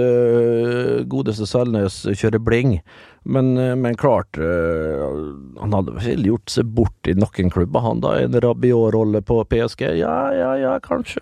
godeste 1.09 1.47
Selnes 1.49 2.03
kjører 2.19 2.43
bling. 2.43 2.81
Men, 3.29 3.53
men 3.83 3.97
klart, 3.99 4.39
han 4.39 5.75
hadde 5.75 5.95
vel 5.99 6.25
gjort 6.27 6.53
seg 6.53 6.71
bort 6.73 7.11
i 7.11 7.15
noen 7.19 7.53
klubber, 7.53 7.83
han 7.85 8.01
da. 8.01 8.15
En 8.23 8.37
Rabiot-rolle 8.41 9.21
på 9.27 9.43
PSG. 9.51 9.85
Ja, 10.01 10.17
ja, 10.33 10.55
ja, 10.57 10.75
kanskje. 10.81 11.21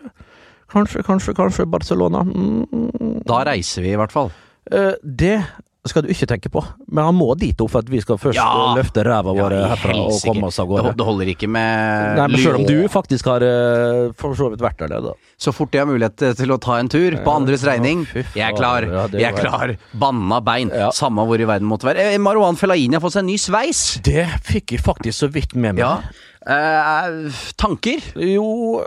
Kanskje, 0.72 1.02
kanskje, 1.07 1.35
kanskje 1.38 1.66
Barcelona. 1.70 2.24
Mm, 2.26 3.22
da 3.26 3.44
reiser 3.46 3.83
vi 3.87 3.92
i 3.94 4.00
hvert 4.00 4.12
fall. 4.12 4.33
eh, 4.72 4.92
det 5.02 5.38
skal 5.87 6.02
du 6.02 6.09
ikke 6.11 6.26
tenke 6.26 6.50
på, 6.50 6.59
men 6.90 7.05
han 7.07 7.14
må 7.14 7.29
dit 7.38 7.61
opp 7.62 7.70
for 7.70 7.79
at 7.79 7.87
vi 7.88 8.00
skal 8.02 8.16
først 8.18 8.35
Ja. 8.35 8.42
eh, 8.42 8.83
løfte 8.83 9.05
ræva 9.07 9.31
vår 9.37 9.52
Ja, 9.55 9.68
herfra 9.70 9.94
og 9.94 10.16
komme 10.24 10.48
oss 10.48 10.59
av 10.59 10.66
gårde. 10.66 10.96
det 10.98 11.07
holder 11.07 11.26
ikke 11.31 11.46
med 11.48 12.16
Nei, 12.18 12.26
men 12.26 12.40
selv 12.42 12.57
om 12.59 12.64
du 12.66 12.88
faktisk 12.90 13.24
har 13.31 13.40
eh, 13.46 14.11
for 14.18 14.35
så 14.35 14.50
vidt 14.50 14.59
vært 14.66 14.79
der, 14.83 14.88
da. 15.00 15.12
Så 15.38 15.55
fort 15.55 15.70
jeg 15.70 15.87
har 15.87 15.87
mulighet 15.87 16.16
til 16.37 16.50
å 16.50 16.59
ta 16.59 16.81
en 16.81 16.88
tur 16.90 17.12
på 17.22 17.31
andres 17.37 17.62
regning, 17.62 18.02
jeg 18.35 18.42
er 18.42 18.57
klar. 18.59 18.83
Jeg 19.14 19.22
er 19.31 19.38
klar. 19.38 19.76
Banna 19.94 20.40
bein. 20.42 20.72
Samme 20.92 21.22
hvor 21.24 21.38
i 21.38 21.46
verden 21.46 21.68
måtte 21.70 21.87
være. 21.87 22.18
Marwan 22.18 22.57
Fellaini 22.59 22.94
har 22.98 23.00
fått 23.07 23.12
seg 23.14 23.22
en 23.22 23.31
ny 23.31 23.37
sveis. 23.38 24.00
Det 24.02 24.26
fikk 24.42 24.72
jeg 24.74 24.81
faktisk 24.83 25.22
så 25.22 25.31
vidt 25.31 25.55
med 25.55 25.76
meg. 25.76 25.85
Ja. 25.87 26.00
Eh, 26.46 27.40
tanker? 27.59 28.02
Jo, 28.22 28.82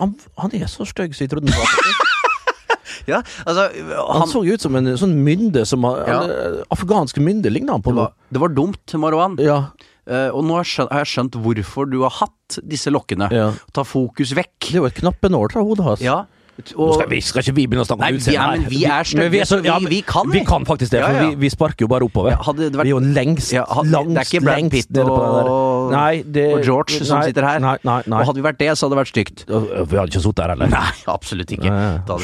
han, 0.00 0.14
han 0.42 0.54
er 0.58 0.66
så 0.70 0.86
stygg 0.88 1.14
som 1.14 1.24
jeg 1.26 1.30
trodde 1.36 1.52
han 1.52 1.60
var. 1.62 1.76
Ja, 3.08 3.20
altså 3.46 3.62
Han 3.72 4.18
han, 4.20 4.28
så 4.28 4.40
jo 4.44 4.54
ut 4.58 4.62
som 4.62 4.74
en 4.76 4.90
sånn 4.98 5.14
mynde 5.24 5.62
som 5.66 5.82
Ja. 5.86 6.18
en, 6.26 6.58
Afghansk 6.74 7.16
mynde 7.22 7.48
ligna 7.50 7.72
han 7.78 7.82
på 7.82 7.94
det, 7.94 8.02
var, 8.02 8.12
det 8.34 8.42
var 8.42 8.52
dumt, 8.56 8.96
Marwan. 9.00 9.38
Ja, 9.42 9.60
Uh, 10.10 10.26
og 10.34 10.42
nå 10.42 10.56
har 10.56 10.64
jeg, 10.64 10.70
skjønt, 10.72 10.90
har 10.90 11.02
jeg 11.04 11.08
skjønt 11.12 11.36
hvorfor 11.44 11.86
du 11.86 11.98
har 12.02 12.10
hatt 12.16 12.56
disse 12.66 12.90
lokkene. 12.90 13.28
Ja. 13.30 13.50
Ta 13.76 13.84
fokus 13.86 14.32
vekk. 14.34 14.56
det 14.64 14.72
er 14.72 14.78
jo 14.80 14.86
et 14.88 14.96
knappenål 14.96 15.52
fra 15.52 15.62
hodet 15.62 15.84
hans. 15.86 16.00
Ja. 16.02 16.16
Og, 16.74 16.96
skal, 16.96 17.06
vi, 17.12 17.20
skal 17.22 17.44
ikke 17.44 17.54
vi 17.60 17.66
begynne 17.70 17.84
å 17.84 17.86
snakke 17.86 18.08
om 18.08 18.18
vi 18.18 18.34
er- 18.34 18.40
her. 18.42 18.64
vi 18.72 18.80
er 18.90 19.04
stygge, 19.06 19.44
så 19.46 19.60
vi- 19.62 19.86
vi 19.92 20.00
kan, 20.02 20.26
vi. 20.32 20.42
Kan 20.48 20.66
faktisk 20.66 20.90
det, 20.96 21.04
for. 21.04 21.20
Vi, 21.28 21.36
vi 21.44 21.50
sparker 21.52 21.84
jo 21.86 21.88
bare 21.92 22.08
oppover. 22.08 22.32
Ja, 22.34 22.40
hadde 22.48 22.66
det 22.72 22.80
vært- 22.80 22.88
vi 22.88 22.90
er 22.90 22.96
jo 22.96 23.04
lengst, 23.20 23.52
Ja, 23.54 23.62
hadde, 23.70 23.92
langst, 23.92 24.16
det 24.16 24.24
er 24.24 24.32
ikke 24.32 24.44
Brad 24.48 24.70
Pitt 24.72 24.90
der. 24.90 25.04
Og- 25.90 25.96
Nei, 25.96 26.22
det, 26.22 26.44
og 26.54 26.62
George 26.64 27.00
som 27.04 27.18
nei, 27.18 27.26
sitter 27.30 27.46
her. 27.46 27.60
Nei, 27.62 27.76
nei, 27.86 27.96
nei. 28.06 28.20
Og 28.20 28.30
hadde 28.30 28.40
vi 28.40 28.46
vært 28.46 28.58
det, 28.62 28.68
så 28.78 28.86
hadde 28.86 28.96
det 28.96 29.00
vært 29.00 29.12
stygt. 29.12 29.44
Vi 29.50 29.98
hadde 29.98 30.10
ikke 30.12 30.22
sittet 30.24 30.42
her 30.44 30.54
heller. 30.54 30.70
Nei, 30.72 30.92
absolutt 31.12 31.54
ikke. 31.56 31.74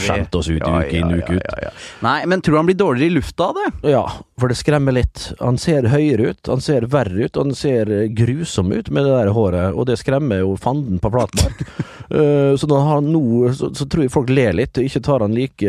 Skjemt 0.07 0.39
oss 0.39 0.51
ut 0.51 0.63
uke 0.63 0.95
inn, 0.97 1.15
uke 1.19 1.39
ut. 1.39 1.43
Ja, 1.43 1.57
ja. 1.67 1.73
Nei, 2.07 2.19
men 2.31 2.45
tror 2.45 2.57
du 2.57 2.61
han 2.63 2.71
blir 2.71 2.79
dårligere 2.81 3.11
i 3.11 3.17
lufta 3.19 3.51
av 3.51 3.61
det? 3.61 3.93
Ja, 3.93 4.05
for 4.39 4.53
det 4.53 4.59
skremmer 4.61 4.97
litt. 4.97 5.27
Han 5.41 5.59
ser 5.61 5.91
høyere 5.93 6.33
ut, 6.33 6.53
han 6.53 6.65
ser 6.65 6.89
verre 6.93 7.27
ut, 7.29 7.37
han 7.37 7.55
ser 7.59 7.93
grusom 8.17 8.73
ut 8.73 8.91
med 8.91 9.05
det 9.09 9.17
der 9.17 9.33
håret, 9.37 9.75
og 9.75 9.87
det 9.91 9.99
skremmer 10.01 10.45
jo 10.45 10.57
fanden 10.61 11.03
på 11.03 11.13
flatmark. 11.15 11.67
Eh, 12.07 12.53
så 12.55 12.69
når 12.71 12.85
han 12.87 13.09
nå, 13.11 13.21
så, 13.59 13.73
så 13.75 13.83
tror 13.91 14.05
jeg 14.05 14.13
folk 14.15 14.29
ler 14.31 14.55
litt, 14.55 14.79
og 14.79 14.85
ikke 14.87 15.01
tar 15.03 15.25
han 15.25 15.33
like 15.35 15.67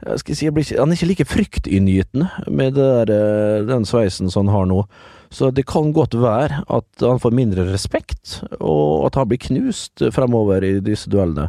jeg 0.00 0.20
skal 0.22 0.36
si, 0.36 0.46
jeg 0.46 0.54
blir 0.56 0.64
ikke, 0.64 0.78
Han 0.80 0.92
er 0.92 0.96
ikke 0.96 1.08
like 1.10 1.28
fryktinngytende 1.28 2.28
med 2.48 2.76
det 2.78 2.86
der, 2.86 3.10
eh, 3.12 3.64
den 3.68 3.84
sveisen 3.84 4.30
som 4.32 4.48
han 4.48 4.54
har 4.54 4.68
nå. 4.70 4.84
Så 5.30 5.52
det 5.54 5.66
kan 5.70 5.92
godt 5.94 6.16
være 6.18 6.64
at 6.66 7.04
han 7.04 7.20
får 7.22 7.34
mindre 7.36 7.68
respekt, 7.70 8.40
og 8.58 9.06
at 9.06 9.18
han 9.20 9.30
blir 9.30 9.42
knust 9.46 10.02
fremover 10.14 10.66
i 10.66 10.72
disse 10.82 11.10
duellene. 11.10 11.46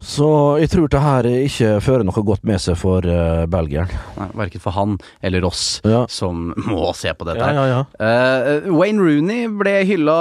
Så 0.00 0.26
jeg 0.56 0.70
tror 0.72 0.88
det 0.88 1.00
her 1.04 1.26
ikke 1.28 1.70
fører 1.84 2.04
noe 2.08 2.22
godt 2.24 2.42
med 2.48 2.56
seg 2.62 2.78
for 2.80 3.04
uh, 3.04 3.44
belgieren. 3.52 3.90
Verken 4.32 4.62
for 4.64 4.72
han 4.72 4.94
eller 5.22 5.44
oss 5.44 5.80
Ja. 5.84 6.06
som 6.08 6.54
må 6.70 6.88
se 6.96 7.12
på 7.12 7.26
dette. 7.28 7.44
Ja, 7.44 7.66
ja. 7.68 7.80
Eh, 8.00 8.70
Wayne 8.72 9.04
Rooney 9.04 9.44
ble 9.60 9.74
hylla 9.84 10.16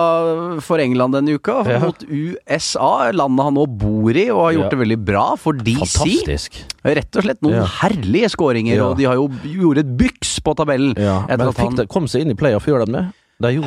for 0.65 0.83
England 0.83 1.15
denne 1.15 1.37
uka, 1.39 1.61
mot 1.85 2.03
USA, 2.09 2.89
landet 3.15 3.47
han 3.47 3.55
nå 3.55 3.65
bor 3.79 4.11
i, 4.19 4.27
og 4.33 4.43
har 4.49 4.57
gjort 4.57 4.75
det 4.75 4.81
veldig 4.83 4.99
bra 5.07 5.23
for 5.39 5.55
DC. 5.55 5.79
Fantastisk. 5.95 6.59
Rett 6.83 7.15
og 7.21 7.25
slett 7.29 7.41
noen 7.45 7.63
herlige 7.79 8.33
skåringer, 8.35 8.83
og 8.83 8.97
de 8.99 9.07
har 9.07 9.15
jo 9.19 9.29
gjort 9.47 9.79
et 9.85 9.95
byks 10.03 10.35
på 10.43 10.57
tabellen. 10.59 10.91
Men 10.99 11.47
fikk 11.55 11.63
han- 11.69 11.79
det, 11.79 11.87
kom 11.95 12.07
seg 12.11 12.27
inn 12.27 12.35
i 12.35 12.39
playoff, 12.39 12.67
gjør 12.67 12.83
de 12.85 12.91
det? 12.99 13.05
Det 13.07 13.28
er 13.47 13.53
jo 13.55 13.63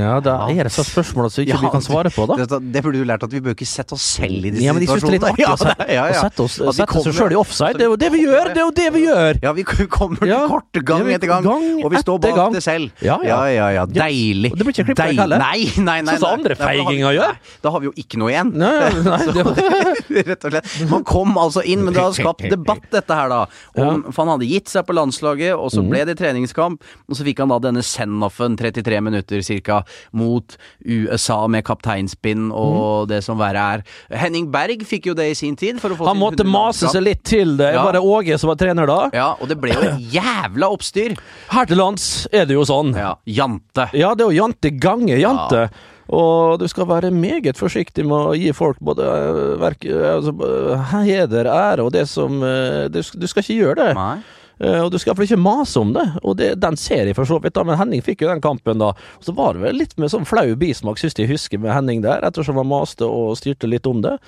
Ja, 0.00 0.14
det 0.24 0.32
er 0.32 0.64
et 0.64 0.72
sånt 0.72 0.88
spørsmål 0.88 1.26
som 1.28 1.42
ikke 1.44 1.52
Ja, 1.52 1.58
vi 1.60 1.68
kan 1.74 1.82
svare 1.84 2.08
på, 2.14 2.24
da. 2.30 2.36
Det, 2.40 2.58
det 2.72 2.80
burde 2.84 3.00
du 3.02 3.04
lært 3.04 3.24
at 3.26 3.32
vi 3.34 3.40
bør 3.44 3.52
ikke 3.52 3.66
sette 3.68 3.92
oss 3.92 4.04
selv 4.16 4.46
i 4.48 4.52
disse 4.54 4.64
Ja, 4.64 4.72
men 4.72 4.80
de 4.80 4.86
synes 4.88 5.04
det 5.04 5.10
er 5.10 5.16
litt 5.18 5.26
artig 5.28 5.44
å 5.44 5.50
Ja, 5.50 5.56
sette, 5.60 5.76
det- 5.84 5.94
ja, 5.98 6.04
ja. 6.08 6.14
å 6.14 6.22
sette, 6.24 6.46
oss, 6.46 6.56
sette 6.56 6.86
kommer- 6.88 7.16
sjøl 7.18 7.34
i 7.34 7.38
offside. 7.40 7.76
Det 7.76 7.84
er 7.84 7.90
jo 7.92 7.98
det 8.00 8.10
vi 8.14 8.22
gjør! 8.24 8.48
Det 8.54 8.62
er 8.62 8.64
jo 8.64 8.72
det 8.80 8.86
vi 8.96 9.02
gjør! 9.04 9.40
Ja, 9.44 9.52
vi 9.58 9.64
kommer 9.68 10.16
til 10.24 10.32
kort 10.48 10.80
gang 10.88 11.10
etter 11.12 11.28
gang, 11.34 11.44
gang 11.44 11.66
og 11.84 11.92
vi 11.92 12.00
står 12.00 12.22
bak 12.24 12.38
gang. 12.40 12.56
det 12.56 12.62
selv. 12.64 12.90
Ja, 13.04 13.18
ja. 13.26 13.40
ja. 13.76 13.84
Deilig. 13.84 14.54
Det 14.56 14.64
blir 14.64 14.72
ikke 14.72 14.86
klippet 14.88 15.04
vekk 15.12 15.20
heller. 15.20 15.44
Nei, 15.44 15.68
nei, 15.76 15.98
nei. 16.06 16.16
Sånn 16.16 16.24
som 16.24 16.38
andre 16.40 16.56
feiginger 16.56 17.16
gjør. 17.18 17.36
Da 17.60 17.74
har 17.76 17.84
vi 17.84 17.90
jo 17.90 17.94
ikke 18.00 18.22
noe 18.24 18.32
igjen. 18.32 18.54
Nei, 18.56 18.72
nei, 19.04 19.04
nei, 19.10 19.20
det 19.36 20.26
Rett 20.32 20.48
og 20.48 20.56
slett. 20.56 20.72
Man 20.90 21.04
kom 21.04 21.36
altså 21.40 21.60
inn, 21.68 21.84
men 21.84 21.92
det 21.92 22.00
har 22.02 22.16
skapt 22.16 22.46
debatt, 22.48 22.88
dette 22.96 23.20
her, 23.20 23.28
da. 23.30 23.42
Om, 23.76 24.06
For 24.08 24.24
han 24.24 24.32
hadde 24.38 24.48
gitt 24.48 24.72
seg 24.72 24.88
på 24.88 24.96
landslaget, 24.96 25.52
og 25.60 25.68
så 25.76 25.84
ble 25.84 26.06
det 26.08 26.16
treningskamp. 26.20 26.80
Og 27.10 27.20
så 27.20 27.26
fikk 27.28 27.44
han 27.44 27.52
da 27.52 27.60
denne 27.68 27.84
send-offen, 27.84 28.56
33 28.56 28.96
minutter 28.96 29.09
cirka, 29.46 29.82
mot 30.12 30.56
USA 30.84 31.46
med 31.50 31.64
kapteinspinn 31.66 32.50
og 32.52 33.08
det 33.10 33.22
som 33.26 33.38
verre 33.40 33.66
er. 33.76 33.84
Henning 34.22 34.50
Berg 34.52 34.84
fikk 34.88 35.10
jo 35.10 35.14
det 35.18 35.30
i 35.32 35.36
sin 35.38 35.56
tid. 35.56 35.80
Han 35.80 36.20
måtte 36.20 36.46
mase 36.46 36.90
seg 36.92 37.04
litt 37.04 37.24
til 37.28 37.56
det. 37.60 37.72
Ja. 37.74 37.84
Var 37.84 37.98
det 37.98 38.04
Åge 38.04 38.38
som 38.40 38.52
var 38.52 38.60
trener 38.60 38.90
da? 38.90 39.00
Ja, 39.16 39.30
og 39.38 39.50
det 39.50 39.58
ble 39.60 39.74
jo 39.74 39.86
et 39.86 40.10
jævla 40.18 40.72
oppstyr. 40.74 41.16
Her 41.50 41.70
til 41.70 41.80
lands 41.80 42.10
er 42.32 42.48
det 42.48 42.58
jo 42.58 42.66
sånn. 42.68 42.94
Ja, 42.98 43.14
Jante. 43.28 43.90
Ja, 43.96 44.14
det 44.14 44.26
er 44.26 44.32
jo 44.32 44.44
jante 44.44 44.74
gange 44.80 45.18
jante. 45.20 45.68
Og 46.10 46.58
du 46.58 46.66
skal 46.70 46.88
være 46.90 47.12
meget 47.14 47.58
forsiktig 47.58 48.02
med 48.08 48.32
å 48.32 48.34
gi 48.34 48.50
folk 48.56 48.80
både 48.82 49.06
eh, 49.06 49.40
verk, 49.62 49.86
eh, 49.86 50.08
altså, 50.16 50.34
eh, 50.42 50.88
heder, 51.06 51.46
ære 51.46 51.86
og 51.86 51.92
det 51.94 52.06
som 52.10 52.40
Du, 52.40 52.98
du 52.98 53.26
skal 53.30 53.44
ikke 53.44 53.58
gjøre 53.60 53.78
det. 53.78 53.90
Nei. 53.98 54.18
Eh, 54.60 54.80
og 54.84 54.90
du 54.92 54.98
skal 55.00 55.12
iallfall 55.12 55.28
ikke 55.28 55.40
mase 55.40 55.80
om 55.80 55.94
det, 55.96 56.06
og 56.20 56.36
det, 56.40 56.52
den 56.60 56.76
ser 56.80 57.08
jeg 57.08 57.16
for 57.16 57.28
så 57.28 57.40
vidt, 57.40 57.56
da, 57.56 57.64
men 57.64 57.78
Henning 57.80 58.04
fikk 58.04 58.24
jo 58.24 58.30
den 58.30 58.42
kampen 58.44 58.82
da. 58.82 58.92
Og 58.92 59.24
så 59.24 59.34
var 59.36 59.56
det 59.56 59.64
vel 59.64 59.80
litt 59.80 59.96
med 60.00 60.12
sånn 60.12 60.28
flau 60.28 60.48
bismak, 60.60 61.00
syns 61.00 61.16
jeg 61.16 61.30
husker, 61.30 61.62
med 61.62 61.72
Henning 61.72 62.04
der, 62.04 62.24
ettersom 62.26 62.60
han 62.60 62.68
maste 62.68 63.08
og 63.08 63.38
styrte 63.40 63.70
litt 63.70 63.88
om 63.88 64.04
det. 64.04 64.18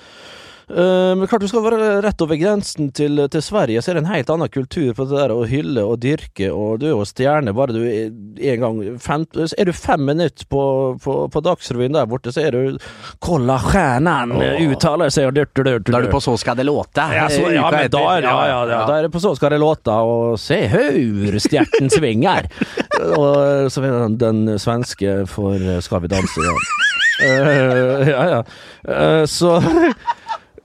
Eh, 0.69 1.15
men 1.15 1.27
klart 1.27 1.43
du 1.43 1.47
skal 1.51 1.63
være 1.65 1.89
rett 2.05 2.21
over 2.23 2.39
grensen 2.39 2.91
til, 2.95 3.19
til 3.31 3.43
Sverige, 3.43 3.81
så 3.83 3.91
er 3.91 3.97
det 3.97 4.03
en 4.05 4.11
helt 4.13 4.31
annen 4.31 4.51
kultur 4.51 4.93
på 4.95 5.07
det 5.09 5.17
der 5.19 5.33
å 5.35 5.43
hylle 5.49 5.83
og 5.83 5.99
dyrke, 6.03 6.49
og 6.53 6.79
du 6.79 6.87
er 6.87 6.93
jo 6.93 7.07
stjerne 7.07 7.53
bare 7.55 7.75
du 7.75 7.83
en 7.83 8.63
gang 8.63 8.79
fem, 9.03 9.25
Er 9.57 9.67
du 9.67 9.73
fem 9.75 10.05
minutter 10.07 10.47
på, 10.49 10.63
på, 11.03 11.17
på 11.33 11.43
Dagsrevyen 11.43 11.97
der 11.97 12.07
borte, 12.09 12.31
så 12.33 12.45
er 12.47 12.55
du 12.55 12.77
Kolla 13.23 13.59
stjernen 13.63 14.35
uttaler 14.69 15.11
seg 15.13 15.29
og 15.29 15.35
dyrt, 15.37 15.53
dyrt, 15.55 15.67
dyrt. 15.67 15.91
Da 15.91 15.99
er 15.99 16.07
du 16.07 16.13
på 16.13 16.23
Så 16.23 16.37
skal 16.39 16.57
det 16.59 16.67
låte. 16.67 17.03
Ja, 17.13 17.27
så, 17.31 17.43
eh, 17.49 17.57
ja, 17.57 17.67
men 17.71 17.91
da 17.91 18.03
er, 18.15 18.27
ja, 18.27 18.37
ja, 18.47 18.61
ja, 18.71 18.81
da 18.87 18.97
er 18.97 19.07
det 19.07 19.13
på 19.13 19.21
så 19.23 19.33
skal 19.37 19.53
det 19.53 19.59
låte, 19.61 19.93
og 19.93 20.39
se 20.41 20.59
hur 20.71 21.39
stjerten 21.43 21.91
svinger. 21.91 22.49
og 23.19 23.69
så 23.73 23.83
er 23.83 23.93
det 23.93 24.23
den 24.23 24.57
svenske 24.61 25.23
for 25.29 25.59
eh, 25.59 25.81
Skal 25.83 26.03
vi 26.03 26.11
danse, 26.11 26.47
ja. 26.47 26.55
Uh, 27.23 28.09
ja, 28.09 28.23
ja. 28.29 28.39
Uh, 28.89 29.25
så 29.25 29.61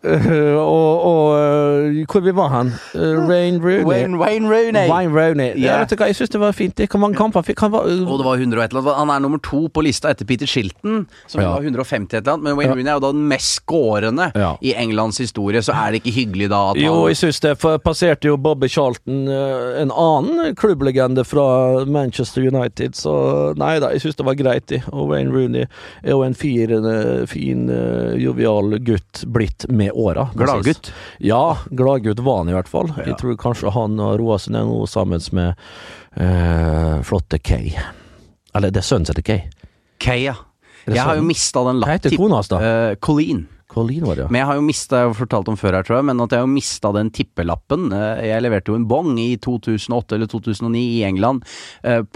eh, 0.04 0.54
og, 0.56 1.02
og 1.08 1.24
uh, 1.34 2.04
hvor 2.06 2.22
vi 2.24 2.32
var 2.36 2.48
han? 2.52 2.72
Uh, 2.94 3.28
Rain 3.28 3.58
Rooney. 3.62 3.84
Wayne, 3.84 4.18
Wayne 4.20 4.48
Rooney. 4.48 4.88
Wayne 4.90 5.12
Rooney. 5.14 5.52
Yeah. 5.56 5.86
Ja. 5.90 6.06
jeg 6.06 6.16
syns 6.16 6.30
det 6.30 6.40
var 6.40 6.52
fint. 6.52 6.80
Hvor 6.90 7.00
mange 7.02 7.18
kamper 7.18 7.42
fikk 7.46 7.60
han? 7.64 7.72
Var, 7.72 7.88
Og 8.06 8.18
det 8.20 8.26
var 8.26 8.36
100 8.38 8.58
og 8.58 8.64
et 8.64 8.70
eller 8.74 8.82
annet. 8.82 8.98
Han 8.98 9.10
er 9.14 9.24
nummer 9.24 9.42
to 9.42 9.66
på 9.68 9.82
lista 9.84 10.12
etter 10.12 10.26
Peter 10.28 10.46
Shilton, 10.46 11.06
som 11.26 11.42
Ja. 11.42 11.52
var 11.54 11.62
150 11.66 12.16
et 12.16 12.22
eller 12.22 12.32
annet. 12.36 12.44
Men 12.44 12.56
Wayne 12.58 12.70
Ja. 12.70 12.76
Rooney 12.76 12.90
er 12.90 12.98
jo 13.00 13.04
da 13.06 13.12
den 13.12 13.28
mest 13.28 13.60
skårende 13.60 14.30
Ja. 14.34 14.56
i 14.62 14.74
Englands 14.74 15.18
historie, 15.18 15.62
så 15.62 15.72
er 15.74 15.92
det 15.92 16.02
ikke 16.02 16.14
hyggelig 16.14 16.48
da 16.50 16.70
at 16.70 16.76
Jo, 16.76 17.06
jeg 17.08 17.16
syns 17.16 17.40
det. 17.40 17.58
For 17.58 17.78
passerte 17.78 18.28
jo 18.28 18.36
Bobby 18.36 18.68
Charlton, 18.68 19.28
eh, 19.28 19.82
en 19.82 19.90
annen 19.90 20.54
klubblegende 20.54 21.24
fra 21.24 21.84
Manchester 21.84 22.42
United, 22.42 22.92
så 22.92 23.54
nei 23.56 23.78
da, 23.80 23.90
jeg 23.90 24.00
syns 24.00 24.16
det 24.16 24.26
var 24.26 24.34
greit. 24.34 24.68
Og 24.92 25.08
Wayne 25.08 25.32
Rooney 25.32 25.66
er 26.02 26.10
jo 26.10 26.22
en 26.22 26.34
fin, 26.34 26.70
eh, 26.70 27.24
eh, 27.24 28.16
jovial 28.18 28.78
gutt 28.78 29.24
blitt 29.26 29.66
med 29.68 29.87
åra. 29.94 30.28
Gladgutt. 30.38 30.90
Ja, 31.24 31.58
gladgutt 31.70 32.20
var 32.24 32.42
han 32.42 32.50
i 32.52 32.56
hvert 32.56 32.68
fall. 32.70 32.90
Jeg 33.06 33.16
tror 33.20 33.36
kanskje 33.40 33.72
han 33.74 33.98
og 34.00 34.16
Roasen 34.20 34.56
er 34.58 34.66
noe 34.66 34.82
nå 34.84 34.88
sammen 34.90 35.22
med 35.32 35.54
øh, 36.20 36.98
flotte 37.06 37.38
Kay. 37.38 37.72
Eller 38.56 38.72
det 38.74 38.82
er 38.82 38.88
sønnen 38.88 39.08
heter 39.10 39.24
Kay. 39.26 39.44
Kay, 40.02 40.24
ja. 40.28 40.34
Jeg 40.88 41.04
har 41.04 41.18
jo 41.18 41.24
mista 41.26 41.62
den 41.66 41.82
Hva 41.82 41.94
heter 41.98 42.14
lapp... 42.14 42.20
kona 42.22 42.38
hans, 42.40 42.48
da? 42.48 42.58
Uh, 42.62 42.94
Colleen. 43.04 43.46
Colleen 43.68 44.06
var 44.08 44.16
det, 44.16 44.22
ja. 44.24 44.28
Men 44.32 44.40
jeg 44.40 44.48
har 44.48 44.56
jo 44.56 44.62
mista, 44.64 45.00
jeg 45.02 45.10
har 45.10 45.18
fortalt 45.18 45.50
om 45.52 45.58
før 45.60 45.76
her, 45.76 45.84
tror 45.84 45.98
jeg, 45.98 46.06
men 46.08 46.22
at 46.24 46.32
jeg 46.32 46.40
har 46.40 46.48
mista 46.48 46.92
den 46.96 47.10
tippelappen. 47.12 47.90
Eh, 47.92 48.22
Jeg 48.30 48.40
leverte 48.46 48.72
jo 48.72 48.78
en 48.78 48.86
bong 48.88 49.10
i 49.20 49.34
2008 49.44 50.16
eller 50.16 50.30
2009 50.32 50.80
i 50.96 51.02
England 51.04 51.44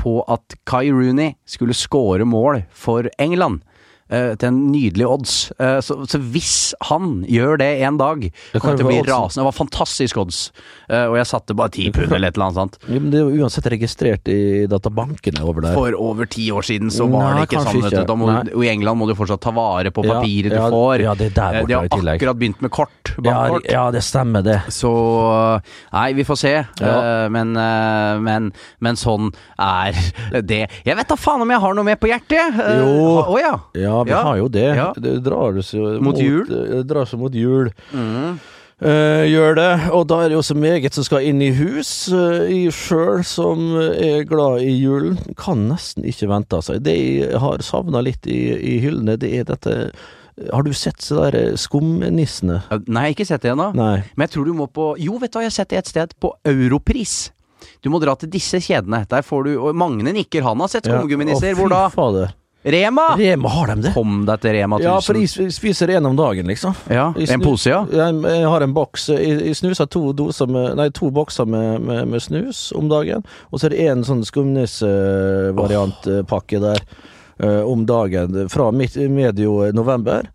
på 0.01 0.15
at 0.33 0.57
Kai 0.65 0.87
Rooney 0.89 1.35
skulle 1.45 1.77
score 1.77 2.25
mål 2.25 2.63
for 2.73 3.11
England. 3.21 3.61
Eh, 4.13 4.33
til 4.39 4.51
en 4.51 4.61
nydelig 4.73 5.09
odds. 5.09 5.37
Uh, 5.59 5.81
så, 5.85 5.97
så 6.09 6.21
hvis 6.21 6.55
han 6.91 7.23
gjør 7.31 7.59
det 7.63 7.71
en 7.87 7.99
dag, 8.01 8.27
kan 8.53 8.63
kommer 8.63 8.81
til 8.81 8.87
å 8.87 8.91
bli 8.91 9.01
oddsen. 9.01 9.13
rasende. 9.13 9.43
Det 9.43 9.49
var 9.49 9.57
fantastisk 9.57 10.21
odds. 10.23 10.41
uh, 10.93 11.07
og 11.09 11.17
jeg 11.19 11.31
satte 11.33 11.57
bare 11.59 11.75
ti 11.75 11.89
pund 11.95 12.13
eller 12.13 12.33
et 12.33 12.39
eller 12.39 12.49
annet 12.51 12.61
sånt. 12.61 12.79
Ja, 12.87 13.01
men 13.01 13.11
det 13.15 13.21
er 13.21 13.27
jo 13.27 13.43
uansett 13.47 13.69
registrert 13.73 14.31
i 14.33 14.41
databankene 14.71 15.43
over 15.47 15.67
der. 15.67 15.77
For 15.79 15.97
over 15.99 16.31
ti 16.31 16.51
år 16.55 16.67
siden 16.69 16.93
så 16.95 17.09
var 17.11 17.33
Nei, 17.33 17.43
det 17.43 17.51
ikke 17.51 17.65
sånn. 17.67 17.83
ikke. 17.83 18.05
du. 18.07 18.15
Må, 18.23 18.31
I 18.63 18.71
England 18.71 19.01
må 19.01 19.09
du 19.11 19.17
fortsatt 19.19 19.43
ta 19.43 19.55
vare 19.57 19.91
på 19.95 20.05
papiret 20.05 20.53
ja, 20.53 20.69
du 20.69 20.77
får. 20.77 21.07
ja, 21.09 21.17
det 21.19 21.33
er 21.33 21.37
der 21.39 21.61
borte 21.63 21.73
De 21.73 21.79
har 21.79 22.15
akkurat 22.17 22.39
begynt 22.39 22.63
med 22.63 22.73
kort. 22.75 23.02
Ja, 23.19 23.23
Bankkort. 23.25 23.67
ja, 23.71 23.85
det 23.95 24.03
stemmer 24.07 24.43
det. 24.47 24.59
Så 24.73 24.93
Nei, 25.93 26.13
vi 26.17 26.25
får 26.25 26.39
se. 26.41 26.53
Ja. 26.81 26.93
Uh, 26.93 27.27
men, 27.33 27.53
uh, 27.57 28.21
men, 28.23 28.51
men 28.81 28.97
sånn 29.01 29.31
er 29.61 29.97
det. 30.43 30.63
Jeg 30.87 30.97
vet 30.99 31.09
da 31.13 31.19
faen 31.21 31.43
om 31.45 31.51
jeg 31.53 31.61
har 31.63 31.77
noe 31.77 31.85
mer 31.87 32.01
på 32.01 32.11
hjertet. 32.11 32.57
Eh, 32.63 32.81
Jo. 32.83 33.21
Å 33.27 33.37
ja. 33.41 33.53
Ja, 33.79 33.99
vi 34.05 34.11
Ja. 34.15 34.23
har 34.29 34.37
jo 34.41 34.49
det. 34.49 34.69
Ja. 34.77 34.93
Det 34.97 35.19
drar 35.25 35.61
seg 35.63 36.01
Mot 36.03 36.19
jul? 36.19 36.47
Det 36.49 36.83
drar 36.89 37.07
seg 37.09 37.21
mot 37.21 37.33
jul. 37.35 37.71
Mm. 37.93 38.39
Uh, 38.83 39.23
gjør 39.31 39.55
det, 39.55 39.69
og 39.95 40.09
da 40.11 40.17
er 40.25 40.33
det 40.33 40.35
jo 40.35 40.43
så 40.43 40.57
meget 40.59 40.97
som 40.97 41.05
skal 41.07 41.23
inn 41.29 41.39
i 41.45 41.53
hus. 41.55 42.09
Uh, 42.11 42.49
jeg 42.51 42.73
sjøl, 42.75 43.21
som 43.23 43.77
er 43.79 44.25
glad 44.27 44.65
i 44.67 44.73
julen, 44.75 45.21
kan 45.39 45.69
nesten 45.69 46.03
ikke 46.09 46.27
vente 46.33 46.59
seg. 46.67 46.81
Det 46.83 46.97
jeg 46.97 47.39
har 47.39 47.63
savna 47.63 48.03
litt 48.03 48.27
i, 48.27 48.41
i 48.59 48.81
hyllene, 48.83 49.15
det 49.23 49.31
er 49.39 49.47
dette 49.53 49.77
Har 50.53 50.65
du 50.65 50.73
sett 50.73 51.03
så 51.05 51.27
der 51.27 51.35
eh, 51.39 51.57
skumnissene? 51.61 52.63
Eh, 52.73 52.85
Nei, 52.93 53.11
ikke 53.13 53.27
sett 53.29 53.45
det 53.45 53.53
ennå. 53.53 53.71
Men 53.77 54.27
jeg 54.27 54.33
tror 54.37 54.45
du 54.49 54.55
må 54.57 54.67
på 54.73 54.93
Jo, 55.01 55.19
vet 55.21 55.33
du 55.33 55.37
hva, 55.39 55.45
jeg 55.45 55.53
har 55.53 55.59
sett 55.61 55.73
det 55.75 55.79
et 55.83 55.93
sted. 55.93 56.09
På 56.21 56.29
Europris. 56.49 57.17
Du 57.85 57.91
må 57.93 58.01
dra 58.03 58.13
til 58.19 58.31
disse 58.33 58.59
kjedene. 58.63 59.01
Der 59.11 59.23
får 59.27 59.41
du 59.47 59.51
Og 59.61 59.77
Magne 59.77 60.13
nikker. 60.15 60.43
Han 60.47 60.61
har 60.65 60.71
sett 60.73 60.89
skumgumminisser. 60.89 61.53
Ja. 61.53 61.59
Hvor 61.59 61.69
da? 61.73 61.83
Fader. 61.93 62.29
Rema! 62.63 63.17
Rema, 63.19 63.49
har 63.49 63.67
de 63.73 63.83
det? 63.83 63.91
Kom 63.95 64.27
deg 64.27 64.41
til 64.43 64.51
Rema 64.55 64.77
1000. 64.79 64.87
Ja, 64.87 65.01
for 65.03 65.15
jeg 65.19 65.29
spiser 65.51 65.91
en 65.97 66.07
om 66.13 66.17
dagen, 66.17 66.47
liksom. 66.47 66.75
Ja, 66.87 67.13
En 67.19 67.41
pose, 67.43 67.71
ja. 67.73 67.81
Jeg, 67.91 68.15
jeg 68.23 68.47
har 68.55 68.63
en 68.63 68.75
boks. 68.77 69.09
Jeg, 69.11 69.43
jeg 69.49 69.57
snuser 69.59 69.87
to, 69.91 70.13
med, 70.47 70.77
nei, 70.79 70.87
to 70.95 71.11
bokser 71.11 71.43
med, 71.45 71.81
med, 71.83 72.07
med 72.13 72.21
snus 72.23 72.71
om 72.79 72.87
dagen. 72.93 73.25
Og 73.51 73.59
så 73.59 73.67
er 73.67 73.71
det 73.75 73.83
en 73.91 74.05
sånn 74.07 74.23
skumnisvariantpakke 74.29 76.61
der 76.63 76.79
eh, 76.79 76.87
om 77.41 77.87
dagen. 77.87 78.49
Fra 78.53 78.71
midt, 78.75 78.97
medio 79.11 79.73
november 79.73 80.29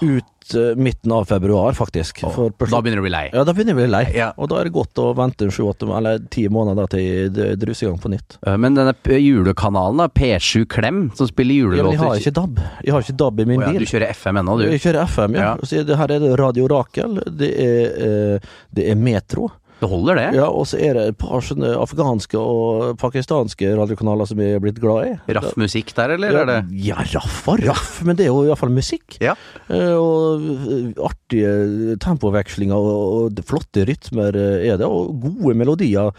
ut 0.00 0.54
eh, 0.54 0.76
midten 0.76 1.12
av 1.12 1.24
februar, 1.24 1.72
faktisk. 1.72 2.20
For 2.20 2.50
Da 2.70 2.80
begynner 2.82 3.00
du 3.00 3.04
å 3.04 3.06
bli 3.06 3.12
lei. 3.12 3.24
ja, 3.32 3.44
da 3.44 3.54
begynner 3.54 3.74
du 3.74 3.78
å 3.78 3.82
bli 3.82 3.90
lei. 3.90 4.02
Ja. 4.16 4.30
Og 4.36 4.50
da 4.50 4.60
er 4.60 4.68
det 4.68 4.74
godt 4.74 4.98
å 5.02 5.10
vente 5.16 5.48
sju-åtte 5.52 5.88
eller 5.96 6.22
ti 6.32 6.46
måneder 6.52 6.90
til 6.90 7.30
det 7.34 7.48
druser 7.60 7.86
i 7.86 7.90
gang 7.90 8.00
på 8.02 8.12
nytt. 8.12 8.38
Eh, 8.46 8.56
Men 8.56 8.78
denne 8.78 8.94
julekanalen, 9.20 10.02
da, 10.02 10.08
P7 10.08 10.66
Klem, 10.70 11.02
som 11.16 11.30
spiller 11.30 11.54
Ja, 11.54 11.60
julelåter 11.60 11.96
jeg 11.96 12.02
har 12.04 12.24
ikke 12.24 12.36
DAB. 12.40 12.60
Jeg 12.84 12.94
har 12.96 13.06
ikke 13.06 13.18
DAB 13.24 13.40
i 13.40 13.48
min 13.52 13.62
oh, 13.62 13.66
ja, 13.66 13.72
bil. 13.72 13.86
Du 13.86 13.94
kjører 13.94 14.14
FM 14.16 14.42
ennå, 14.42 14.58
du. 14.58 14.66
Jeg 14.70 14.84
kjører 14.86 15.14
FM, 15.14 15.38
ja. 15.38 15.48
Ja. 15.50 15.70
Så 15.70 15.98
her 16.02 16.16
er 16.16 16.24
det 16.26 16.34
Radio 16.40 16.68
Rakel, 16.70 17.20
det 17.40 17.50
er, 17.68 17.98
eh, 18.10 18.52
det 18.74 18.90
er 18.90 19.00
Metro. 19.00 19.50
Det 19.80 19.88
holder, 19.88 20.18
det. 20.18 20.26
Ja, 20.36 20.46
og 20.52 20.66
så 20.68 20.76
er 20.76 20.96
det 20.96 21.04
et 21.10 21.18
par 21.20 21.40
sånne 21.44 21.70
afghanske 21.80 22.36
og 22.36 22.98
pakistanske 23.00 23.70
radiokanaler 23.78 24.28
som 24.28 24.40
jeg 24.42 24.58
er 24.58 24.62
blitt 24.62 24.80
glad 24.82 25.08
i. 25.08 25.12
Raff 25.36 25.56
musikk 25.60 25.94
der, 25.96 26.16
eller 26.16 26.34
Ja, 26.34 26.42
er 26.42 26.50
det 26.50 26.58
ja, 26.84 27.04
raff 27.14 27.48
og 27.48 27.62
raff, 27.64 27.94
men 28.04 28.18
det 28.18 28.26
er 28.26 28.32
jo 28.34 28.44
iallfall 28.44 28.72
musikk. 28.74 29.16
Ja. 29.24 29.36
Eh, 29.72 29.94
og 29.96 30.44
eh, 30.44 30.90
artige 31.06 31.96
tempovekslinger 32.04 32.90
og, 32.90 33.40
flotte 33.48 33.86
rytmer 33.88 34.36
eh, 34.36 34.68
er 34.68 34.80
det, 34.80 34.88
og 34.88 35.16
gode 35.24 35.56
melodier 35.56 36.12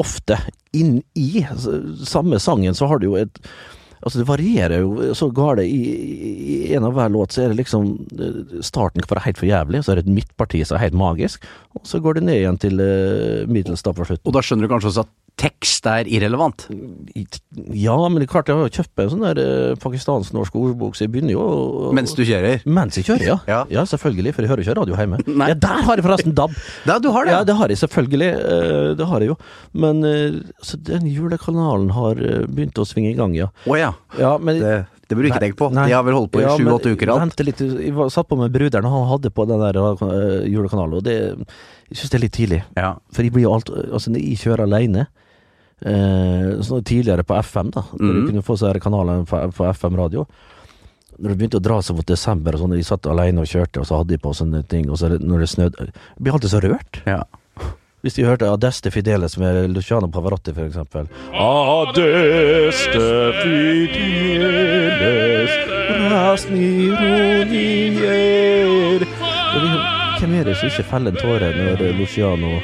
ofte 0.00 0.38
inn 0.76 1.00
i 1.18 1.42
samme 2.08 2.38
sangen. 2.40 2.72
Så 2.78 2.86
har 2.88 3.00
du 3.02 3.10
jo 3.10 3.18
et 3.20 3.42
Altså 4.00 4.20
Det 4.20 4.28
varierer 4.28 4.80
jo 4.80 5.14
så 5.16 5.28
gale. 5.34 5.66
I, 5.68 5.80
I 6.54 6.74
en 6.76 6.86
av 6.88 6.94
hver 6.96 7.12
låt 7.12 7.34
så 7.36 7.44
er 7.44 7.52
det 7.52 7.60
liksom 7.60 7.90
eh, 8.16 8.60
Starten 8.64 9.04
kan 9.04 9.12
være 9.12 9.26
helt 9.26 9.40
for 9.40 9.50
jævlig, 9.50 9.82
så 9.84 9.92
er 9.92 10.00
det 10.00 10.06
et 10.06 10.14
midtparti 10.20 10.62
som 10.64 10.78
er 10.78 10.86
helt 10.86 10.96
magisk, 10.96 11.44
og 11.76 11.84
så 11.88 12.00
går 12.00 12.18
det 12.18 12.26
ned 12.26 12.40
igjen 12.40 12.60
til 12.60 12.80
uh, 12.80 13.48
middels 13.50 13.84
da 13.84 13.92
på 13.96 14.06
slutten. 14.08 14.26
Og 14.26 14.36
da 14.36 14.42
skjønner 14.44 14.66
du 14.66 14.72
kanskje 14.72 14.92
også 14.92 15.04
at 15.04 15.12
tekst 15.40 15.86
er 15.88 16.08
irrelevant. 16.10 16.66
Ja, 17.76 17.94
men 18.08 18.20
det 18.20 18.26
er 18.26 18.32
klart 18.32 18.50
jeg 18.50 18.58
har 18.58 18.66
jo 18.66 18.72
kjøpt 18.80 19.02
en 19.04 19.10
sånn 19.12 19.24
der 19.24 19.40
eh, 19.42 19.76
pakistansk-norsk 19.80 20.56
ordbok, 20.60 20.96
så 20.98 21.06
jeg 21.06 21.12
begynner 21.14 21.34
jo 21.36 21.44
å 21.44 21.92
Mens 21.96 22.12
du 22.16 22.22
kjører. 22.26 22.64
Mens 22.66 22.98
jeg 22.98 23.06
kjører, 23.08 23.26
ja. 23.28 23.38
Ja. 23.50 23.60
ja. 23.72 23.84
selvfølgelig, 23.88 24.34
for 24.36 24.44
jeg 24.46 24.52
hører 24.52 24.64
ikke 24.64 24.76
radio 24.80 24.98
hjemme. 25.00 25.20
Nei. 25.42 25.50
Ja, 25.52 25.58
der 25.66 25.82
har 25.88 26.00
jeg 26.00 26.06
forresten 26.06 26.36
DAB! 26.36 26.54
Ja, 26.90 26.98
du 27.02 27.10
har 27.14 27.26
det. 27.28 27.34
Ja, 27.36 27.42
det 27.46 27.56
har 27.60 27.72
jeg 27.72 27.80
selvfølgelig. 27.82 28.30
eh, 28.36 28.92
Det 28.98 29.06
har 29.10 29.24
jeg 29.24 29.32
jo. 29.32 29.36
Men 29.86 30.04
eh, 30.06 30.40
så 30.64 30.80
den 30.90 31.06
julekanalen 31.10 31.92
har 31.96 32.20
eh, 32.20 32.46
begynt 32.50 32.80
å 32.80 32.86
svinge 32.88 33.12
i 33.12 33.18
gang, 33.18 33.36
ja. 33.38 33.50
Å 33.68 33.78
ja. 33.78 33.92
ja 34.18 34.32
men, 34.42 34.60
Det, 34.60 34.74
det 35.10 35.16
burde 35.18 35.26
du 35.26 35.32
ikke 35.32 35.42
tenke 35.42 35.58
på. 35.58 35.70
Nei. 35.74 35.88
De 35.90 35.96
har 35.96 36.04
vel 36.06 36.14
holdt 36.18 36.32
på 36.34 36.42
i 36.42 36.44
Ja, 36.46 36.52
men 36.58 36.68
sju-åtte 36.70 36.92
uker 36.94 37.10
alt. 37.14 37.24
Vent 37.24 37.44
litt, 37.48 37.62
jeg 37.64 37.94
var, 37.96 38.10
satt 38.14 38.28
på 38.30 38.38
med 38.38 38.52
bruderen, 38.54 38.86
og 38.86 38.94
han 38.98 39.08
hadde 39.14 39.32
på 39.34 39.46
den 39.50 39.62
der 39.64 39.78
eh, 39.80 40.50
julekanalen, 40.52 41.00
og 41.00 41.06
det 41.06 41.16
Jeg 41.90 41.98
syns 41.98 42.12
det 42.12 42.18
er 42.20 42.22
litt 42.26 42.36
tidlig. 42.36 42.60
Ja. 42.78 42.92
For 43.10 43.26
jeg 43.26 43.34
blir 43.34 43.48
jo 43.48 43.54
alt 43.56 43.72
Altså, 43.74 44.12
når 44.14 44.22
jeg 44.22 44.38
kjører 44.44 44.68
alene 44.68 45.08
sånn 45.82 46.84
Tidligere 46.84 47.22
på 47.24 47.34
FM, 47.42 47.70
da, 47.70 47.82
når 47.92 47.98
du 48.14 48.20
Mhm. 48.20 48.26
kunne 48.30 48.42
få 48.42 48.56
så 48.58 48.66
her 48.72 48.80
kanalene 48.80 49.24
på, 49.26 49.52
på 49.52 49.64
FM-radio. 49.74 50.26
Når 51.20 51.28
det 51.28 51.38
begynte 51.38 51.58
å 51.60 51.62
dra 51.62 51.80
seg 51.82 51.96
mot 51.96 52.06
desember, 52.06 52.52
og 52.54 52.60
sånn, 52.60 52.74
jeg 52.76 52.84
satt 52.84 53.02
alene 53.06 53.40
og 53.40 53.46
kjørte, 53.46 53.78
og 53.80 53.86
så 53.86 53.96
hadde 53.98 54.08
de 54.08 54.16
på 54.18 54.32
sånne 54.34 54.62
ting, 54.68 54.88
og 54.90 54.96
så 54.96 55.08
det- 55.10 55.20
når 55.20 55.38
det 55.40 55.48
snødde 55.48 55.78
Jeg 55.80 55.92
blir 56.22 56.32
alltid 56.32 56.50
så 56.50 56.60
rørt. 56.60 57.00
Ja. 57.06 57.22
Hvis 58.02 58.14
de 58.14 58.22
hørte 58.24 58.46
Adeste 58.48 58.90
Fideles 58.90 59.36
med 59.36 59.70
Luciano 59.74 60.06
Pavarotti, 60.08 60.52
for 60.54 60.62
eksempel. 60.64 61.06
Adeste 61.34 63.32
Fideles 63.42 65.50
Rasni 66.10 66.90
ronier 66.96 68.96
Og 68.96 69.00
liksom, 69.60 69.82
Hvem 70.20 70.34
er 70.40 70.44
det 70.44 70.56
som 70.56 70.68
ikke 70.68 70.84
feller 70.84 71.10
en 71.10 71.16
tåre 71.20 71.52
når 71.56 71.76
Luciano 71.98 72.60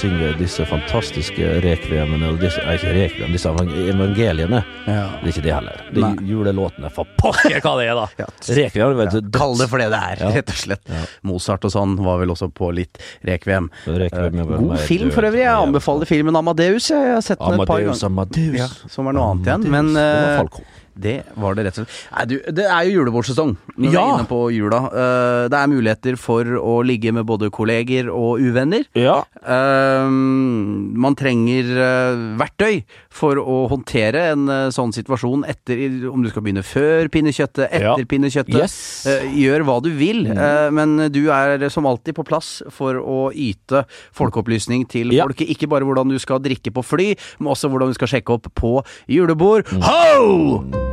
synger 0.00 0.36
disse 0.40 0.64
fantastiske 0.68 1.48
rekviemene, 1.64 2.30
og 2.32 2.40
disse, 2.40 2.62
ikke 2.74 2.92
rekviem, 2.96 3.34
disse 3.34 3.50
evangeliene? 3.50 4.62
Ja. 4.86 5.04
Det 5.20 5.28
er 5.28 5.32
ikke 5.34 5.44
det 5.44 5.54
heller. 5.54 5.82
Det 5.92 6.04
er 6.06 6.22
julelåtene. 6.30 6.90
For 6.94 7.08
pokker 7.20 7.60
hva 7.60 7.74
det 7.80 7.88
er, 7.90 7.98
da! 7.98 8.06
Ja. 8.20 8.26
Rekviem, 8.56 8.96
vet 8.98 9.14
du. 9.14 9.30
Kall 9.34 9.54
det 9.60 9.68
for 9.70 9.80
det 9.80 9.88
det 9.92 10.00
er, 10.12 10.24
rett 10.34 10.52
og 10.52 10.58
slett. 10.60 10.90
Mozart 11.26 11.64
og 11.68 11.72
sånn 11.72 11.94
var 12.00 12.20
vel 12.20 12.32
også 12.34 12.50
på 12.52 12.72
litt 12.76 13.00
rekviem. 13.26 13.70
Rekviem 13.86 14.42
uh, 14.42 14.56
God 14.56 14.74
film 14.88 15.12
for 15.14 15.28
øvrig. 15.28 15.44
Jeg 15.44 15.54
anbefaler 15.54 16.10
filmen 16.10 16.40
Amadeus. 16.40 16.90
Jeg 16.92 17.14
har 17.14 17.24
sett 17.24 17.40
den 17.40 17.56
et 17.60 17.64
par 17.64 17.80
Amadeus, 17.80 18.02
ganger. 18.02 18.12
Amadeus. 18.12 18.76
Som 18.92 19.08
er 19.10 19.16
noe 19.16 19.32
annet 19.32 19.50
igjen. 19.50 19.66
Men 19.72 19.92
Falco. 19.96 20.66
Det 21.00 21.16
var 21.40 21.56
det 21.58 21.66
rett 21.68 21.80
og 21.80 21.86
slett. 21.86 21.98
Nei, 22.14 22.24
du, 22.30 22.36
det 22.60 22.66
er 22.68 22.86
jo 22.88 23.00
julebordsesong 23.00 23.54
når 23.76 23.86
vi 23.88 23.96
er 23.96 24.12
inne 24.14 24.28
på 24.30 24.40
jula. 24.54 24.80
Uh, 24.92 25.44
det 25.50 25.58
er 25.60 25.70
muligheter 25.72 26.18
for 26.20 26.44
å 26.60 26.76
ligge 26.86 27.12
med 27.16 27.26
både 27.28 27.50
kolleger 27.54 28.10
og 28.12 28.42
uvenner. 28.44 28.84
Ja. 28.98 29.20
Uh, 29.40 30.06
man 30.10 31.16
trenger 31.18 31.70
uh, 31.76 32.24
verktøy 32.40 32.82
for 33.14 33.40
å 33.40 33.62
håndtere 33.70 34.28
en 34.34 34.46
sånn 34.74 34.92
situasjon 34.94 35.42
etter 35.48 35.80
Om 36.10 36.22
du 36.24 36.30
skal 36.30 36.44
begynne 36.44 36.64
før 36.66 37.08
pinnekjøttet, 37.12 37.66
etter 37.68 37.86
Ja. 37.86 37.94
pinnekjøttet. 38.08 38.54
Yes. 38.56 39.06
Gjør 39.34 39.64
hva 39.66 39.78
du 39.82 39.90
vil, 39.96 40.26
eh, 40.30 40.70
men 40.74 41.10
du 41.12 41.30
er 41.32 41.68
som 41.72 41.86
alltid 41.88 42.16
på 42.18 42.24
plass 42.26 42.62
for 42.74 42.98
å 43.00 43.30
yte 43.32 43.84
folkeopplysning 44.16 44.86
til 44.88 45.12
Ja. 45.14 45.26
folket. 45.26 45.48
Ikke 45.50 45.68
bare 45.68 45.84
hvordan 45.84 46.08
du 46.08 46.18
skal 46.18 46.40
drikke 46.40 46.72
på 46.72 46.84
fly, 46.84 47.16
men 47.38 47.52
også 47.52 47.70
hvordan 47.70 47.88
du 47.90 47.94
skal 47.94 48.08
sjekke 48.08 48.36
opp 48.38 48.52
på 48.54 48.84
julebord. 49.08 49.66
Mm. 49.70 49.82
Ho! 49.82 50.89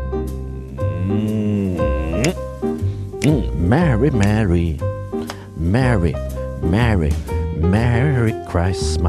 Mm, 1.08 2.24
mm. 3.22 3.56
Mary, 3.56 4.10
Mary, 4.10 4.78
Mary, 5.56 6.14
Mary, 6.62 7.14
Merry 7.56 8.34
Christmas. 8.46 9.08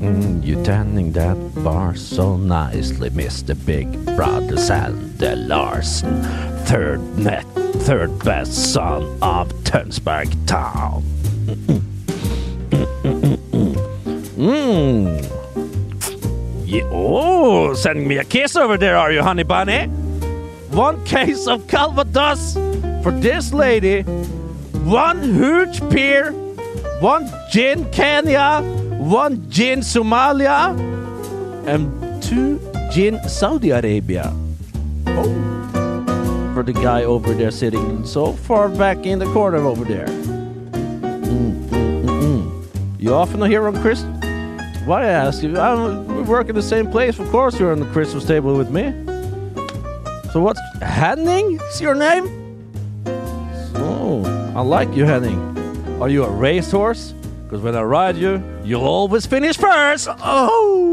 Mm, 0.00 0.42
you 0.42 0.62
tending 0.64 1.12
that 1.12 1.36
bar 1.62 1.94
so 1.94 2.38
nicely, 2.38 3.10
Mr. 3.10 3.54
Big 3.66 3.92
Brother 4.16 4.56
Santa 4.56 5.36
Larsen. 5.36 6.22
Third 6.64 7.18
net, 7.18 7.44
third 7.84 8.18
best 8.24 8.72
son 8.72 9.02
of 9.20 9.52
Tønsberg 9.64 10.34
Town. 10.46 11.02
Mm. 11.44 11.82
mm, 13.52 13.76
mm 14.36 15.39
Yeah, 16.70 16.86
oh, 16.92 17.74
sending 17.74 18.06
me 18.06 18.18
a 18.18 18.24
kiss 18.24 18.54
over 18.54 18.76
there, 18.76 18.96
are 18.96 19.10
you, 19.10 19.24
honey 19.24 19.42
bunny? 19.42 19.86
One 20.70 21.04
case 21.04 21.48
of 21.48 21.66
Calvados 21.66 22.54
for 23.02 23.10
this 23.10 23.52
lady. 23.52 24.02
One 24.86 25.20
huge 25.20 25.80
beer. 25.90 26.30
One 27.00 27.28
gin 27.50 27.90
Kenya. 27.90 28.62
One 29.00 29.50
gin 29.50 29.80
Somalia. 29.80 30.78
And 31.66 32.22
two 32.22 32.60
gin 32.92 33.18
Saudi 33.28 33.70
Arabia. 33.70 34.32
Oh. 35.08 35.24
For 36.54 36.62
the 36.62 36.72
guy 36.72 37.02
over 37.02 37.34
there 37.34 37.50
sitting 37.50 38.06
so 38.06 38.32
far 38.32 38.68
back 38.68 39.06
in 39.06 39.18
the 39.18 39.26
corner 39.32 39.58
over 39.58 39.84
there. 39.84 40.06
Mm, 40.06 41.66
mm, 41.66 42.04
mm. 42.04 42.66
You 43.00 43.12
often 43.12 43.42
hear 43.50 43.66
on 43.66 43.74
Chris? 43.82 44.04
Why 44.86 45.02
I 45.02 45.08
ask 45.08 45.42
you? 45.42 45.58
I 45.58 45.74
we 45.74 46.09
work 46.30 46.48
in 46.48 46.54
the 46.54 46.62
same 46.62 46.86
place. 46.90 47.18
Of 47.18 47.28
course, 47.30 47.58
you're 47.58 47.72
on 47.72 47.80
the 47.80 47.90
Christmas 47.92 48.24
table 48.24 48.56
with 48.56 48.70
me. 48.70 48.94
So 50.32 50.40
what's 50.40 50.60
Henning? 50.80 51.58
Is 51.72 51.80
your 51.80 51.96
name? 51.96 52.24
So 53.74 54.22
I 54.54 54.62
like 54.62 54.94
you, 54.94 55.04
Henning. 55.04 55.38
Are 56.00 56.08
you 56.08 56.24
a 56.24 56.30
racehorse? 56.30 57.12
Because 57.44 57.62
when 57.64 57.74
I 57.74 57.82
ride 57.82 58.16
you, 58.16 58.40
you'll 58.64 58.86
always 58.86 59.26
finish 59.26 59.58
first. 59.58 60.08
Oh! 60.22 60.86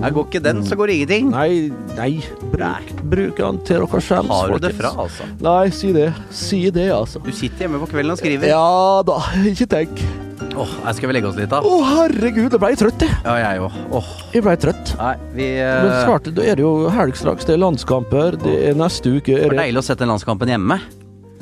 Jeg 0.00 0.12
går 0.12 0.24
ikke 0.24 0.40
den, 0.48 0.66
så 0.66 0.76
går 0.76 0.86
det 0.86 0.94
ingenting. 0.94 1.30
Nei, 1.30 1.72
nei. 1.96 2.22
Bruk, 2.52 2.92
bruk 3.10 3.36
den 3.36 3.58
til 3.64 3.84
dere 3.84 4.00
selv. 4.00 4.32
Har 4.32 4.48
du 4.52 4.58
det 4.66 4.74
fra, 4.76 4.92
altså? 5.02 5.28
Nei, 5.40 5.70
si 5.70 5.92
det. 5.92 6.12
Si 6.30 6.70
det, 6.70 6.90
altså. 6.92 7.18
Du 7.24 7.32
sitter 7.32 7.66
hjemme 7.66 7.80
på 7.84 7.86
kvelden 7.92 8.16
og 8.16 8.18
skriver. 8.20 8.48
Ja 8.48 9.02
da, 9.06 9.20
ikke 9.48 9.66
tenk. 9.66 10.25
Åh, 10.56 10.76
her 10.86 10.94
skal 10.96 11.10
vi 11.10 11.16
legge 11.18 11.28
oss 11.28 11.36
litt, 11.36 11.50
da. 11.52 11.60
Å, 11.60 11.78
herregud, 11.84 12.48
jeg 12.48 12.60
ble 12.62 12.72
trøtt, 12.80 13.02
jeg. 13.04 13.16
Ja, 13.26 13.34
jeg 13.42 13.64
òg. 13.66 13.80
Oh. 13.98 14.12
Jeg 14.32 14.44
ble 14.46 14.54
trøtt. 14.60 14.94
Nei, 14.96 15.14
vi 15.36 15.48
Men 15.60 15.90
svarte, 15.90 16.06
snart 16.06 16.30
da 16.38 16.46
er 16.46 16.58
det 16.58 16.64
jo 16.64 16.74
helg 16.96 17.18
straks. 17.18 17.48
Det 17.48 17.56
er 17.56 17.60
landskamper. 17.60 18.38
Det 18.40 18.54
er 18.70 18.78
neste 18.78 19.18
uke. 19.18 19.36
Det 19.36 19.50
var 19.50 19.60
deilig 19.66 19.82
å 19.82 19.86
sette 19.90 20.04
den 20.06 20.14
landskampen 20.14 20.54
hjemme. 20.56 20.80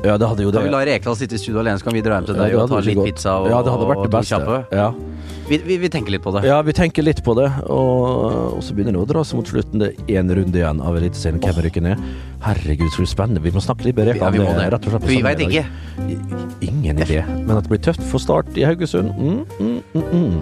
Ja, 0.05 0.18
det 0.20 0.28
hadde 0.28 0.44
jo 0.44 0.50
det. 0.52 0.61
Kan 0.61 0.68
vi 0.68 0.74
la 0.74 0.84
Rekdal 0.84 1.16
sitte 1.16 1.38
i 1.38 1.40
studio 1.40 1.62
alene, 1.62 1.80
så 1.80 1.88
kan 1.88 1.96
vi 1.96 2.02
dra 2.05 2.18
hjem 2.18 2.26
til 2.28 2.36
deg 2.38 2.52
ja, 2.52 2.61
og 2.61 2.68
ta 2.68 2.80
litt 2.84 2.98
godt. 2.98 3.09
pizza 3.09 3.36
og, 3.40 3.48
Ja, 3.48 3.61
det 3.64 3.72
hadde 3.74 3.86
vært 3.88 4.02
det 4.05 4.12
beste. 4.12 4.59
Ja. 4.76 4.88
Vi, 5.44 5.59
vi, 5.61 5.76
vi 5.82 5.88
tenker 5.92 6.12
litt 6.14 6.22
på 6.24 6.32
det. 6.32 6.42
ja, 6.48 6.59
vi 6.64 6.72
tenker 6.76 7.05
litt 7.05 7.20
på 7.24 7.34
det. 7.36 7.48
Og, 7.72 8.57
og 8.57 8.62
så 8.64 8.76
begynner 8.76 8.96
det 8.96 9.02
å 9.02 9.09
dra 9.09 9.24
seg 9.24 9.40
mot 9.40 9.48
slutten. 9.48 9.82
Det 9.82 9.90
er 9.92 10.20
én 10.20 10.32
runde 10.38 10.61
igjen 10.61 10.80
av 10.84 10.96
Eliteserien. 11.00 11.40
Hvem 11.44 11.61
rykker 11.66 11.84
ned? 11.84 12.05
Herregud, 12.44 12.88
så 12.92 13.05
spennende. 13.09 13.42
Vi 13.44 13.52
må 13.52 13.61
snakke 13.64 13.88
litt 13.88 13.96
bedre. 13.98 14.16
Ja, 14.20 14.30
vi. 14.32 14.40
Rett 14.44 14.88
og 14.88 14.94
slett 14.94 15.09
Vi 15.09 15.20
veit 15.24 15.44
ikke. 15.44 15.64
Ingen 16.64 17.00
idé. 17.05 17.20
Men 17.44 17.57
at 17.59 17.68
det 17.68 17.72
blir 17.74 17.84
tøft 17.84 18.05
for 18.09 18.20
Start 18.24 18.52
i 18.57 18.64
Haugesund 18.64 19.12
mm, 19.16 19.44
mm, 19.61 19.80
mm, 19.94 20.36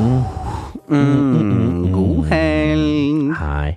mm. 0.00 0.20
Mm, 0.92 1.92
god 1.92 2.28
helg. 2.32 3.32
Hei. 3.40 3.76